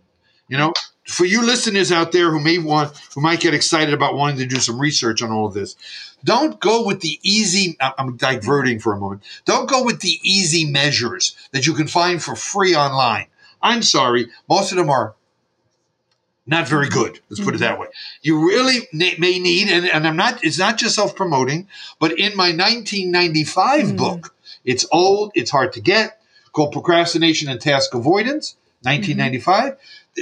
You 0.49 0.59
know, 0.59 0.73
for 1.05 1.25
you 1.25 1.45
listeners 1.45 1.93
out 1.93 2.13
there 2.13 2.31
who 2.31 2.41
may 2.41 2.59
want, 2.59 2.97
who 3.15 3.21
might 3.21 3.41
get 3.41 3.55
excited 3.55 3.93
about 3.93 4.15
wanting 4.15 4.39
to 4.39 4.47
do 4.47 4.61
some 4.61 4.81
research 4.81 5.23
on 5.23 5.31
all 5.31 5.47
of 5.47 5.55
this, 5.55 5.77
don't 6.25 6.59
go 6.59 6.87
with 6.87 7.01
the 7.01 7.21
easy, 7.23 7.77
I'm 7.81 8.17
diverting 8.17 8.81
for 8.81 8.95
a 8.95 8.99
moment. 8.99 9.23
Don't 9.45 9.69
go 9.69 9.85
with 9.85 10.01
the 10.01 10.19
easy 10.23 10.65
measures 10.65 11.37
that 11.53 11.67
you 11.67 11.75
can 11.75 11.87
find 11.87 12.23
for 12.23 12.35
free 12.35 12.75
online. 12.75 13.27
I'm 13.61 13.83
sorry, 13.83 14.29
most 14.49 14.73
of 14.73 14.79
them 14.79 14.89
are 14.89 15.15
not 16.47 16.69
very 16.69 16.89
good. 16.89 17.21
Let's 17.29 17.43
put 17.43 17.55
it 17.55 17.59
that 17.59 17.79
way. 17.79 17.89
You 18.23 18.47
really 18.47 18.89
may 18.93 19.39
need, 19.39 19.69
and, 19.69 19.87
and 19.87 20.07
I'm 20.07 20.17
not, 20.17 20.45
it's 20.45 20.59
not 20.59 20.79
just 20.79 20.95
self 20.95 21.15
promoting, 21.15 21.69
but 21.99 22.13
in 22.19 22.37
my 22.37 22.49
1995 22.49 23.81
mm. 23.83 23.97
book, 23.97 24.35
it's 24.65 24.87
old, 24.93 25.33
it's 25.35 25.51
hard 25.51 25.73
to 25.75 25.81
get, 25.81 26.21
called 26.53 26.73
Procrastination 26.73 27.49
and 27.49 27.61
Task 27.61 27.95
Avoidance, 27.95 28.57
1995. 28.83 29.77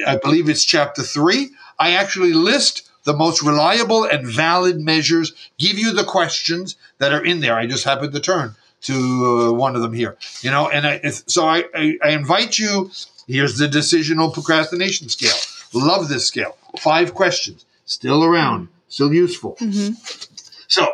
I 0.06 0.16
believe 0.16 0.48
it's 0.48 0.64
chapter 0.64 1.02
three. 1.02 1.50
I 1.78 1.92
actually 1.92 2.32
list 2.32 2.88
the 3.04 3.12
most 3.12 3.42
reliable 3.42 4.04
and 4.04 4.26
valid 4.26 4.80
measures, 4.80 5.32
give 5.58 5.78
you 5.78 5.92
the 5.92 6.04
questions 6.04 6.76
that 6.98 7.12
are 7.12 7.24
in 7.24 7.40
there. 7.40 7.56
I 7.56 7.66
just 7.66 7.84
happened 7.84 8.12
to 8.12 8.20
turn 8.20 8.54
to 8.82 8.94
uh, 8.94 9.52
one 9.52 9.76
of 9.76 9.82
them 9.82 9.92
here, 9.92 10.16
you 10.40 10.50
know, 10.50 10.68
and 10.68 10.86
I, 10.86 11.00
so 11.10 11.46
I, 11.46 11.64
I, 11.74 11.98
I 12.02 12.10
invite 12.10 12.58
you. 12.58 12.90
Here's 13.26 13.58
the 13.58 13.68
decisional 13.68 14.32
procrastination 14.32 15.08
scale. 15.08 15.36
Love 15.72 16.08
this 16.08 16.26
scale. 16.26 16.56
Five 16.78 17.14
questions, 17.14 17.64
still 17.84 18.24
around, 18.24 18.68
still 18.88 19.12
useful. 19.12 19.56
Mm-hmm. 19.60 19.94
So 20.68 20.88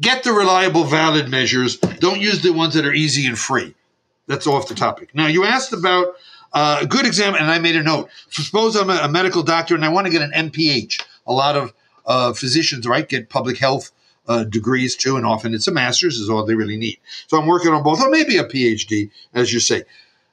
get 0.00 0.22
the 0.22 0.32
reliable, 0.32 0.84
valid 0.84 1.28
measures. 1.28 1.76
Don't 1.76 2.20
use 2.20 2.42
the 2.42 2.52
ones 2.52 2.74
that 2.74 2.86
are 2.86 2.92
easy 2.92 3.26
and 3.26 3.38
free. 3.38 3.74
That's 4.28 4.46
off 4.46 4.68
the 4.68 4.74
topic. 4.74 5.14
Now, 5.14 5.26
you 5.26 5.44
asked 5.44 5.72
about 5.72 6.14
a 6.52 6.86
good 6.86 7.06
example, 7.06 7.40
and 7.40 7.50
I 7.50 7.58
made 7.58 7.76
a 7.76 7.82
note. 7.82 8.08
Suppose 8.30 8.76
I'm 8.76 8.90
a, 8.90 9.00
a, 9.02 9.08
medical 9.08 9.42
doctor 9.42 9.74
and 9.74 9.84
I 9.84 9.88
want 9.88 10.06
to 10.06 10.12
get 10.12 10.22
an 10.22 10.50
MPH. 10.50 11.02
A 11.26 11.32
lot 11.32 11.56
of 11.56 11.74
uh, 12.06 12.32
physicians, 12.32 12.86
right, 12.86 13.08
get 13.08 13.28
public 13.28 13.58
health 13.58 13.92
uh, 14.26 14.44
degrees 14.44 14.96
too, 14.96 15.16
and 15.16 15.26
often 15.26 15.54
it's 15.54 15.68
a 15.68 15.72
master's 15.72 16.18
is 16.18 16.28
all 16.28 16.44
they 16.44 16.54
really 16.54 16.76
need. 16.76 16.98
So 17.26 17.38
I'm 17.38 17.46
working 17.46 17.72
on 17.72 17.82
both, 17.82 18.00
or 18.00 18.10
maybe 18.10 18.36
a 18.36 18.44
PhD, 18.44 19.10
as 19.34 19.52
you 19.52 19.60
say. 19.60 19.84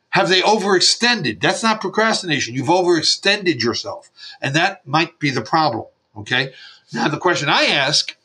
Have 0.09 0.29
they 0.29 0.41
overextended? 0.41 1.41
That's 1.41 1.63
not 1.63 1.81
procrastination. 1.81 2.55
You've 2.55 2.67
overextended 2.67 3.61
yourself, 3.61 4.09
and 4.41 4.55
that 4.55 4.85
might 4.87 5.19
be 5.19 5.29
the 5.29 5.41
problem. 5.41 5.87
Okay. 6.17 6.53
Now 6.93 7.09
the 7.09 7.17
question 7.17 7.49
I 7.49 7.63
ask 7.63 8.15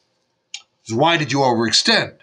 is, 0.86 0.95
why 0.95 1.16
did 1.16 1.32
you 1.32 1.38
overextend? 1.38 2.18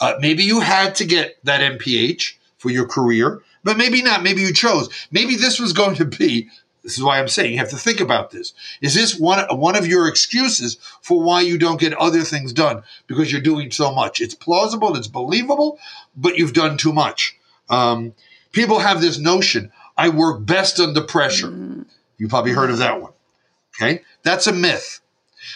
Uh, 0.00 0.14
maybe 0.20 0.42
you 0.42 0.60
had 0.60 0.94
to 0.96 1.04
get 1.04 1.38
that 1.44 1.60
MPH 1.60 2.34
for 2.56 2.70
your 2.70 2.86
career 2.86 3.42
but 3.64 3.76
maybe 3.76 4.02
not. 4.02 4.22
Maybe 4.22 4.42
you 4.42 4.52
chose. 4.52 4.88
Maybe 5.10 5.36
this 5.36 5.58
was 5.58 5.72
going 5.72 5.96
to 5.96 6.04
be. 6.04 6.48
This 6.82 6.96
is 6.96 7.02
why 7.02 7.18
I'm 7.18 7.28
saying 7.28 7.52
you 7.52 7.58
have 7.58 7.70
to 7.70 7.76
think 7.76 8.00
about 8.00 8.30
this. 8.30 8.54
Is 8.80 8.94
this 8.94 9.18
one 9.18 9.44
one 9.58 9.76
of 9.76 9.86
your 9.86 10.08
excuses 10.08 10.78
for 11.02 11.22
why 11.22 11.42
you 11.42 11.58
don't 11.58 11.80
get 11.80 11.92
other 11.94 12.22
things 12.22 12.52
done 12.52 12.82
because 13.06 13.30
you're 13.30 13.40
doing 13.40 13.70
so 13.70 13.92
much? 13.92 14.20
It's 14.20 14.34
plausible, 14.34 14.96
it's 14.96 15.08
believable, 15.08 15.78
but 16.16 16.38
you've 16.38 16.54
done 16.54 16.78
too 16.78 16.92
much. 16.92 17.36
Um, 17.68 18.14
people 18.52 18.78
have 18.78 19.00
this 19.00 19.18
notion: 19.18 19.70
I 19.96 20.08
work 20.08 20.46
best 20.46 20.80
under 20.80 21.02
pressure. 21.02 21.48
Mm-hmm. 21.48 21.82
You 22.16 22.28
probably 22.28 22.52
heard 22.52 22.70
of 22.70 22.78
that 22.78 23.02
one. 23.02 23.12
Okay, 23.76 24.02
that's 24.22 24.46
a 24.46 24.52
myth 24.52 25.00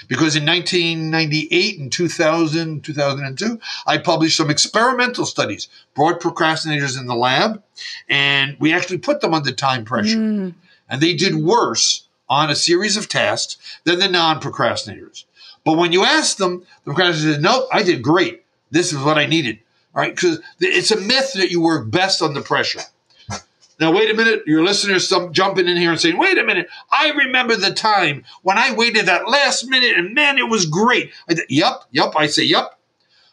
because 0.09 0.37
in 0.37 0.47
1998 0.47 1.79
and 1.79 1.93
2000, 1.93 2.83
2002, 2.83 3.61
I 3.87 3.99
published 3.99 4.37
some 4.37 4.51
experimental 4.51 5.27
studies, 5.27 5.69
brought 5.95 6.21
procrastinators 6.21 6.99
in 6.99 7.07
the 7.07 7.15
lab, 7.15 7.63
and 8.09 8.57
we 8.59 8.73
actually 8.73 8.99
put 8.99 9.21
them 9.21 9.35
under 9.35 9.53
time 9.53 9.85
pressure. 9.85 10.19
Mm. 10.19 10.55
And 10.89 11.01
they 11.01 11.15
did 11.15 11.35
worse 11.35 12.07
on 12.29 12.51
a 12.51 12.55
series 12.55 12.97
of 12.97 13.09
tasks 13.09 13.57
than 13.85 13.99
the 13.99 14.09
non 14.09 14.41
procrastinators. 14.41 15.25
But 15.65 15.77
when 15.77 15.93
you 15.93 16.05
ask 16.05 16.37
them, 16.37 16.65
the 16.85 16.93
procrastinators 16.93 17.35
said, 17.35 17.43
Nope, 17.43 17.69
I 17.73 17.83
did 17.83 18.03
great. 18.03 18.45
This 18.71 18.93
is 18.93 18.99
what 18.99 19.19
I 19.19 19.27
needed. 19.27 19.59
All 19.95 20.01
right, 20.01 20.15
because 20.15 20.41
it's 20.59 20.91
a 20.91 21.01
myth 21.01 21.35
that 21.35 21.51
you 21.51 21.61
work 21.61 21.91
best 21.91 22.23
under 22.23 22.41
pressure. 22.41 22.81
Now, 23.83 23.91
wait 23.91 24.13
a 24.13 24.15
minute. 24.15 24.45
Your 24.47 24.63
listeners 24.63 25.09
some 25.09 25.33
jumping 25.33 25.67
in 25.67 25.77
here 25.77 25.91
and 25.91 26.01
saying, 26.01 26.17
wait 26.17 26.39
a 26.39 26.45
minute. 26.45 26.69
I 26.93 27.11
remember 27.11 27.57
the 27.57 27.75
time 27.75 28.25
when 28.43 28.57
I 28.57 28.73
waited 28.73 29.07
that 29.07 29.29
last 29.29 29.69
minute 29.69 29.99
and 29.99 30.15
man, 30.15 30.39
it 30.39 30.49
was 30.49 30.67
great. 30.67 31.13
I, 31.29 31.35
yep, 31.49 31.83
yep. 31.91 32.13
I 32.17 32.29
say, 32.29 32.45
yep. 32.45 32.79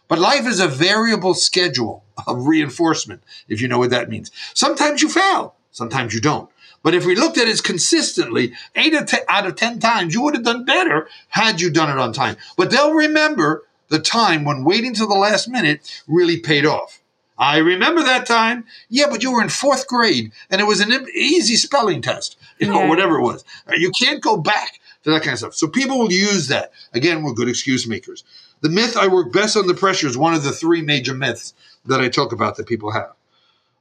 But 0.07 0.17
life 0.17 0.47
is 0.47 0.59
a 0.59 0.67
variable 0.67 1.35
schedule 1.35 2.03
of 2.25 2.47
reinforcement, 2.47 3.21
if 3.47 3.61
you 3.61 3.67
know 3.67 3.77
what 3.77 3.91
that 3.91 4.09
means. 4.09 4.31
Sometimes 4.55 5.03
you 5.03 5.09
fail, 5.09 5.53
sometimes 5.69 6.15
you 6.15 6.19
don't. 6.19 6.49
But 6.81 6.95
if 6.95 7.05
we 7.05 7.15
looked 7.15 7.37
at 7.37 7.47
it 7.47 7.61
consistently, 7.61 8.53
eight 8.73 8.95
out 9.29 9.45
of 9.45 9.55
10 9.55 9.79
times, 9.79 10.15
you 10.15 10.23
would 10.23 10.33
have 10.33 10.45
done 10.45 10.65
better 10.65 11.07
had 11.27 11.61
you 11.61 11.69
done 11.69 11.91
it 11.91 12.01
on 12.01 12.11
time. 12.11 12.37
But 12.57 12.71
they'll 12.71 12.95
remember 12.95 13.67
the 13.89 13.99
time 13.99 14.45
when 14.45 14.63
waiting 14.63 14.95
till 14.95 15.07
the 15.07 15.13
last 15.13 15.47
minute 15.47 16.01
really 16.07 16.39
paid 16.39 16.65
off. 16.65 17.03
I 17.39 17.57
remember 17.59 18.03
that 18.03 18.25
time. 18.25 18.65
Yeah, 18.89 19.05
but 19.09 19.23
you 19.23 19.31
were 19.31 19.41
in 19.41 19.49
fourth 19.49 19.87
grade 19.87 20.33
and 20.49 20.59
it 20.59 20.65
was 20.65 20.81
an 20.81 20.91
easy 21.15 21.55
spelling 21.55 22.01
test, 22.01 22.37
you 22.59 22.67
know, 22.67 22.81
yeah. 22.81 22.89
whatever 22.89 23.17
it 23.17 23.23
was. 23.23 23.45
Uh, 23.65 23.73
you 23.77 23.91
can't 23.91 24.21
go 24.21 24.35
back 24.35 24.81
to 25.03 25.11
that 25.11 25.21
kind 25.21 25.33
of 25.33 25.39
stuff. 25.39 25.55
So 25.55 25.67
people 25.67 25.97
will 25.97 26.11
use 26.11 26.49
that. 26.49 26.73
Again, 26.93 27.23
we're 27.23 27.33
good 27.33 27.47
excuse 27.47 27.87
makers. 27.87 28.25
The 28.59 28.69
myth 28.69 28.97
I 28.97 29.07
work 29.07 29.31
best 29.31 29.55
under 29.55 29.73
pressure 29.73 30.07
is 30.07 30.17
one 30.17 30.33
of 30.33 30.43
the 30.43 30.51
three 30.51 30.81
major 30.81 31.13
myths 31.13 31.53
that 31.85 32.01
I 32.01 32.09
talk 32.09 32.33
about 32.33 32.57
that 32.57 32.67
people 32.67 32.91
have. 32.91 33.13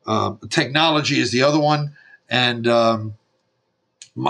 Um, 0.07 0.39
technology 0.49 1.19
is 1.19 1.33
the 1.33 1.43
other 1.43 1.59
one. 1.59 1.97
And 2.31 2.69
um, 2.69 3.15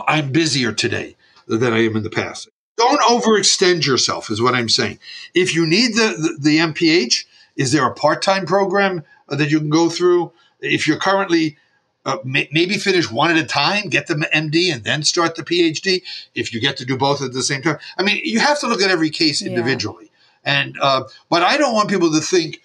I'm 0.06 0.32
busier 0.32 0.72
today 0.72 1.16
than 1.46 1.72
I 1.72 1.84
am 1.84 1.96
in 1.96 2.02
the 2.02 2.10
past. 2.10 2.48
Don't 2.76 3.00
overextend 3.02 3.84
yourself, 3.84 4.30
is 4.30 4.40
what 4.40 4.54
I'm 4.54 4.68
saying. 4.68 5.00
If 5.34 5.54
you 5.54 5.66
need 5.66 5.94
the, 5.94 6.14
the, 6.16 6.38
the 6.40 6.58
MPH, 6.58 7.24
is 7.56 7.72
there 7.72 7.86
a 7.86 7.92
part 7.92 8.22
time 8.22 8.46
program? 8.46 9.02
Uh, 9.28 9.36
that 9.36 9.50
you 9.50 9.58
can 9.58 9.70
go 9.70 9.88
through. 9.88 10.32
If 10.60 10.86
you're 10.86 10.98
currently 10.98 11.56
uh, 12.04 12.18
may, 12.24 12.48
maybe 12.52 12.78
finish 12.78 13.10
one 13.10 13.30
at 13.30 13.36
a 13.36 13.44
time, 13.44 13.88
get 13.88 14.06
the 14.06 14.14
MD, 14.14 14.72
and 14.72 14.82
then 14.82 15.02
start 15.02 15.34
the 15.34 15.42
PhD. 15.42 16.02
If 16.34 16.54
you 16.54 16.60
get 16.60 16.76
to 16.78 16.86
do 16.86 16.96
both 16.96 17.20
at 17.20 17.32
the 17.32 17.42
same 17.42 17.60
time, 17.60 17.78
I 17.98 18.02
mean, 18.02 18.20
you 18.24 18.40
have 18.40 18.58
to 18.60 18.66
look 18.66 18.80
at 18.80 18.90
every 18.90 19.10
case 19.10 19.42
individually. 19.42 20.10
Yeah. 20.44 20.60
And 20.60 20.78
uh, 20.80 21.04
but 21.28 21.42
I 21.42 21.58
don't 21.58 21.74
want 21.74 21.90
people 21.90 22.10
to 22.12 22.20
think 22.20 22.62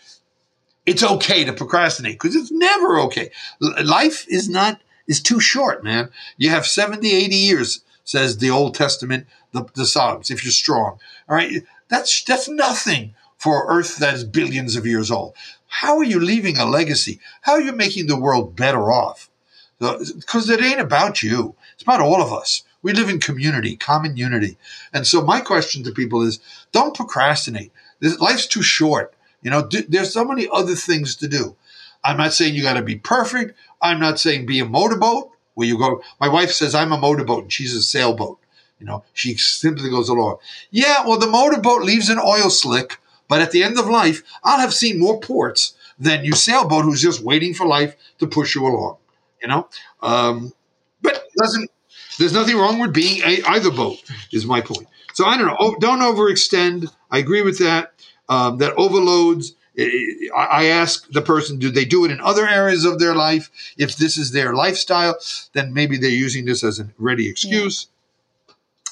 it's 0.86 1.04
okay 1.04 1.44
to 1.44 1.54
procrastinate 1.54 2.16
because 2.16 2.36
it's 2.36 2.52
never 2.52 3.00
okay. 3.02 3.32
L- 3.62 3.86
life 3.86 4.26
is 4.30 4.48
not 4.48 4.80
is 5.08 5.22
too 5.22 5.40
short, 5.40 5.84
man. 5.84 6.10
You 6.38 6.50
have 6.50 6.66
70, 6.66 7.12
80 7.12 7.36
years, 7.36 7.84
says 8.06 8.38
the 8.38 8.50
Old 8.50 8.76
Testament, 8.76 9.28
the, 9.52 9.66
the 9.76 9.86
Psalms, 9.86 10.32
if 10.32 10.44
you're 10.44 10.52
strong. 10.52 11.00
All 11.28 11.36
right. 11.36 11.64
That's 11.90 12.24
that's 12.24 12.48
nothing 12.48 13.14
for 13.38 13.66
Earth 13.68 13.98
that 13.98 14.14
is 14.14 14.24
billions 14.24 14.78
of 14.78 14.86
years 14.86 15.12
old. 15.12 15.34
How 15.82 15.98
are 15.98 16.04
you 16.04 16.20
leaving 16.20 16.60
a 16.60 16.66
legacy? 16.66 17.20
How 17.42 17.54
are 17.54 17.62
you 17.62 17.72
making 17.72 18.06
the 18.06 18.20
world 18.20 18.56
better 18.56 18.92
off? 18.92 19.32
Because 19.80 20.48
it 20.48 20.62
ain't 20.62 20.80
about 20.80 21.24
you. 21.24 21.56
It's 21.74 21.82
about 21.82 22.00
all 22.00 22.22
of 22.22 22.32
us. 22.32 22.62
We 22.84 22.94
live 22.94 23.10
in 23.10 23.20
community, 23.20 23.76
common 23.76 24.16
unity. 24.16 24.56
And 24.94 25.08
so 25.08 25.24
my 25.24 25.42
question 25.42 25.84
to 25.84 25.92
people 25.92 26.22
is 26.22 26.40
don't 26.72 26.96
procrastinate. 26.96 27.72
Life's 28.20 28.46
too 28.46 28.62
short. 28.62 29.16
You 29.42 29.50
know, 29.50 29.68
there's 29.90 30.14
so 30.14 30.24
many 30.24 30.48
other 30.54 30.76
things 30.76 31.16
to 31.18 31.28
do. 31.28 31.56
I'm 32.04 32.18
not 32.18 32.34
saying 32.34 32.54
you 32.54 32.62
got 32.62 32.76
to 32.76 32.84
be 32.84 32.98
perfect. 32.98 33.58
I'm 33.82 34.00
not 34.00 34.20
saying 34.20 34.46
be 34.46 34.60
a 34.60 34.66
motorboat 34.66 35.32
where 35.56 35.68
you 35.68 35.80
go. 35.80 36.04
My 36.22 36.28
wife 36.28 36.52
says 36.52 36.76
I'm 36.76 36.92
a 36.92 37.00
motorboat 37.00 37.44
and 37.44 37.52
she's 37.52 37.76
a 37.76 37.82
sailboat. 37.82 38.38
You 38.80 38.86
know, 38.86 39.04
she 39.14 39.38
simply 39.38 39.90
goes 39.90 40.08
along. 40.08 40.38
Yeah, 40.70 41.08
well, 41.08 41.18
the 41.18 41.26
motorboat 41.26 41.82
leaves 41.82 42.10
an 42.10 42.20
oil 42.20 42.52
slick 42.52 43.00
but 43.28 43.42
at 43.42 43.52
the 43.52 43.64
end 43.64 43.78
of 43.80 43.88
life, 43.88 44.24
I'll 44.44 44.60
have 44.60 44.74
seen 44.74 45.00
more 45.00 45.20
ports 45.20 45.76
than 46.00 46.26
you 46.26 46.34
sailboat 46.34 46.86
who's 46.86 47.02
just 47.02 47.24
waiting 47.24 47.54
for 47.54 47.66
life 47.66 47.96
to 48.20 48.28
push 48.28 48.56
you 48.56 48.66
along. 48.66 48.98
You 49.42 49.48
know, 49.50 49.68
um, 50.02 50.54
but 51.02 51.24
doesn't 51.38 51.70
there's 52.18 52.34
nothing 52.34 52.58
wrong 52.58 52.80
with 52.80 52.94
being 52.94 53.22
a, 53.24 53.42
either 53.48 53.72
boat. 53.72 54.02
Is 54.32 54.46
my 54.46 54.62
point. 54.62 54.88
So 55.14 55.26
I 55.26 55.38
don't 55.38 55.48
know. 55.48 55.58
Oh, 55.60 55.76
don't 55.80 56.00
overextend. 56.00 56.92
I 57.12 57.20
agree 57.20 57.42
with 57.42 57.60
that. 57.60 57.94
Um, 58.30 58.58
that 58.60 58.74
overloads. 58.74 59.54
I 59.76 60.66
ask 60.68 61.10
the 61.12 61.22
person, 61.22 61.58
do 61.58 61.72
they 61.72 61.86
do 61.86 62.06
it 62.06 62.12
in 62.12 62.22
other 62.22 62.48
areas 62.48 62.86
of 62.86 63.00
their 63.00 63.16
life? 63.16 63.50
If 63.76 63.96
this 63.98 64.18
is 64.18 64.32
their 64.32 64.54
lifestyle, 64.54 65.16
then 65.54 65.74
maybe 65.74 65.98
they're 65.98 66.12
using 66.12 66.46
this 66.46 66.64
as 66.64 66.80
a 66.80 66.90
ready 67.00 67.28
excuse. 67.28 67.88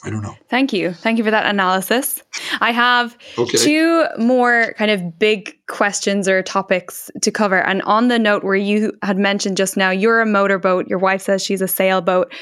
I 0.04 0.10
don't 0.10 0.22
know. 0.22 0.36
Thank 0.50 0.74
you. 0.74 0.94
Thank 0.94 1.18
you 1.18 1.24
for 1.24 1.32
that 1.32 1.46
analysis. 1.46 2.24
I 2.60 2.72
have 2.72 3.16
Okay. 3.38 3.58
two 3.58 4.06
more 4.18 4.74
kind 4.78 4.90
of 4.90 5.20
big 5.20 5.56
questions 5.68 6.28
or 6.28 6.42
topics 6.42 7.12
to 7.22 7.32
cover. 7.32 7.62
And 7.62 7.82
on 7.84 8.08
the 8.08 8.18
note 8.18 8.44
where 8.44 8.56
you 8.56 8.94
had 9.04 9.18
mentioned 9.18 9.58
just 9.58 9.78
now, 9.78 9.92
you're 9.92 10.22
a 10.22 10.26
motorboat, 10.26 10.88
your 10.88 11.00
wife 11.00 11.22
says 11.22 11.44
she's 11.44 11.62
a 11.62 11.68
sailboat. 11.68 12.34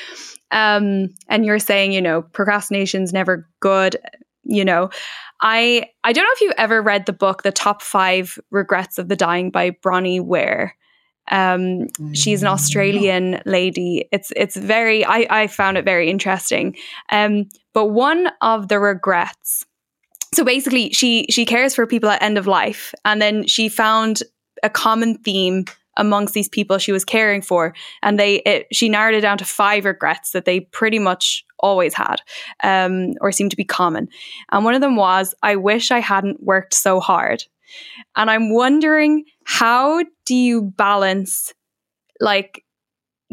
Um, 0.51 1.09
and 1.27 1.45
you're 1.45 1.59
saying, 1.59 1.91
you 1.91 2.01
know, 2.01 2.21
procrastination's 2.23 3.13
never 3.13 3.47
good, 3.59 3.97
you 4.43 4.65
know. 4.65 4.89
I 5.41 5.85
I 6.03 6.11
don't 6.11 6.23
know 6.23 6.31
if 6.33 6.41
you've 6.41 6.53
ever 6.57 6.81
read 6.81 7.05
the 7.05 7.13
book 7.13 7.43
The 7.43 7.51
Top 7.51 7.81
Five 7.81 8.37
Regrets 8.51 8.97
of 8.97 9.09
the 9.09 9.15
Dying 9.15 9.51
by 9.51 9.71
Bronnie 9.71 10.19
Ware. 10.19 10.75
Um, 11.31 11.87
she's 12.13 12.41
an 12.41 12.47
Australian 12.47 13.41
lady. 13.45 14.07
It's 14.11 14.31
it's 14.35 14.55
very 14.55 15.05
I, 15.05 15.27
I 15.29 15.47
found 15.47 15.77
it 15.77 15.85
very 15.85 16.09
interesting. 16.09 16.75
Um, 17.11 17.49
but 17.73 17.87
one 17.87 18.29
of 18.41 18.67
the 18.67 18.79
regrets. 18.79 19.65
So 20.33 20.43
basically, 20.43 20.91
she 20.91 21.25
she 21.29 21.45
cares 21.45 21.75
for 21.75 21.87
people 21.87 22.09
at 22.09 22.21
end 22.21 22.37
of 22.37 22.47
life, 22.47 22.93
and 23.05 23.21
then 23.21 23.47
she 23.47 23.69
found 23.69 24.21
a 24.63 24.69
common 24.69 25.17
theme 25.17 25.65
amongst 25.97 26.33
these 26.33 26.47
people 26.49 26.77
she 26.77 26.91
was 26.91 27.03
caring 27.03 27.41
for, 27.41 27.73
and 28.01 28.19
they 28.19 28.35
it, 28.37 28.67
she 28.71 28.89
narrowed 28.89 29.15
it 29.15 29.21
down 29.21 29.37
to 29.37 29.45
five 29.45 29.85
regrets 29.85 30.31
that 30.31 30.45
they 30.45 30.61
pretty 30.61 30.99
much 30.99 31.45
always 31.59 31.93
had, 31.93 32.21
um, 32.63 33.13
or 33.21 33.31
seemed 33.31 33.51
to 33.51 33.57
be 33.57 33.65
common. 33.65 34.07
And 34.51 34.63
one 34.63 34.75
of 34.75 34.81
them 34.81 34.95
was, 34.95 35.35
"I 35.43 35.55
wish 35.55 35.91
I 35.91 35.99
hadn't 35.99 36.41
worked 36.43 36.73
so 36.73 36.99
hard." 36.99 37.43
And 38.15 38.31
I'm 38.31 38.53
wondering 38.53 39.25
how 39.51 40.03
do 40.27 40.35
you 40.35 40.61
balance 40.61 41.55
like 42.19 42.63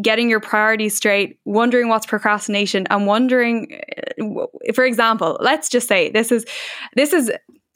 getting 0.01 0.31
your 0.31 0.41
priorities 0.41 0.97
straight, 0.97 1.39
wondering 1.45 1.91
what's 1.91 2.07
procrastination, 2.07 2.87
and 2.89 3.07
wondering, 3.07 3.79
uh, 4.19 4.47
for 4.75 4.87
example, 4.87 5.37
let's 5.43 5.69
just 5.69 5.87
say 5.87 6.11
this 6.11 6.33
is 6.33 6.47
this 6.95 7.13
is 7.13 7.31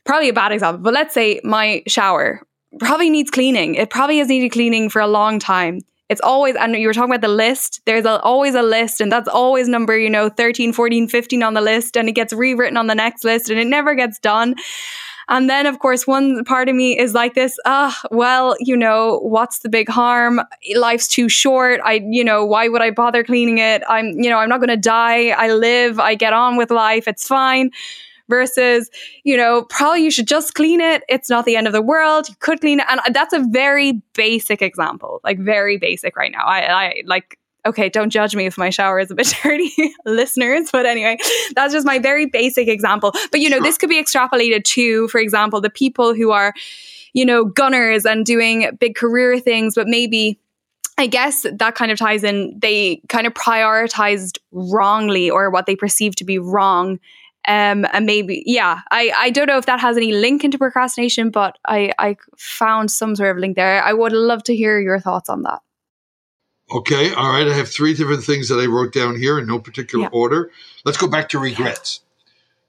probably 0.07 0.30
a 0.30 0.32
bad 0.32 0.53
example, 0.53 0.82
but 0.82 0.95
let's 0.95 1.12
say 1.12 1.38
my 1.45 1.82
shower 1.86 2.41
probably 2.78 3.11
needs 3.11 3.30
cleaning. 3.30 3.74
It 3.74 3.91
probably 3.91 4.16
has 4.18 4.28
needed 4.28 4.53
cleaning 4.53 4.88
for 4.88 5.03
a 5.03 5.07
long 5.07 5.38
time. 5.38 5.80
It's 6.09 6.22
always, 6.22 6.57
and 6.57 6.74
you 6.74 6.86
were 6.86 6.95
talking 6.95 7.12
about 7.12 7.20
the 7.20 7.28
list, 7.28 7.82
there's 7.84 8.07
a, 8.07 8.20
always 8.22 8.55
a 8.55 8.62
list, 8.62 9.03
and 9.03 9.12
that's 9.12 9.28
always 9.28 9.68
number, 9.68 9.99
you 9.99 10.09
know, 10.09 10.30
13, 10.30 10.72
14, 10.72 11.09
15 11.09 11.43
on 11.43 11.53
the 11.53 11.61
list, 11.61 11.95
and 11.97 12.09
it 12.09 12.12
gets 12.12 12.32
rewritten 12.32 12.78
on 12.78 12.86
the 12.86 12.95
next 12.95 13.22
list, 13.22 13.51
and 13.51 13.61
it 13.61 13.66
never 13.66 13.95
gets 13.95 14.18
done. 14.18 14.55
And 15.31 15.49
then, 15.49 15.64
of 15.64 15.78
course, 15.78 16.07
one 16.07 16.45
part 16.45 16.68
of 16.68 16.74
me 16.74 16.99
is 16.99 17.14
like 17.14 17.35
this, 17.35 17.57
ah, 17.64 17.99
well, 18.11 18.57
you 18.59 18.76
know, 18.76 19.20
what's 19.20 19.61
the 19.61 19.68
big 19.70 19.89
harm? 19.89 20.41
Life's 20.74 21.09
too 21.09 21.31
short. 21.31 21.81
I, 21.83 22.03
you 22.05 22.22
know, 22.22 22.45
why 22.45 22.68
would 22.68 22.83
I 22.83 22.91
bother 22.91 23.24
cleaning 23.24 23.59
it? 23.59 23.83
I'm, 23.89 24.11
you 24.20 24.28
know, 24.28 24.39
I'm 24.39 24.49
not 24.49 24.59
going 24.59 24.68
to 24.68 24.76
die. 24.76 25.28
I 25.28 25.53
live, 25.53 25.99
I 25.99 26.16
get 26.16 26.35
on 26.35 26.57
with 26.57 26.70
life. 26.70 27.09
It's 27.09 27.26
fine. 27.26 27.70
Versus, 28.28 28.91
you 29.24 29.37
know, 29.37 29.62
probably 29.70 30.05
you 30.05 30.11
should 30.12 30.28
just 30.28 30.55
clean 30.55 30.81
it. 30.81 31.03
It's 31.09 31.28
not 31.28 31.47
the 31.47 31.57
end 31.57 31.66
of 31.66 31.72
the 31.72 31.83
world. 31.83 32.28
You 32.28 32.37
could 32.39 32.61
clean 32.61 32.78
it. 32.78 32.87
And 32.89 33.01
that's 33.12 33.33
a 33.33 33.45
very 33.51 34.03
basic 34.14 34.62
example, 34.62 35.20
like 35.24 35.41
very 35.41 35.78
basic 35.78 36.14
right 36.14 36.31
now. 36.31 36.45
I, 36.45 36.61
I 36.61 37.03
like, 37.07 37.39
okay, 37.66 37.88
don't 37.88 38.11
judge 38.11 38.34
me 38.34 38.46
if 38.46 38.58
my 38.58 38.70
shower 38.70 38.98
is 38.98 39.11
a 39.11 39.14
bit 39.14 39.32
dirty, 39.42 39.72
listeners. 40.04 40.70
But 40.72 40.86
anyway, 40.86 41.18
that's 41.54 41.72
just 41.72 41.86
my 41.86 41.98
very 41.98 42.26
basic 42.26 42.68
example. 42.68 43.12
But 43.30 43.40
you 43.40 43.48
know, 43.48 43.61
this 43.61 43.78
could 43.78 43.90
be 43.90 44.02
extrapolated 44.02 44.64
to, 44.64 45.08
for 45.08 45.18
example, 45.18 45.61
the 45.61 45.70
people 45.70 46.14
who 46.14 46.30
are, 46.30 46.54
you 47.12 47.24
know, 47.24 47.44
gunners 47.44 48.04
and 48.04 48.24
doing 48.24 48.76
big 48.78 48.94
career 48.94 49.38
things, 49.38 49.74
but 49.74 49.86
maybe. 49.86 50.38
I 50.98 51.06
guess 51.06 51.46
that 51.50 51.76
kind 51.76 51.90
of 51.90 51.98
ties 51.98 52.22
in. 52.24 52.58
They 52.58 53.00
kind 53.08 53.26
of 53.26 53.32
prioritized 53.32 54.36
wrongly 54.52 55.30
or 55.30 55.48
what 55.48 55.64
they 55.64 55.74
perceive 55.74 56.14
to 56.16 56.24
be 56.24 56.38
wrong. 56.38 56.98
Um, 57.48 57.86
and 57.92 58.04
maybe, 58.04 58.42
yeah, 58.44 58.80
I, 58.90 59.12
I 59.16 59.30
don't 59.30 59.46
know 59.46 59.56
if 59.56 59.66
that 59.66 59.80
has 59.80 59.96
any 59.96 60.12
link 60.12 60.44
into 60.44 60.58
procrastination, 60.58 61.30
but 61.30 61.56
I, 61.66 61.92
I 61.98 62.16
found 62.36 62.90
some 62.90 63.16
sort 63.16 63.30
of 63.30 63.38
link 63.38 63.56
there. 63.56 63.82
I 63.82 63.94
would 63.94 64.12
love 64.12 64.42
to 64.44 64.54
hear 64.54 64.78
your 64.78 65.00
thoughts 65.00 65.30
on 65.30 65.42
that. 65.42 65.61
Okay, 66.72 67.12
all 67.12 67.30
right. 67.30 67.48
I 67.48 67.54
have 67.54 67.68
three 67.68 67.94
different 67.94 68.22
things 68.22 68.48
that 68.48 68.56
I 68.56 68.66
wrote 68.66 68.92
down 68.92 69.16
here 69.16 69.38
in 69.38 69.46
no 69.46 69.58
particular 69.58 70.08
order. 70.08 70.50
Let's 70.84 70.98
go 70.98 71.08
back 71.08 71.28
to 71.30 71.38
regrets. 71.38 72.00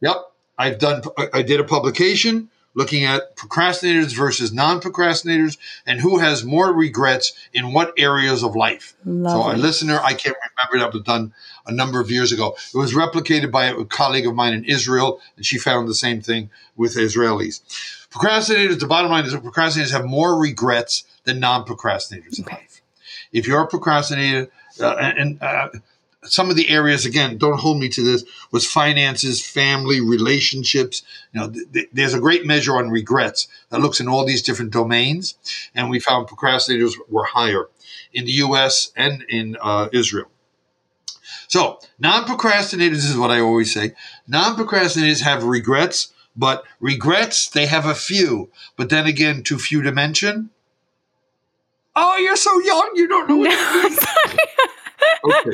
Yep, 0.02 0.16
I've 0.58 0.80
done. 0.80 1.04
I 1.34 1.42
did 1.44 1.60
a 1.60 1.64
publication 1.64 2.50
looking 2.74 3.04
at 3.04 3.36
procrastinators 3.36 4.16
versus 4.16 4.54
non-procrastinators 4.54 5.58
and 5.86 6.00
who 6.00 6.20
has 6.20 6.44
more 6.44 6.74
regrets 6.74 7.34
in 7.54 7.74
what 7.74 7.94
areas 7.98 8.44
of 8.44 8.56
life. 8.56 8.96
So, 9.04 9.52
a 9.52 9.58
listener, 9.58 10.00
I 10.02 10.14
can't 10.14 10.38
remember 10.72 10.86
that 10.86 10.94
was 10.94 11.04
done 11.04 11.34
a 11.68 11.72
number 11.72 12.00
of 12.00 12.10
years 12.10 12.32
ago. 12.32 12.56
It 12.74 12.78
was 12.78 12.94
replicated 12.94 13.52
by 13.52 13.66
a 13.66 13.84
colleague 13.86 14.26
of 14.26 14.36
mine 14.36 14.54
in 14.54 14.66
Israel, 14.66 15.20
and 15.36 15.46
she 15.46 15.58
found 15.58 15.88
the 15.88 15.94
same 15.94 16.22
thing 16.22 16.50
with 16.76 16.96
Israelis. 16.96 17.62
Procrastinators. 18.10 18.80
The 18.80 18.88
bottom 18.88 19.12
line 19.12 19.26
is 19.26 19.34
that 19.34 19.44
procrastinators 19.44 19.92
have 19.92 20.06
more 20.06 20.40
regrets 20.40 21.04
than 21.26 21.40
non-procrastinators 21.40 22.40
in 22.40 22.46
life. 22.46 22.71
If 23.32 23.48
you're 23.48 23.62
a 23.62 23.68
procrastinator, 23.68 24.52
uh, 24.80 24.96
and 25.18 25.42
uh, 25.42 25.70
some 26.24 26.50
of 26.50 26.56
the 26.56 26.70
areas 26.70 27.06
again, 27.06 27.38
don't 27.38 27.60
hold 27.60 27.80
me 27.80 27.90
to 27.90 28.04
this, 28.04 28.24
was 28.52 28.66
finances, 28.66 29.46
family, 29.46 30.02
relationships. 30.02 31.04
You 31.34 31.40
know, 31.40 31.50
th- 31.50 31.72
th- 31.72 31.90
there's 31.94 32.14
a 32.14 32.20
great 32.20 32.46
measure 32.46 32.78
on 32.78 32.90
regrets 32.90 33.48
that 33.70 33.80
looks 33.80 34.00
in 34.00 34.08
all 34.08 34.26
these 34.26 34.42
different 34.42 34.72
domains, 34.72 35.36
and 35.74 35.90
we 35.90 36.00
found 36.00 36.28
procrastinators 36.28 36.94
were 37.10 37.26
higher 37.26 37.70
in 38.14 38.26
the 38.26 38.32
U.S. 38.34 38.92
and 38.96 39.24
in 39.30 39.58
uh, 39.62 39.90
Israel. 39.92 40.30
So, 41.48 41.80
non-procrastinators 42.00 43.10
is 43.10 43.18
what 43.18 43.32
I 43.32 43.40
always 43.40 43.74
say. 43.74 43.94
Non-procrastinators 44.28 45.22
have 45.22 45.44
regrets, 45.44 46.14
but 46.36 46.64
regrets 46.80 47.50
they 47.50 47.66
have 47.66 47.86
a 47.86 47.96
few. 47.96 48.50
But 48.78 48.90
then 48.90 49.06
again, 49.06 49.44
too 49.44 49.58
few 49.58 49.82
to 49.82 49.92
mention. 49.92 50.52
Oh, 51.96 52.18
you're 52.18 52.36
so 52.36 52.60
young, 52.62 52.92
you 52.96 53.08
don't 53.08 53.30
know. 53.30 53.38
What 53.38 53.52
Okay. 55.24 55.52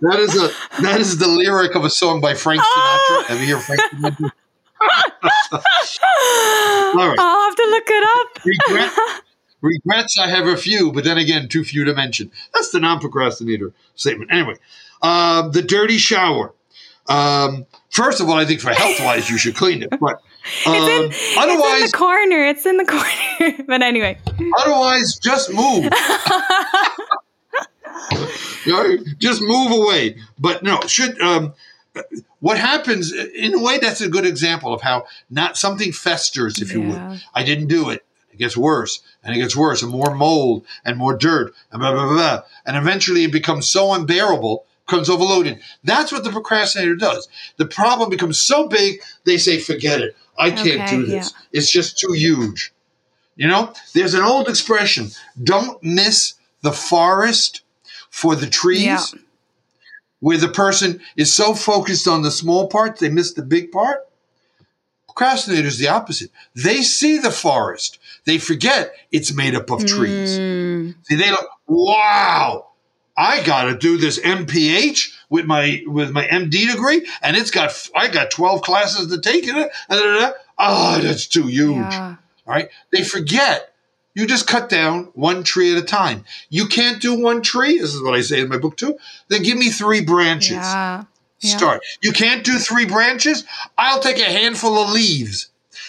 That 0.00 0.18
is 0.18 0.36
a 0.36 0.82
that 0.82 1.00
is 1.00 1.18
the 1.18 1.28
lyric 1.28 1.74
of 1.74 1.84
a 1.84 1.90
song 1.90 2.20
by 2.20 2.34
Frank 2.34 2.60
Sinatra. 2.60 3.24
Have 3.24 3.40
you 3.40 3.56
heard 3.56 3.64
Frank 3.64 3.80
Sinatra? 3.92 4.30
right. 6.94 7.16
I'll 7.18 7.40
have 7.42 7.56
to 7.56 7.66
look 7.70 7.84
it 7.86 8.04
up. 8.04 8.44
Regret, 8.44 9.22
regrets, 9.62 10.18
I 10.18 10.28
have 10.28 10.46
a 10.46 10.56
few, 10.56 10.92
but 10.92 11.04
then 11.04 11.18
again, 11.18 11.48
too 11.48 11.64
few 11.64 11.84
to 11.84 11.94
mention. 11.94 12.30
That's 12.52 12.70
the 12.70 12.80
non-procrastinator 12.80 13.72
statement. 13.94 14.32
Anyway, 14.32 14.56
um, 15.02 15.52
the 15.52 15.62
dirty 15.62 15.98
shower. 15.98 16.52
Um, 17.06 17.66
first 17.90 18.20
of 18.20 18.28
all, 18.28 18.36
I 18.36 18.44
think 18.44 18.60
for 18.60 18.70
health-wise, 18.72 19.28
you 19.30 19.38
should 19.38 19.56
clean 19.56 19.82
it. 19.82 19.90
But 20.00 20.20
um, 20.66 20.74
It's 20.76 21.36
in 21.36 21.42
otherwise, 21.42 21.90
the 21.90 21.96
corner. 21.96 22.44
It's 22.46 22.66
in 22.66 22.76
the 22.76 22.84
corner. 22.84 23.64
but 23.66 23.82
anyway. 23.82 24.18
otherwise, 24.58 25.16
just 25.18 25.52
move. 25.52 25.90
You 28.66 28.72
know, 28.72 28.96
just 29.18 29.42
move 29.42 29.70
away. 29.72 30.16
But 30.38 30.62
no, 30.62 30.80
should 30.86 31.20
um, 31.20 31.52
what 32.40 32.58
happens 32.58 33.12
in 33.12 33.54
a 33.54 33.62
way? 33.62 33.78
That's 33.78 34.00
a 34.00 34.08
good 34.08 34.24
example 34.24 34.72
of 34.72 34.80
how 34.80 35.06
not 35.30 35.56
something 35.58 35.92
festers, 35.92 36.60
if 36.60 36.72
you 36.72 36.82
Yeah. 36.82 37.10
would. 37.12 37.20
I 37.34 37.42
didn't 37.42 37.66
do 37.68 37.90
it. 37.90 38.04
It 38.32 38.38
gets 38.38 38.56
worse 38.56 39.00
and 39.22 39.34
it 39.36 39.38
gets 39.38 39.54
worse, 39.54 39.82
and 39.82 39.92
more 39.92 40.14
mold 40.14 40.64
and 40.84 40.96
more 40.96 41.14
dirt 41.16 41.54
and 41.70 41.80
blah 41.80 41.92
blah 41.92 42.04
blah, 42.06 42.14
blah. 42.14 42.42
and 42.66 42.76
eventually 42.76 43.24
it 43.24 43.32
becomes 43.32 43.68
so 43.68 43.92
unbearable, 43.92 44.64
becomes 44.86 45.08
overloaded. 45.10 45.60
That's 45.84 46.10
what 46.10 46.24
the 46.24 46.30
procrastinator 46.30 46.96
does. 46.96 47.28
The 47.58 47.66
problem 47.66 48.08
becomes 48.10 48.40
so 48.40 48.66
big, 48.66 49.00
they 49.24 49.36
say, 49.36 49.58
"Forget 49.60 50.00
it. 50.00 50.16
I 50.38 50.50
can't 50.50 50.82
Okay, 50.82 50.96
do 50.96 51.06
this. 51.06 51.32
It's 51.52 51.70
just 51.70 51.98
too 51.98 52.12
huge." 52.12 52.72
You 53.36 53.48
know, 53.48 53.72
there's 53.94 54.14
an 54.14 54.22
old 54.22 54.48
expression: 54.48 55.10
"Don't 55.42 55.82
miss 55.82 56.34
the 56.62 56.72
forest 56.72 57.62
for 58.10 58.36
the 58.36 58.46
trees." 58.46 58.82
Yeah. 58.82 59.04
Where 60.20 60.38
the 60.38 60.48
person 60.48 61.02
is 61.16 61.32
so 61.32 61.54
focused 61.54 62.08
on 62.08 62.22
the 62.22 62.30
small 62.30 62.68
part, 62.68 62.98
they 62.98 63.10
miss 63.10 63.34
the 63.34 63.42
big 63.42 63.70
part. 63.70 63.98
Procrastinators 65.08 65.78
the 65.78 65.88
opposite. 65.88 66.30
They 66.54 66.82
see 66.82 67.18
the 67.18 67.30
forest. 67.30 67.98
They 68.24 68.38
forget 68.38 68.94
it's 69.12 69.34
made 69.34 69.54
up 69.54 69.70
of 69.70 69.84
trees. 69.86 70.38
Mm, 70.38 70.94
See, 71.02 71.16
they 71.16 71.30
look, 71.30 71.46
wow, 71.66 72.68
I 73.16 73.42
got 73.44 73.64
to 73.64 73.76
do 73.76 73.96
this 73.96 74.18
MPH 74.18 75.13
with 75.30 75.44
my 75.46 75.82
with 75.86 76.10
my 76.10 76.26
MD 76.26 76.70
degree, 76.70 77.06
and 77.22 77.36
it's 77.36 77.50
got 77.50 77.72
I 77.94 78.08
got 78.08 78.30
twelve 78.30 78.62
classes 78.62 79.08
to 79.08 79.20
take 79.20 79.46
in 79.46 79.56
it. 79.56 79.70
and 79.88 80.00
da, 80.00 80.02
da, 80.02 80.20
da. 80.20 80.32
Oh, 80.58 80.98
that's 81.00 81.26
too 81.26 81.46
huge. 81.46 81.76
yeah. 81.76 82.16
All 82.46 82.54
right, 82.54 82.68
they 82.92 83.02
forget. 83.04 83.70
You 84.14 84.26
just 84.28 84.46
cut 84.46 84.68
down 84.68 85.08
one 85.14 85.42
tree 85.42 85.72
at 85.72 85.82
a 85.82 85.84
time. 85.84 86.24
You 86.48 86.66
can't 86.66 87.02
do 87.02 87.18
one 87.20 87.42
tree. 87.42 87.78
This 87.80 87.94
is 87.94 88.02
what 88.02 88.14
I 88.14 88.20
say 88.20 88.40
in 88.40 88.48
my 88.48 88.58
book 88.58 88.76
too. 88.76 88.96
Then 89.28 89.42
give 89.42 89.58
me 89.58 89.70
three 89.70 90.02
branches. 90.02 90.52
Yeah. 90.52 91.04
Yeah. 91.40 91.56
Start. 91.56 91.82
You 92.00 92.12
can't 92.12 92.44
do 92.44 92.58
three 92.58 92.86
branches. 92.86 93.44
I'll 93.76 94.00
take 94.00 94.18
a 94.18 94.24
handful 94.24 94.78
of 94.78 94.90
leaves 94.90 95.48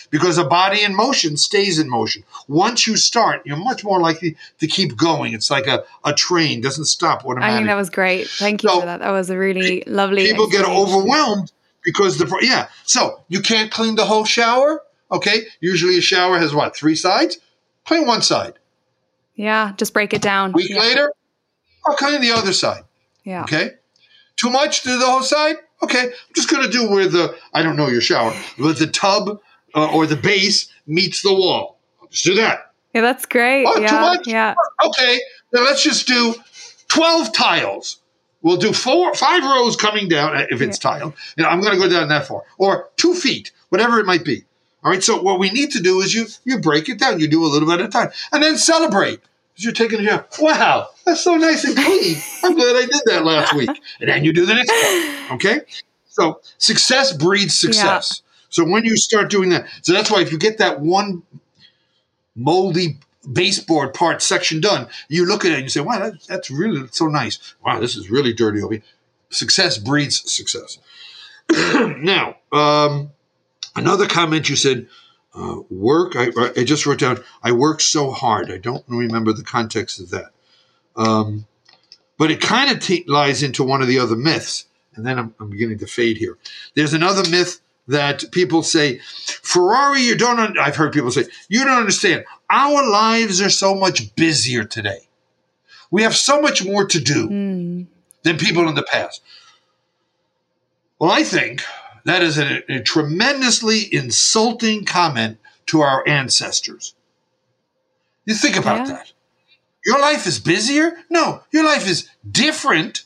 because 0.09 0.37
a 0.37 0.43
body 0.43 0.83
in 0.83 0.95
motion 0.95 1.37
stays 1.37 1.79
in 1.79 1.89
motion. 1.89 2.23
Once 2.47 2.87
you 2.87 2.95
start, 2.97 3.41
you're 3.45 3.57
much 3.57 3.83
more 3.83 3.99
likely 3.99 4.35
to 4.59 4.67
keep 4.67 4.95
going. 4.95 5.33
It's 5.33 5.49
like 5.49 5.67
a, 5.67 5.83
a 6.03 6.13
train 6.13 6.61
doesn't 6.61 6.85
stop 6.85 7.23
I 7.23 7.29
automatically. 7.29 7.57
think 7.57 7.67
that 7.67 7.75
was 7.75 7.89
great. 7.89 8.27
Thank 8.27 8.63
you 8.63 8.69
So, 8.69 8.79
for 8.81 8.85
that. 8.85 8.99
That 8.99 9.11
was 9.11 9.29
a 9.29 9.37
really 9.37 9.83
lovely. 9.87 10.27
People 10.27 10.47
get 10.49 10.65
overwhelmed 10.65 11.51
because 11.83 12.17
the 12.17 12.37
yeah. 12.41 12.67
So 12.83 13.21
you 13.29 13.41
can't 13.41 13.71
clean 13.71 13.95
the 13.95 14.05
whole 14.05 14.25
shower. 14.25 14.81
Okay, 15.11 15.43
usually 15.59 15.97
a 15.97 16.01
shower 16.01 16.37
has 16.39 16.53
what 16.53 16.75
three 16.75 16.95
sides. 16.95 17.37
Clean 17.85 18.05
one 18.05 18.21
side. 18.21 18.53
Yeah, 19.35 19.73
just 19.77 19.93
break 19.93 20.13
it 20.13 20.21
down. 20.21 20.51
A 20.51 20.53
Week 20.53 20.69
yeah. 20.69 20.79
later, 20.79 21.13
I'll 21.85 21.95
clean 21.95 22.21
the 22.21 22.31
other 22.31 22.53
side. 22.53 22.83
Yeah. 23.23 23.43
Okay. 23.43 23.71
Too 24.37 24.49
much 24.49 24.81
to 24.83 24.97
the 24.97 25.05
whole 25.05 25.21
side. 25.21 25.57
Okay, 25.83 26.03
I'm 26.03 26.33
just 26.35 26.49
gonna 26.49 26.69
do 26.69 26.89
where 26.89 27.07
the 27.07 27.35
I 27.53 27.61
don't 27.63 27.75
know 27.75 27.87
your 27.87 28.01
shower, 28.01 28.31
where 28.57 28.73
the 28.73 28.87
tub 28.87 29.39
uh, 29.75 29.91
or 29.93 30.07
the 30.07 30.15
base 30.15 30.67
meets 30.87 31.21
the 31.21 31.33
wall. 31.33 31.77
I'll 32.01 32.07
just 32.07 32.25
do 32.25 32.35
that. 32.35 32.73
Yeah, 32.93 33.01
that's 33.01 33.25
great. 33.25 33.65
Oh, 33.67 33.77
yeah, 33.77 33.87
too 33.89 33.99
much? 33.99 34.27
yeah. 34.27 34.55
Okay, 34.83 35.19
then 35.51 35.65
let's 35.65 35.83
just 35.83 36.07
do 36.07 36.33
12 36.87 37.33
tiles. 37.33 37.97
We'll 38.41 38.57
do 38.57 38.73
four, 38.73 39.13
five 39.15 39.43
rows 39.43 39.75
coming 39.75 40.07
down 40.07 40.37
uh, 40.37 40.45
if 40.49 40.61
it's 40.61 40.77
tiled. 40.77 41.13
You 41.35 41.43
know, 41.43 41.49
I'm 41.49 41.61
going 41.61 41.73
to 41.73 41.79
go 41.79 41.89
down 41.89 42.09
that 42.09 42.27
far, 42.27 42.43
or 42.57 42.89
two 42.95 43.15
feet, 43.15 43.51
whatever 43.69 43.99
it 43.99 44.05
might 44.05 44.23
be. 44.23 44.45
All 44.83 44.91
right. 44.91 45.03
So 45.03 45.19
what 45.19 45.39
we 45.39 45.49
need 45.49 45.71
to 45.71 45.81
do 45.81 45.99
is 46.01 46.13
you 46.13 46.27
you 46.43 46.59
break 46.59 46.87
it 46.87 46.99
down. 46.99 47.19
You 47.19 47.27
do 47.27 47.43
a 47.43 47.47
little 47.47 47.67
bit 47.67 47.79
at 47.79 47.87
a 47.87 47.89
time, 47.89 48.11
and 48.31 48.43
then 48.43 48.55
celebrate. 48.57 49.19
You're 49.55 49.73
taking 49.73 50.01
a 50.01 50.03
shower. 50.03 50.27
Wow, 50.39 50.89
that's 51.05 51.21
so 51.21 51.37
nice 51.37 51.63
and 51.63 51.75
clean. 51.75 52.17
I'm 52.43 52.55
glad 52.55 52.75
I 52.75 52.81
did 52.81 53.01
that 53.05 53.25
last 53.25 53.55
week. 53.55 53.69
And 53.99 54.09
then 54.09 54.23
you 54.23 54.31
do 54.31 54.45
the 54.45 54.53
next 54.53 54.71
one. 54.71 55.15
Okay. 55.37 55.61
So 56.07 56.39
success 56.59 57.13
breeds 57.13 57.55
success. 57.55 58.21
So 58.49 58.63
when 58.65 58.85
you 58.85 58.97
start 58.97 59.29
doing 59.29 59.49
that, 59.49 59.67
so 59.81 59.93
that's 59.93 60.11
why 60.11 60.21
if 60.21 60.31
you 60.31 60.37
get 60.37 60.57
that 60.59 60.79
one 60.81 61.23
moldy 62.35 62.99
baseboard 63.31 63.93
part 63.93 64.21
section 64.21 64.61
done, 64.61 64.87
you 65.09 65.25
look 65.25 65.45
at 65.45 65.51
it 65.51 65.55
and 65.55 65.63
you 65.63 65.69
say, 65.69 65.81
wow, 65.81 65.99
that, 65.99 66.21
that's 66.27 66.51
really 66.51 66.87
so 66.91 67.07
nice. 67.07 67.55
Wow, 67.65 67.79
this 67.79 67.95
is 67.95 68.09
really 68.09 68.33
dirty 68.33 68.61
over 68.61 68.73
here. 68.73 68.83
Success 69.29 69.77
breeds 69.77 70.31
success. 70.31 70.77
now, 71.51 72.35
um, 72.51 73.11
another 73.75 74.07
comment 74.07 74.49
you 74.49 74.55
said, 74.55 74.87
uh, 75.33 75.57
work, 75.69 76.15
I, 76.15 76.29
I 76.55 76.63
just 76.63 76.85
wrote 76.85 76.99
down, 76.99 77.21
I 77.43 77.51
work 77.51 77.81
so 77.81 78.11
hard. 78.11 78.49
I 78.49 78.57
don't 78.57 78.85
remember 78.87 79.33
the 79.33 79.43
context 79.43 79.99
of 79.99 80.11
that. 80.11 80.31
Um, 80.95 81.45
but 82.17 82.31
it 82.31 82.39
kind 82.39 82.71
of 82.71 82.79
t- 82.79 83.03
lies 83.07 83.43
into 83.43 83.63
one 83.63 83.81
of 83.81 83.87
the 83.87 83.99
other 83.99 84.15
myths. 84.15 84.65
And 84.95 85.05
then 85.05 85.19
I'm, 85.19 85.35
I'm 85.39 85.49
beginning 85.49 85.79
to 85.79 85.87
fade 85.87 86.17
here. 86.17 86.37
There's 86.73 86.93
another 86.93 87.29
myth 87.29 87.59
that 87.87 88.23
people 88.31 88.63
say, 88.63 88.99
Ferrari, 89.43 90.01
you 90.01 90.15
don't, 90.15 90.39
un-, 90.39 90.57
I've 90.59 90.75
heard 90.75 90.91
people 90.93 91.11
say, 91.11 91.25
you 91.49 91.63
don't 91.63 91.77
understand. 91.77 92.25
Our 92.49 92.87
lives 92.89 93.41
are 93.41 93.49
so 93.49 93.75
much 93.75 94.15
busier 94.15 94.63
today. 94.63 95.07
We 95.91 96.03
have 96.03 96.15
so 96.15 96.41
much 96.41 96.65
more 96.65 96.85
to 96.85 96.99
do 96.99 97.29
Mm. 97.29 97.85
than 98.23 98.37
people 98.37 98.67
in 98.67 98.75
the 98.75 98.83
past. 98.83 99.21
Well, 100.99 101.11
I 101.11 101.23
think 101.23 101.61
that 102.05 102.23
is 102.23 102.37
a, 102.37 102.63
a 102.71 102.81
tremendously 102.81 103.93
insulting 103.93 104.85
comment 104.85 105.37
to 105.67 105.81
our 105.81 106.07
ancestors. 106.07 106.93
You 108.25 108.33
think 108.35 108.55
about 108.57 108.87
Yeah. 108.87 108.93
that. 108.95 109.11
Your 109.85 109.99
life 109.99 110.25
is 110.25 110.39
busier? 110.39 110.97
No, 111.09 111.43
your 111.51 111.63
life 111.63 111.87
is 111.87 112.09
different. 112.29 113.03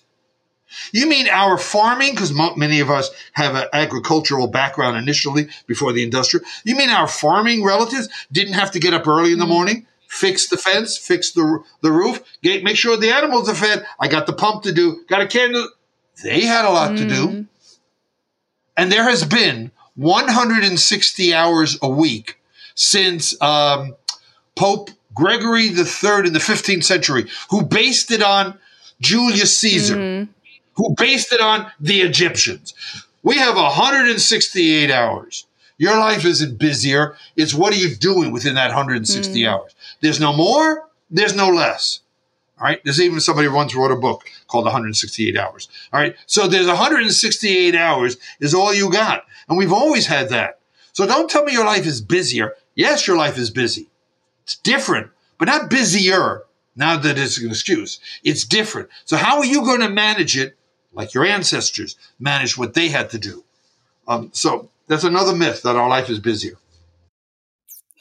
You 0.91 1.07
mean 1.07 1.27
our 1.29 1.57
farming, 1.57 2.11
because 2.11 2.33
many 2.57 2.79
of 2.79 2.89
us 2.89 3.09
have 3.33 3.55
an 3.55 3.67
agricultural 3.73 4.47
background 4.47 4.97
initially 4.97 5.47
before 5.67 5.93
the 5.93 6.03
industrial. 6.03 6.45
You 6.63 6.75
mean 6.75 6.89
our 6.89 7.07
farming 7.07 7.63
relatives 7.63 8.09
didn't 8.31 8.53
have 8.53 8.71
to 8.71 8.79
get 8.79 8.93
up 8.93 9.07
early 9.07 9.33
in 9.33 9.39
the 9.39 9.45
mm. 9.45 9.49
morning, 9.49 9.87
fix 10.07 10.47
the 10.47 10.57
fence, 10.57 10.97
fix 10.97 11.31
the, 11.31 11.63
the 11.81 11.91
roof, 11.91 12.21
get, 12.41 12.63
make 12.63 12.77
sure 12.77 12.97
the 12.97 13.13
animals 13.13 13.49
are 13.49 13.55
fed. 13.55 13.85
I 13.99 14.07
got 14.07 14.25
the 14.25 14.33
pump 14.33 14.63
to 14.63 14.71
do, 14.71 15.03
got 15.07 15.21
a 15.21 15.27
candle. 15.27 15.69
They 16.23 16.41
had 16.41 16.65
a 16.65 16.69
lot 16.69 16.97
to 16.97 17.07
do. 17.07 17.27
Mm. 17.27 17.47
And 18.75 18.91
there 18.91 19.03
has 19.03 19.25
been 19.25 19.71
160 19.95 21.33
hours 21.33 21.77
a 21.81 21.89
week 21.89 22.39
since 22.75 23.39
um, 23.41 23.95
Pope 24.55 24.89
Gregory 25.13 25.65
III 25.65 26.27
in 26.27 26.33
the 26.33 26.39
15th 26.39 26.85
century, 26.85 27.25
who 27.49 27.63
based 27.63 28.11
it 28.11 28.23
on 28.23 28.57
Julius 29.01 29.57
Caesar, 29.57 29.95
mm-hmm. 29.95 30.31
Who 30.79 30.95
based 30.97 31.33
it 31.33 31.41
on 31.41 31.69
the 31.81 31.99
Egyptians. 31.99 32.73
We 33.21 33.35
have 33.35 33.57
168 33.57 34.89
hours. 34.89 35.45
Your 35.77 35.97
life 35.97 36.23
isn't 36.23 36.57
busier. 36.57 37.17
It's 37.35 37.53
what 37.53 37.73
are 37.73 37.77
you 37.77 37.93
doing 37.93 38.31
within 38.31 38.55
that 38.55 38.69
160 38.69 39.41
mm. 39.41 39.47
hours? 39.47 39.75
There's 39.99 40.21
no 40.21 40.31
more, 40.31 40.87
there's 41.11 41.35
no 41.35 41.49
less. 41.49 41.99
All 42.57 42.65
right. 42.65 42.81
There's 42.83 43.01
even 43.01 43.19
somebody 43.19 43.49
once 43.49 43.75
wrote 43.75 43.91
a 43.91 43.97
book 43.97 44.23
called 44.47 44.65
168 44.65 45.37
Hours. 45.37 45.67
All 45.91 45.99
right. 45.99 46.15
So 46.25 46.47
there's 46.47 46.67
168 46.67 47.75
hours 47.75 48.17
is 48.39 48.53
all 48.53 48.73
you 48.73 48.89
got. 48.89 49.25
And 49.49 49.57
we've 49.57 49.73
always 49.73 50.07
had 50.07 50.29
that. 50.29 50.59
So 50.93 51.05
don't 51.05 51.29
tell 51.29 51.43
me 51.43 51.51
your 51.51 51.65
life 51.65 51.85
is 51.85 51.99
busier. 52.01 52.55
Yes, 52.75 53.05
your 53.05 53.17
life 53.17 53.37
is 53.37 53.49
busy. 53.49 53.89
It's 54.43 54.55
different, 54.55 55.11
but 55.37 55.47
not 55.49 55.69
busier. 55.69 56.43
Now 56.75 56.95
that 56.95 57.17
it's 57.17 57.37
an 57.37 57.49
excuse, 57.49 57.99
it's 58.23 58.45
different. 58.45 58.87
So 59.03 59.17
how 59.17 59.39
are 59.39 59.45
you 59.45 59.63
going 59.63 59.81
to 59.81 59.89
manage 59.89 60.37
it 60.37 60.55
like 60.93 61.13
your 61.13 61.25
ancestors 61.25 61.95
managed 62.19 62.57
what 62.57 62.73
they 62.73 62.89
had 62.89 63.09
to 63.11 63.19
do? 63.19 63.43
Um, 64.07 64.29
so 64.33 64.69
that's 64.87 65.03
another 65.03 65.35
myth 65.35 65.61
that 65.63 65.75
our 65.75 65.87
life 65.87 66.09
is 66.09 66.19
busier. 66.19 66.57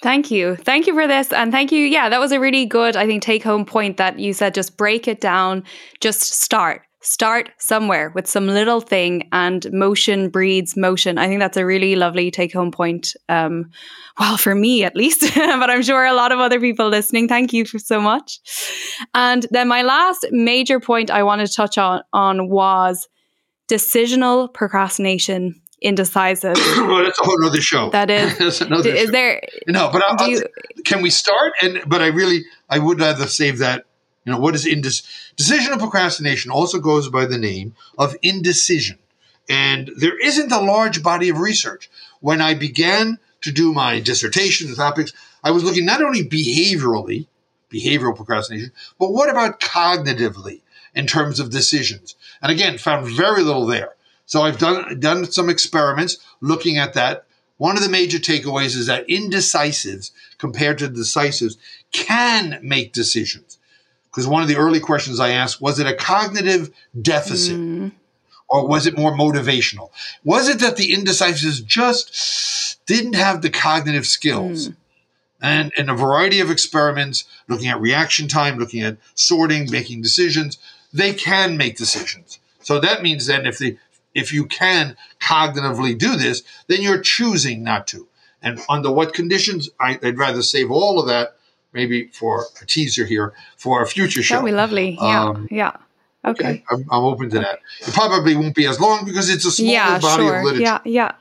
Thank 0.00 0.30
you. 0.30 0.56
Thank 0.56 0.86
you 0.86 0.94
for 0.94 1.08
this. 1.08 1.32
And 1.32 1.50
thank 1.50 1.72
you. 1.72 1.84
Yeah, 1.84 2.08
that 2.08 2.20
was 2.20 2.32
a 2.32 2.38
really 2.38 2.66
good, 2.66 2.96
I 2.96 3.04
think, 3.06 3.22
take 3.22 3.42
home 3.42 3.64
point 3.64 3.96
that 3.96 4.18
you 4.18 4.32
said 4.32 4.54
just 4.54 4.76
break 4.76 5.08
it 5.08 5.20
down, 5.20 5.64
just 6.00 6.20
start. 6.20 6.82
Start 7.00 7.50
somewhere 7.58 8.10
with 8.14 8.26
some 8.26 8.48
little 8.48 8.80
thing, 8.80 9.28
and 9.30 9.72
motion 9.72 10.30
breeds 10.30 10.76
motion. 10.76 11.16
I 11.16 11.28
think 11.28 11.38
that's 11.40 11.56
a 11.56 11.64
really 11.64 11.94
lovely 11.94 12.30
take 12.30 12.52
home 12.52 12.72
point. 12.72 13.14
Um, 13.28 13.70
well, 14.18 14.36
for 14.36 14.54
me 14.54 14.82
at 14.84 14.96
least, 14.96 15.20
but 15.34 15.70
I'm 15.70 15.82
sure 15.82 16.04
a 16.04 16.14
lot 16.14 16.32
of 16.32 16.40
other 16.40 16.60
people 16.60 16.88
listening. 16.88 17.28
Thank 17.28 17.52
you 17.52 17.64
for 17.64 17.78
so 17.78 18.00
much. 18.00 18.40
And 19.14 19.46
then 19.50 19.68
my 19.68 19.82
last 19.82 20.26
major 20.32 20.80
point 20.80 21.10
I 21.10 21.22
wanted 21.22 21.46
to 21.46 21.52
touch 21.52 21.78
on, 21.78 22.02
on 22.12 22.48
was 22.48 23.08
decisional 23.68 24.52
procrastination 24.52 25.60
indecisive. 25.80 26.56
well, 26.76 27.04
that's 27.04 27.20
a 27.20 27.24
whole 27.24 27.44
other 27.44 27.60
show. 27.60 27.90
That 27.90 28.10
is. 28.10 28.36
that's 28.38 28.60
another 28.60 28.90
is 28.90 29.06
show. 29.06 29.10
there? 29.12 29.42
No, 29.68 29.90
but 29.92 30.02
I'll, 30.06 30.16
do 30.16 30.24
I'll- 30.36 30.82
can 30.84 31.02
we 31.02 31.10
start? 31.10 31.52
And 31.62 31.82
but 31.86 32.02
I 32.02 32.08
really 32.08 32.44
I 32.68 32.78
would 32.78 33.00
rather 33.00 33.26
save 33.26 33.58
that. 33.58 33.84
You 34.28 34.34
know 34.34 34.40
what 34.40 34.54
is 34.54 34.66
decisional 34.66 35.78
procrastination? 35.78 36.50
Also 36.50 36.80
goes 36.80 37.08
by 37.08 37.24
the 37.24 37.38
name 37.38 37.74
of 37.96 38.14
indecision, 38.20 38.98
and 39.48 39.90
there 39.96 40.18
isn't 40.18 40.52
a 40.52 40.60
large 40.60 41.02
body 41.02 41.30
of 41.30 41.38
research. 41.38 41.88
When 42.20 42.42
I 42.42 42.52
began 42.52 43.20
to 43.40 43.50
do 43.50 43.72
my 43.72 44.00
dissertation 44.00 44.74
topics, 44.74 45.14
I 45.42 45.50
was 45.50 45.64
looking 45.64 45.86
not 45.86 46.02
only 46.02 46.28
behaviorally, 46.28 47.26
behavioral 47.72 48.14
procrastination, 48.14 48.72
but 48.98 49.12
what 49.12 49.30
about 49.30 49.60
cognitively 49.60 50.60
in 50.94 51.06
terms 51.06 51.40
of 51.40 51.48
decisions? 51.48 52.14
And 52.42 52.52
again, 52.52 52.76
found 52.76 53.06
very 53.06 53.42
little 53.42 53.64
there. 53.64 53.94
So 54.26 54.42
I've 54.42 54.58
done 54.58 55.00
done 55.00 55.32
some 55.32 55.48
experiments 55.48 56.18
looking 56.42 56.76
at 56.76 56.92
that. 56.92 57.24
One 57.56 57.78
of 57.78 57.82
the 57.82 57.88
major 57.88 58.18
takeaways 58.18 58.76
is 58.76 58.88
that 58.88 59.08
indecisives 59.08 60.10
compared 60.36 60.76
to 60.80 60.88
decisives 60.90 61.56
can 61.92 62.60
make 62.62 62.92
decisions. 62.92 63.57
Because 64.18 64.26
one 64.26 64.42
of 64.42 64.48
the 64.48 64.56
early 64.56 64.80
questions 64.80 65.20
I 65.20 65.28
asked 65.28 65.60
was 65.60 65.78
it 65.78 65.86
a 65.86 65.94
cognitive 65.94 66.74
deficit 67.00 67.92
or 68.48 68.66
was 68.66 68.88
it 68.88 68.98
more 68.98 69.12
motivational? 69.12 69.90
Was 70.24 70.48
it 70.48 70.58
that 70.58 70.76
the 70.76 70.92
indecisives 70.92 71.64
just 71.64 72.84
didn't 72.86 73.14
have 73.14 73.42
the 73.42 73.50
cognitive 73.50 74.08
skills? 74.08 74.66
Hmm. 74.66 74.72
And 75.40 75.72
in 75.76 75.88
a 75.88 75.94
variety 75.94 76.40
of 76.40 76.50
experiments, 76.50 77.26
looking 77.46 77.68
at 77.68 77.80
reaction 77.80 78.26
time, 78.26 78.58
looking 78.58 78.82
at 78.82 78.96
sorting, 79.14 79.70
making 79.70 80.02
decisions, 80.02 80.58
they 80.92 81.14
can 81.14 81.56
make 81.56 81.76
decisions. 81.76 82.40
So 82.60 82.80
that 82.80 83.04
means 83.04 83.26
then 83.26 83.46
if 83.46 83.58
the 83.58 83.78
if 84.16 84.32
you 84.32 84.46
can 84.46 84.96
cognitively 85.20 85.96
do 85.96 86.16
this, 86.16 86.42
then 86.66 86.82
you're 86.82 87.00
choosing 87.00 87.62
not 87.62 87.86
to. 87.86 88.08
And 88.42 88.58
under 88.68 88.90
what 88.90 89.14
conditions? 89.14 89.70
I, 89.78 89.96
I'd 90.02 90.18
rather 90.18 90.42
save 90.42 90.72
all 90.72 90.98
of 90.98 91.06
that, 91.06 91.37
maybe 91.78 92.08
for 92.08 92.46
a 92.60 92.66
teaser 92.66 93.06
here, 93.06 93.32
for 93.56 93.82
a 93.82 93.86
future 93.86 94.22
show. 94.22 94.34
That 94.36 94.42
would 94.42 94.50
be 94.50 94.56
lovely. 94.56 94.88
Yeah. 95.00 95.24
Um, 95.24 95.48
yeah. 95.50 95.76
Okay. 96.24 96.64
I'm, 96.70 96.84
I'm 96.90 97.04
open 97.04 97.30
to 97.30 97.38
that. 97.38 97.60
It 97.86 97.94
probably 97.94 98.34
won't 98.36 98.54
be 98.54 98.66
as 98.66 98.80
long 98.80 99.04
because 99.04 99.30
it's 99.30 99.46
a 99.46 99.52
smaller 99.52 99.72
Yeah, 99.72 99.98
body 99.98 100.26
of 100.26 100.44
literature 100.44 100.62
Yeah, 100.62 100.80
yeah. 100.84 101.12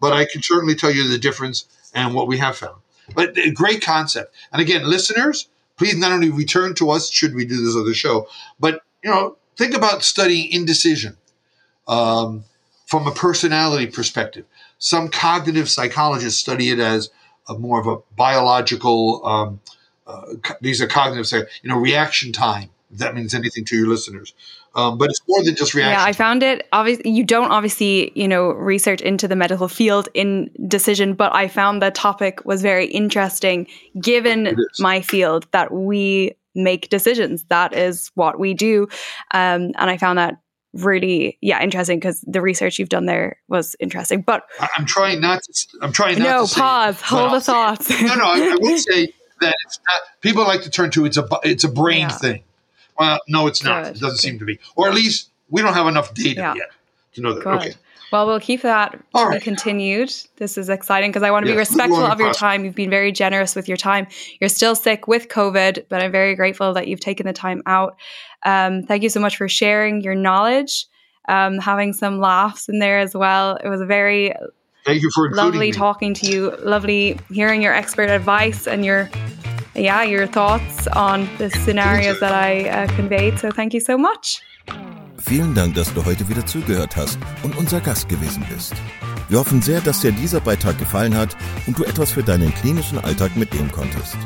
but 0.00 0.12
I 0.14 0.24
can 0.24 0.42
certainly 0.42 0.74
tell 0.74 0.90
you 0.90 1.06
the 1.08 1.18
difference 1.18 1.66
and 1.94 2.14
what 2.14 2.26
we 2.26 2.38
have 2.38 2.56
found. 2.56 2.78
But 3.14 3.36
a 3.38 3.50
great 3.50 3.82
concept. 3.82 4.34
And 4.52 4.60
again, 4.62 4.82
listeners, 4.88 5.48
please 5.76 5.96
not 5.96 6.12
only 6.12 6.30
return 6.30 6.74
to 6.76 6.90
us 6.90 7.10
should 7.10 7.34
we 7.34 7.44
do 7.44 7.62
this 7.62 7.76
other 7.76 7.94
show, 7.94 8.28
but 8.58 8.80
you 9.04 9.10
know, 9.10 9.36
think 9.56 9.74
about 9.74 10.02
studying 10.02 10.50
indecision 10.50 11.16
um, 11.86 12.44
from 12.86 13.06
a 13.06 13.12
personality 13.12 13.86
perspective. 13.86 14.46
Some 14.78 15.08
cognitive 15.08 15.68
psychologists 15.68 16.40
study 16.40 16.70
it 16.70 16.78
as 16.78 17.10
a 17.48 17.54
more 17.54 17.80
of 17.80 17.86
a 17.86 17.98
biological. 18.16 19.24
Um, 19.24 19.60
uh, 20.06 20.34
co- 20.42 20.56
these 20.60 20.80
are 20.80 20.86
cognitive, 20.86 21.26
psych- 21.26 21.48
you 21.62 21.70
know, 21.70 21.78
reaction 21.78 22.32
time 22.32 22.70
if 22.90 22.98
that 22.98 23.14
means 23.14 23.34
anything 23.34 23.64
to 23.64 23.76
your 23.76 23.88
listeners. 23.88 24.32
Um, 24.74 24.98
but 24.98 25.08
it's 25.08 25.20
more 25.26 25.42
than 25.42 25.56
just 25.56 25.74
reaction. 25.74 25.98
Yeah, 25.98 26.04
I 26.04 26.12
found 26.12 26.42
it 26.42 26.68
obviously 26.72 27.10
you 27.10 27.24
don't 27.24 27.50
obviously, 27.50 28.12
you 28.14 28.28
know, 28.28 28.50
research 28.50 29.00
into 29.00 29.26
the 29.26 29.36
medical 29.36 29.68
field 29.68 30.08
in 30.14 30.50
decision, 30.68 31.14
but 31.14 31.34
I 31.34 31.48
found 31.48 31.80
the 31.80 31.90
topic 31.90 32.44
was 32.44 32.62
very 32.62 32.86
interesting 32.86 33.66
given 34.00 34.56
my 34.78 35.00
field 35.00 35.46
that 35.52 35.72
we 35.72 36.36
make 36.54 36.88
decisions. 36.88 37.44
That 37.44 37.72
is 37.74 38.10
what 38.14 38.38
we 38.38 38.54
do. 38.54 38.88
Um, 39.32 39.72
and 39.76 39.90
I 39.90 39.96
found 39.96 40.18
that 40.18 40.40
really 40.74 41.38
yeah 41.40 41.62
interesting 41.62 41.98
because 41.98 42.20
the 42.26 42.42
research 42.42 42.78
you've 42.78 42.90
done 42.90 43.06
there 43.06 43.38
was 43.48 43.74
interesting 43.80 44.20
but 44.20 44.42
i'm 44.76 44.84
trying 44.84 45.22
not 45.22 45.42
to 45.42 45.52
i'm 45.80 45.90
trying 45.90 46.18
not 46.18 46.24
to 46.24 46.30
no 46.30 46.46
to 46.46 46.54
pause 46.54 47.00
hold 47.00 47.32
the 47.32 47.40
thoughts 47.40 47.88
no 47.88 48.14
no 48.14 48.24
I, 48.24 48.52
I 48.52 48.56
will 48.60 48.76
say 48.76 49.08
that 49.40 49.54
it's 49.66 49.78
not 49.88 50.20
people 50.20 50.44
like 50.44 50.62
to 50.62 50.70
turn 50.70 50.90
to 50.90 51.04
it's 51.04 51.16
a 51.16 51.28
it's 51.42 51.64
a 51.64 51.68
brain 51.68 52.00
yeah. 52.00 52.08
thing 52.08 52.42
well 52.98 53.18
no 53.28 53.46
it's 53.46 53.62
not 53.62 53.84
Good. 53.84 53.96
it 53.96 54.00
doesn't 54.00 54.18
seem 54.18 54.38
to 54.38 54.44
be 54.44 54.58
or 54.74 54.88
at 54.88 54.94
least 54.94 55.30
we 55.50 55.62
don't 55.62 55.74
have 55.74 55.86
enough 55.86 56.14
data 56.14 56.40
yeah. 56.40 56.54
yet 56.54 56.70
to 57.14 57.20
know 57.20 57.34
that 57.34 57.44
Good. 57.44 57.54
okay 57.54 57.74
well, 58.12 58.26
we'll 58.26 58.40
keep 58.40 58.62
that 58.62 58.98
right. 59.14 59.42
continued. 59.42 60.12
This 60.36 60.56
is 60.56 60.68
exciting 60.68 61.10
because 61.10 61.24
I 61.24 61.30
want 61.30 61.44
to 61.44 61.52
be 61.52 61.58
respectful 61.58 62.04
of 62.04 62.20
your 62.20 62.32
time. 62.32 62.64
You've 62.64 62.74
been 62.74 62.90
very 62.90 63.10
generous 63.10 63.56
with 63.56 63.66
your 63.68 63.76
time. 63.76 64.06
You're 64.40 64.48
still 64.48 64.76
sick 64.76 65.08
with 65.08 65.28
COVID, 65.28 65.86
but 65.88 66.02
I'm 66.02 66.12
very 66.12 66.34
grateful 66.36 66.72
that 66.74 66.86
you've 66.86 67.00
taken 67.00 67.26
the 67.26 67.32
time 67.32 67.62
out. 67.66 67.96
Um, 68.44 68.84
thank 68.84 69.02
you 69.02 69.08
so 69.08 69.18
much 69.18 69.36
for 69.36 69.48
sharing 69.48 70.02
your 70.02 70.14
knowledge, 70.14 70.86
um, 71.28 71.58
having 71.58 71.92
some 71.92 72.20
laughs 72.20 72.68
in 72.68 72.78
there 72.78 73.00
as 73.00 73.14
well. 73.14 73.56
It 73.56 73.68
was 73.68 73.80
a 73.80 73.86
very 73.86 74.32
thank 74.86 75.02
you 75.02 75.10
for 75.10 75.30
lovely 75.30 75.68
me. 75.68 75.72
talking 75.72 76.14
to 76.14 76.26
you. 76.26 76.52
Lovely 76.64 77.18
hearing 77.30 77.62
your 77.62 77.74
expert 77.74 78.08
advice 78.08 78.66
and 78.66 78.84
your 78.84 79.10
yeah 79.74 80.02
your 80.02 80.26
thoughts 80.26 80.86
on 80.88 81.28
the 81.38 81.50
scenarios 81.50 82.20
that 82.20 82.32
I 82.32 82.68
uh, 82.68 82.86
conveyed. 82.96 83.38
So 83.38 83.50
thank 83.50 83.74
you 83.74 83.80
so 83.80 83.98
much. 83.98 84.40
Vielen 85.18 85.54
Dank, 85.54 85.74
dass 85.74 85.92
du 85.92 86.04
heute 86.04 86.28
wieder 86.28 86.46
zugehört 86.46 86.96
hast 86.96 87.18
und 87.42 87.56
unser 87.56 87.80
Gast 87.80 88.08
gewesen 88.08 88.44
bist. 88.48 88.74
Wir 89.28 89.40
hoffen 89.40 89.60
sehr, 89.60 89.80
dass 89.80 90.00
dir 90.00 90.12
dieser 90.12 90.40
Beitrag 90.40 90.78
gefallen 90.78 91.16
hat 91.16 91.36
und 91.66 91.76
du 91.78 91.84
etwas 91.84 92.12
für 92.12 92.22
deinen 92.22 92.54
klinischen 92.54 92.98
Alltag 92.98 93.36
mitnehmen 93.36 93.72
konntest. 93.72 94.16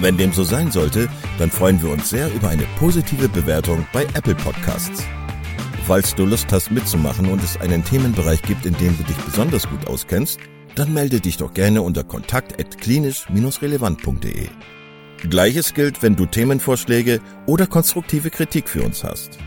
Wenn 0.00 0.16
dem 0.16 0.32
so 0.32 0.42
sein 0.42 0.70
sollte, 0.72 1.08
dann 1.38 1.50
freuen 1.50 1.80
wir 1.80 1.90
uns 1.90 2.10
sehr 2.10 2.32
über 2.34 2.48
eine 2.48 2.66
positive 2.76 3.28
Bewertung 3.28 3.86
bei 3.92 4.02
Apple 4.14 4.34
Podcasts. 4.34 5.04
Falls 5.88 6.14
du 6.14 6.24
Lust 6.26 6.52
hast 6.52 6.70
mitzumachen 6.70 7.28
und 7.30 7.42
es 7.42 7.58
einen 7.58 7.82
Themenbereich 7.82 8.42
gibt, 8.42 8.66
in 8.66 8.74
dem 8.74 8.94
du 8.98 9.04
dich 9.04 9.16
besonders 9.16 9.66
gut 9.66 9.86
auskennst, 9.86 10.38
dann 10.74 10.92
melde 10.92 11.18
dich 11.18 11.38
doch 11.38 11.54
gerne 11.54 11.80
unter 11.80 12.04
kontakt@klinisch-relevant.de. 12.04 14.48
Gleiches 15.30 15.72
gilt, 15.72 16.02
wenn 16.02 16.14
du 16.14 16.26
Themenvorschläge 16.26 17.22
oder 17.46 17.66
konstruktive 17.66 18.28
Kritik 18.28 18.68
für 18.68 18.82
uns 18.82 19.02
hast. 19.02 19.38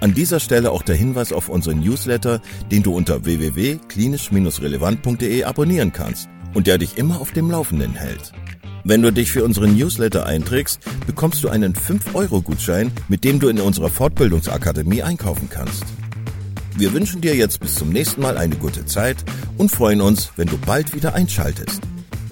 An 0.00 0.12
dieser 0.12 0.38
Stelle 0.38 0.70
auch 0.70 0.82
der 0.82 0.96
Hinweis 0.96 1.32
auf 1.32 1.48
unseren 1.48 1.80
Newsletter, 1.80 2.42
den 2.70 2.82
du 2.82 2.94
unter 2.94 3.24
www.klinisch-relevant.de 3.24 5.44
abonnieren 5.44 5.94
kannst 5.94 6.28
und 6.52 6.66
der 6.66 6.76
dich 6.76 6.98
immer 6.98 7.22
auf 7.22 7.32
dem 7.32 7.50
Laufenden 7.50 7.94
hält. 7.94 8.34
Wenn 8.88 9.02
du 9.02 9.12
dich 9.12 9.32
für 9.32 9.42
unseren 9.42 9.76
Newsletter 9.76 10.26
einträgst, 10.26 10.78
bekommst 11.08 11.42
du 11.42 11.48
einen 11.48 11.74
5-Euro-Gutschein, 11.74 12.92
mit 13.08 13.24
dem 13.24 13.40
du 13.40 13.48
in 13.48 13.60
unserer 13.60 13.88
Fortbildungsakademie 13.88 15.02
einkaufen 15.02 15.48
kannst. 15.50 15.82
Wir 16.76 16.92
wünschen 16.92 17.20
dir 17.20 17.34
jetzt 17.34 17.58
bis 17.58 17.74
zum 17.74 17.88
nächsten 17.88 18.22
Mal 18.22 18.38
eine 18.38 18.54
gute 18.54 18.86
Zeit 18.86 19.16
und 19.58 19.72
freuen 19.72 20.00
uns, 20.00 20.30
wenn 20.36 20.46
du 20.46 20.56
bald 20.56 20.94
wieder 20.94 21.14
einschaltest. 21.14 21.80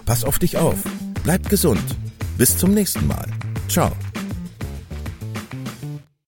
Pass 0.07 0.23
auf 0.23 0.39
dich 0.39 0.57
auf, 0.57 0.77
bleib 1.25 1.49
gesund. 1.49 1.83
Bis 2.39 2.57
zum 2.57 2.73
nächsten 2.73 3.09
Mal. 3.09 3.27
Ciao. 3.69 3.91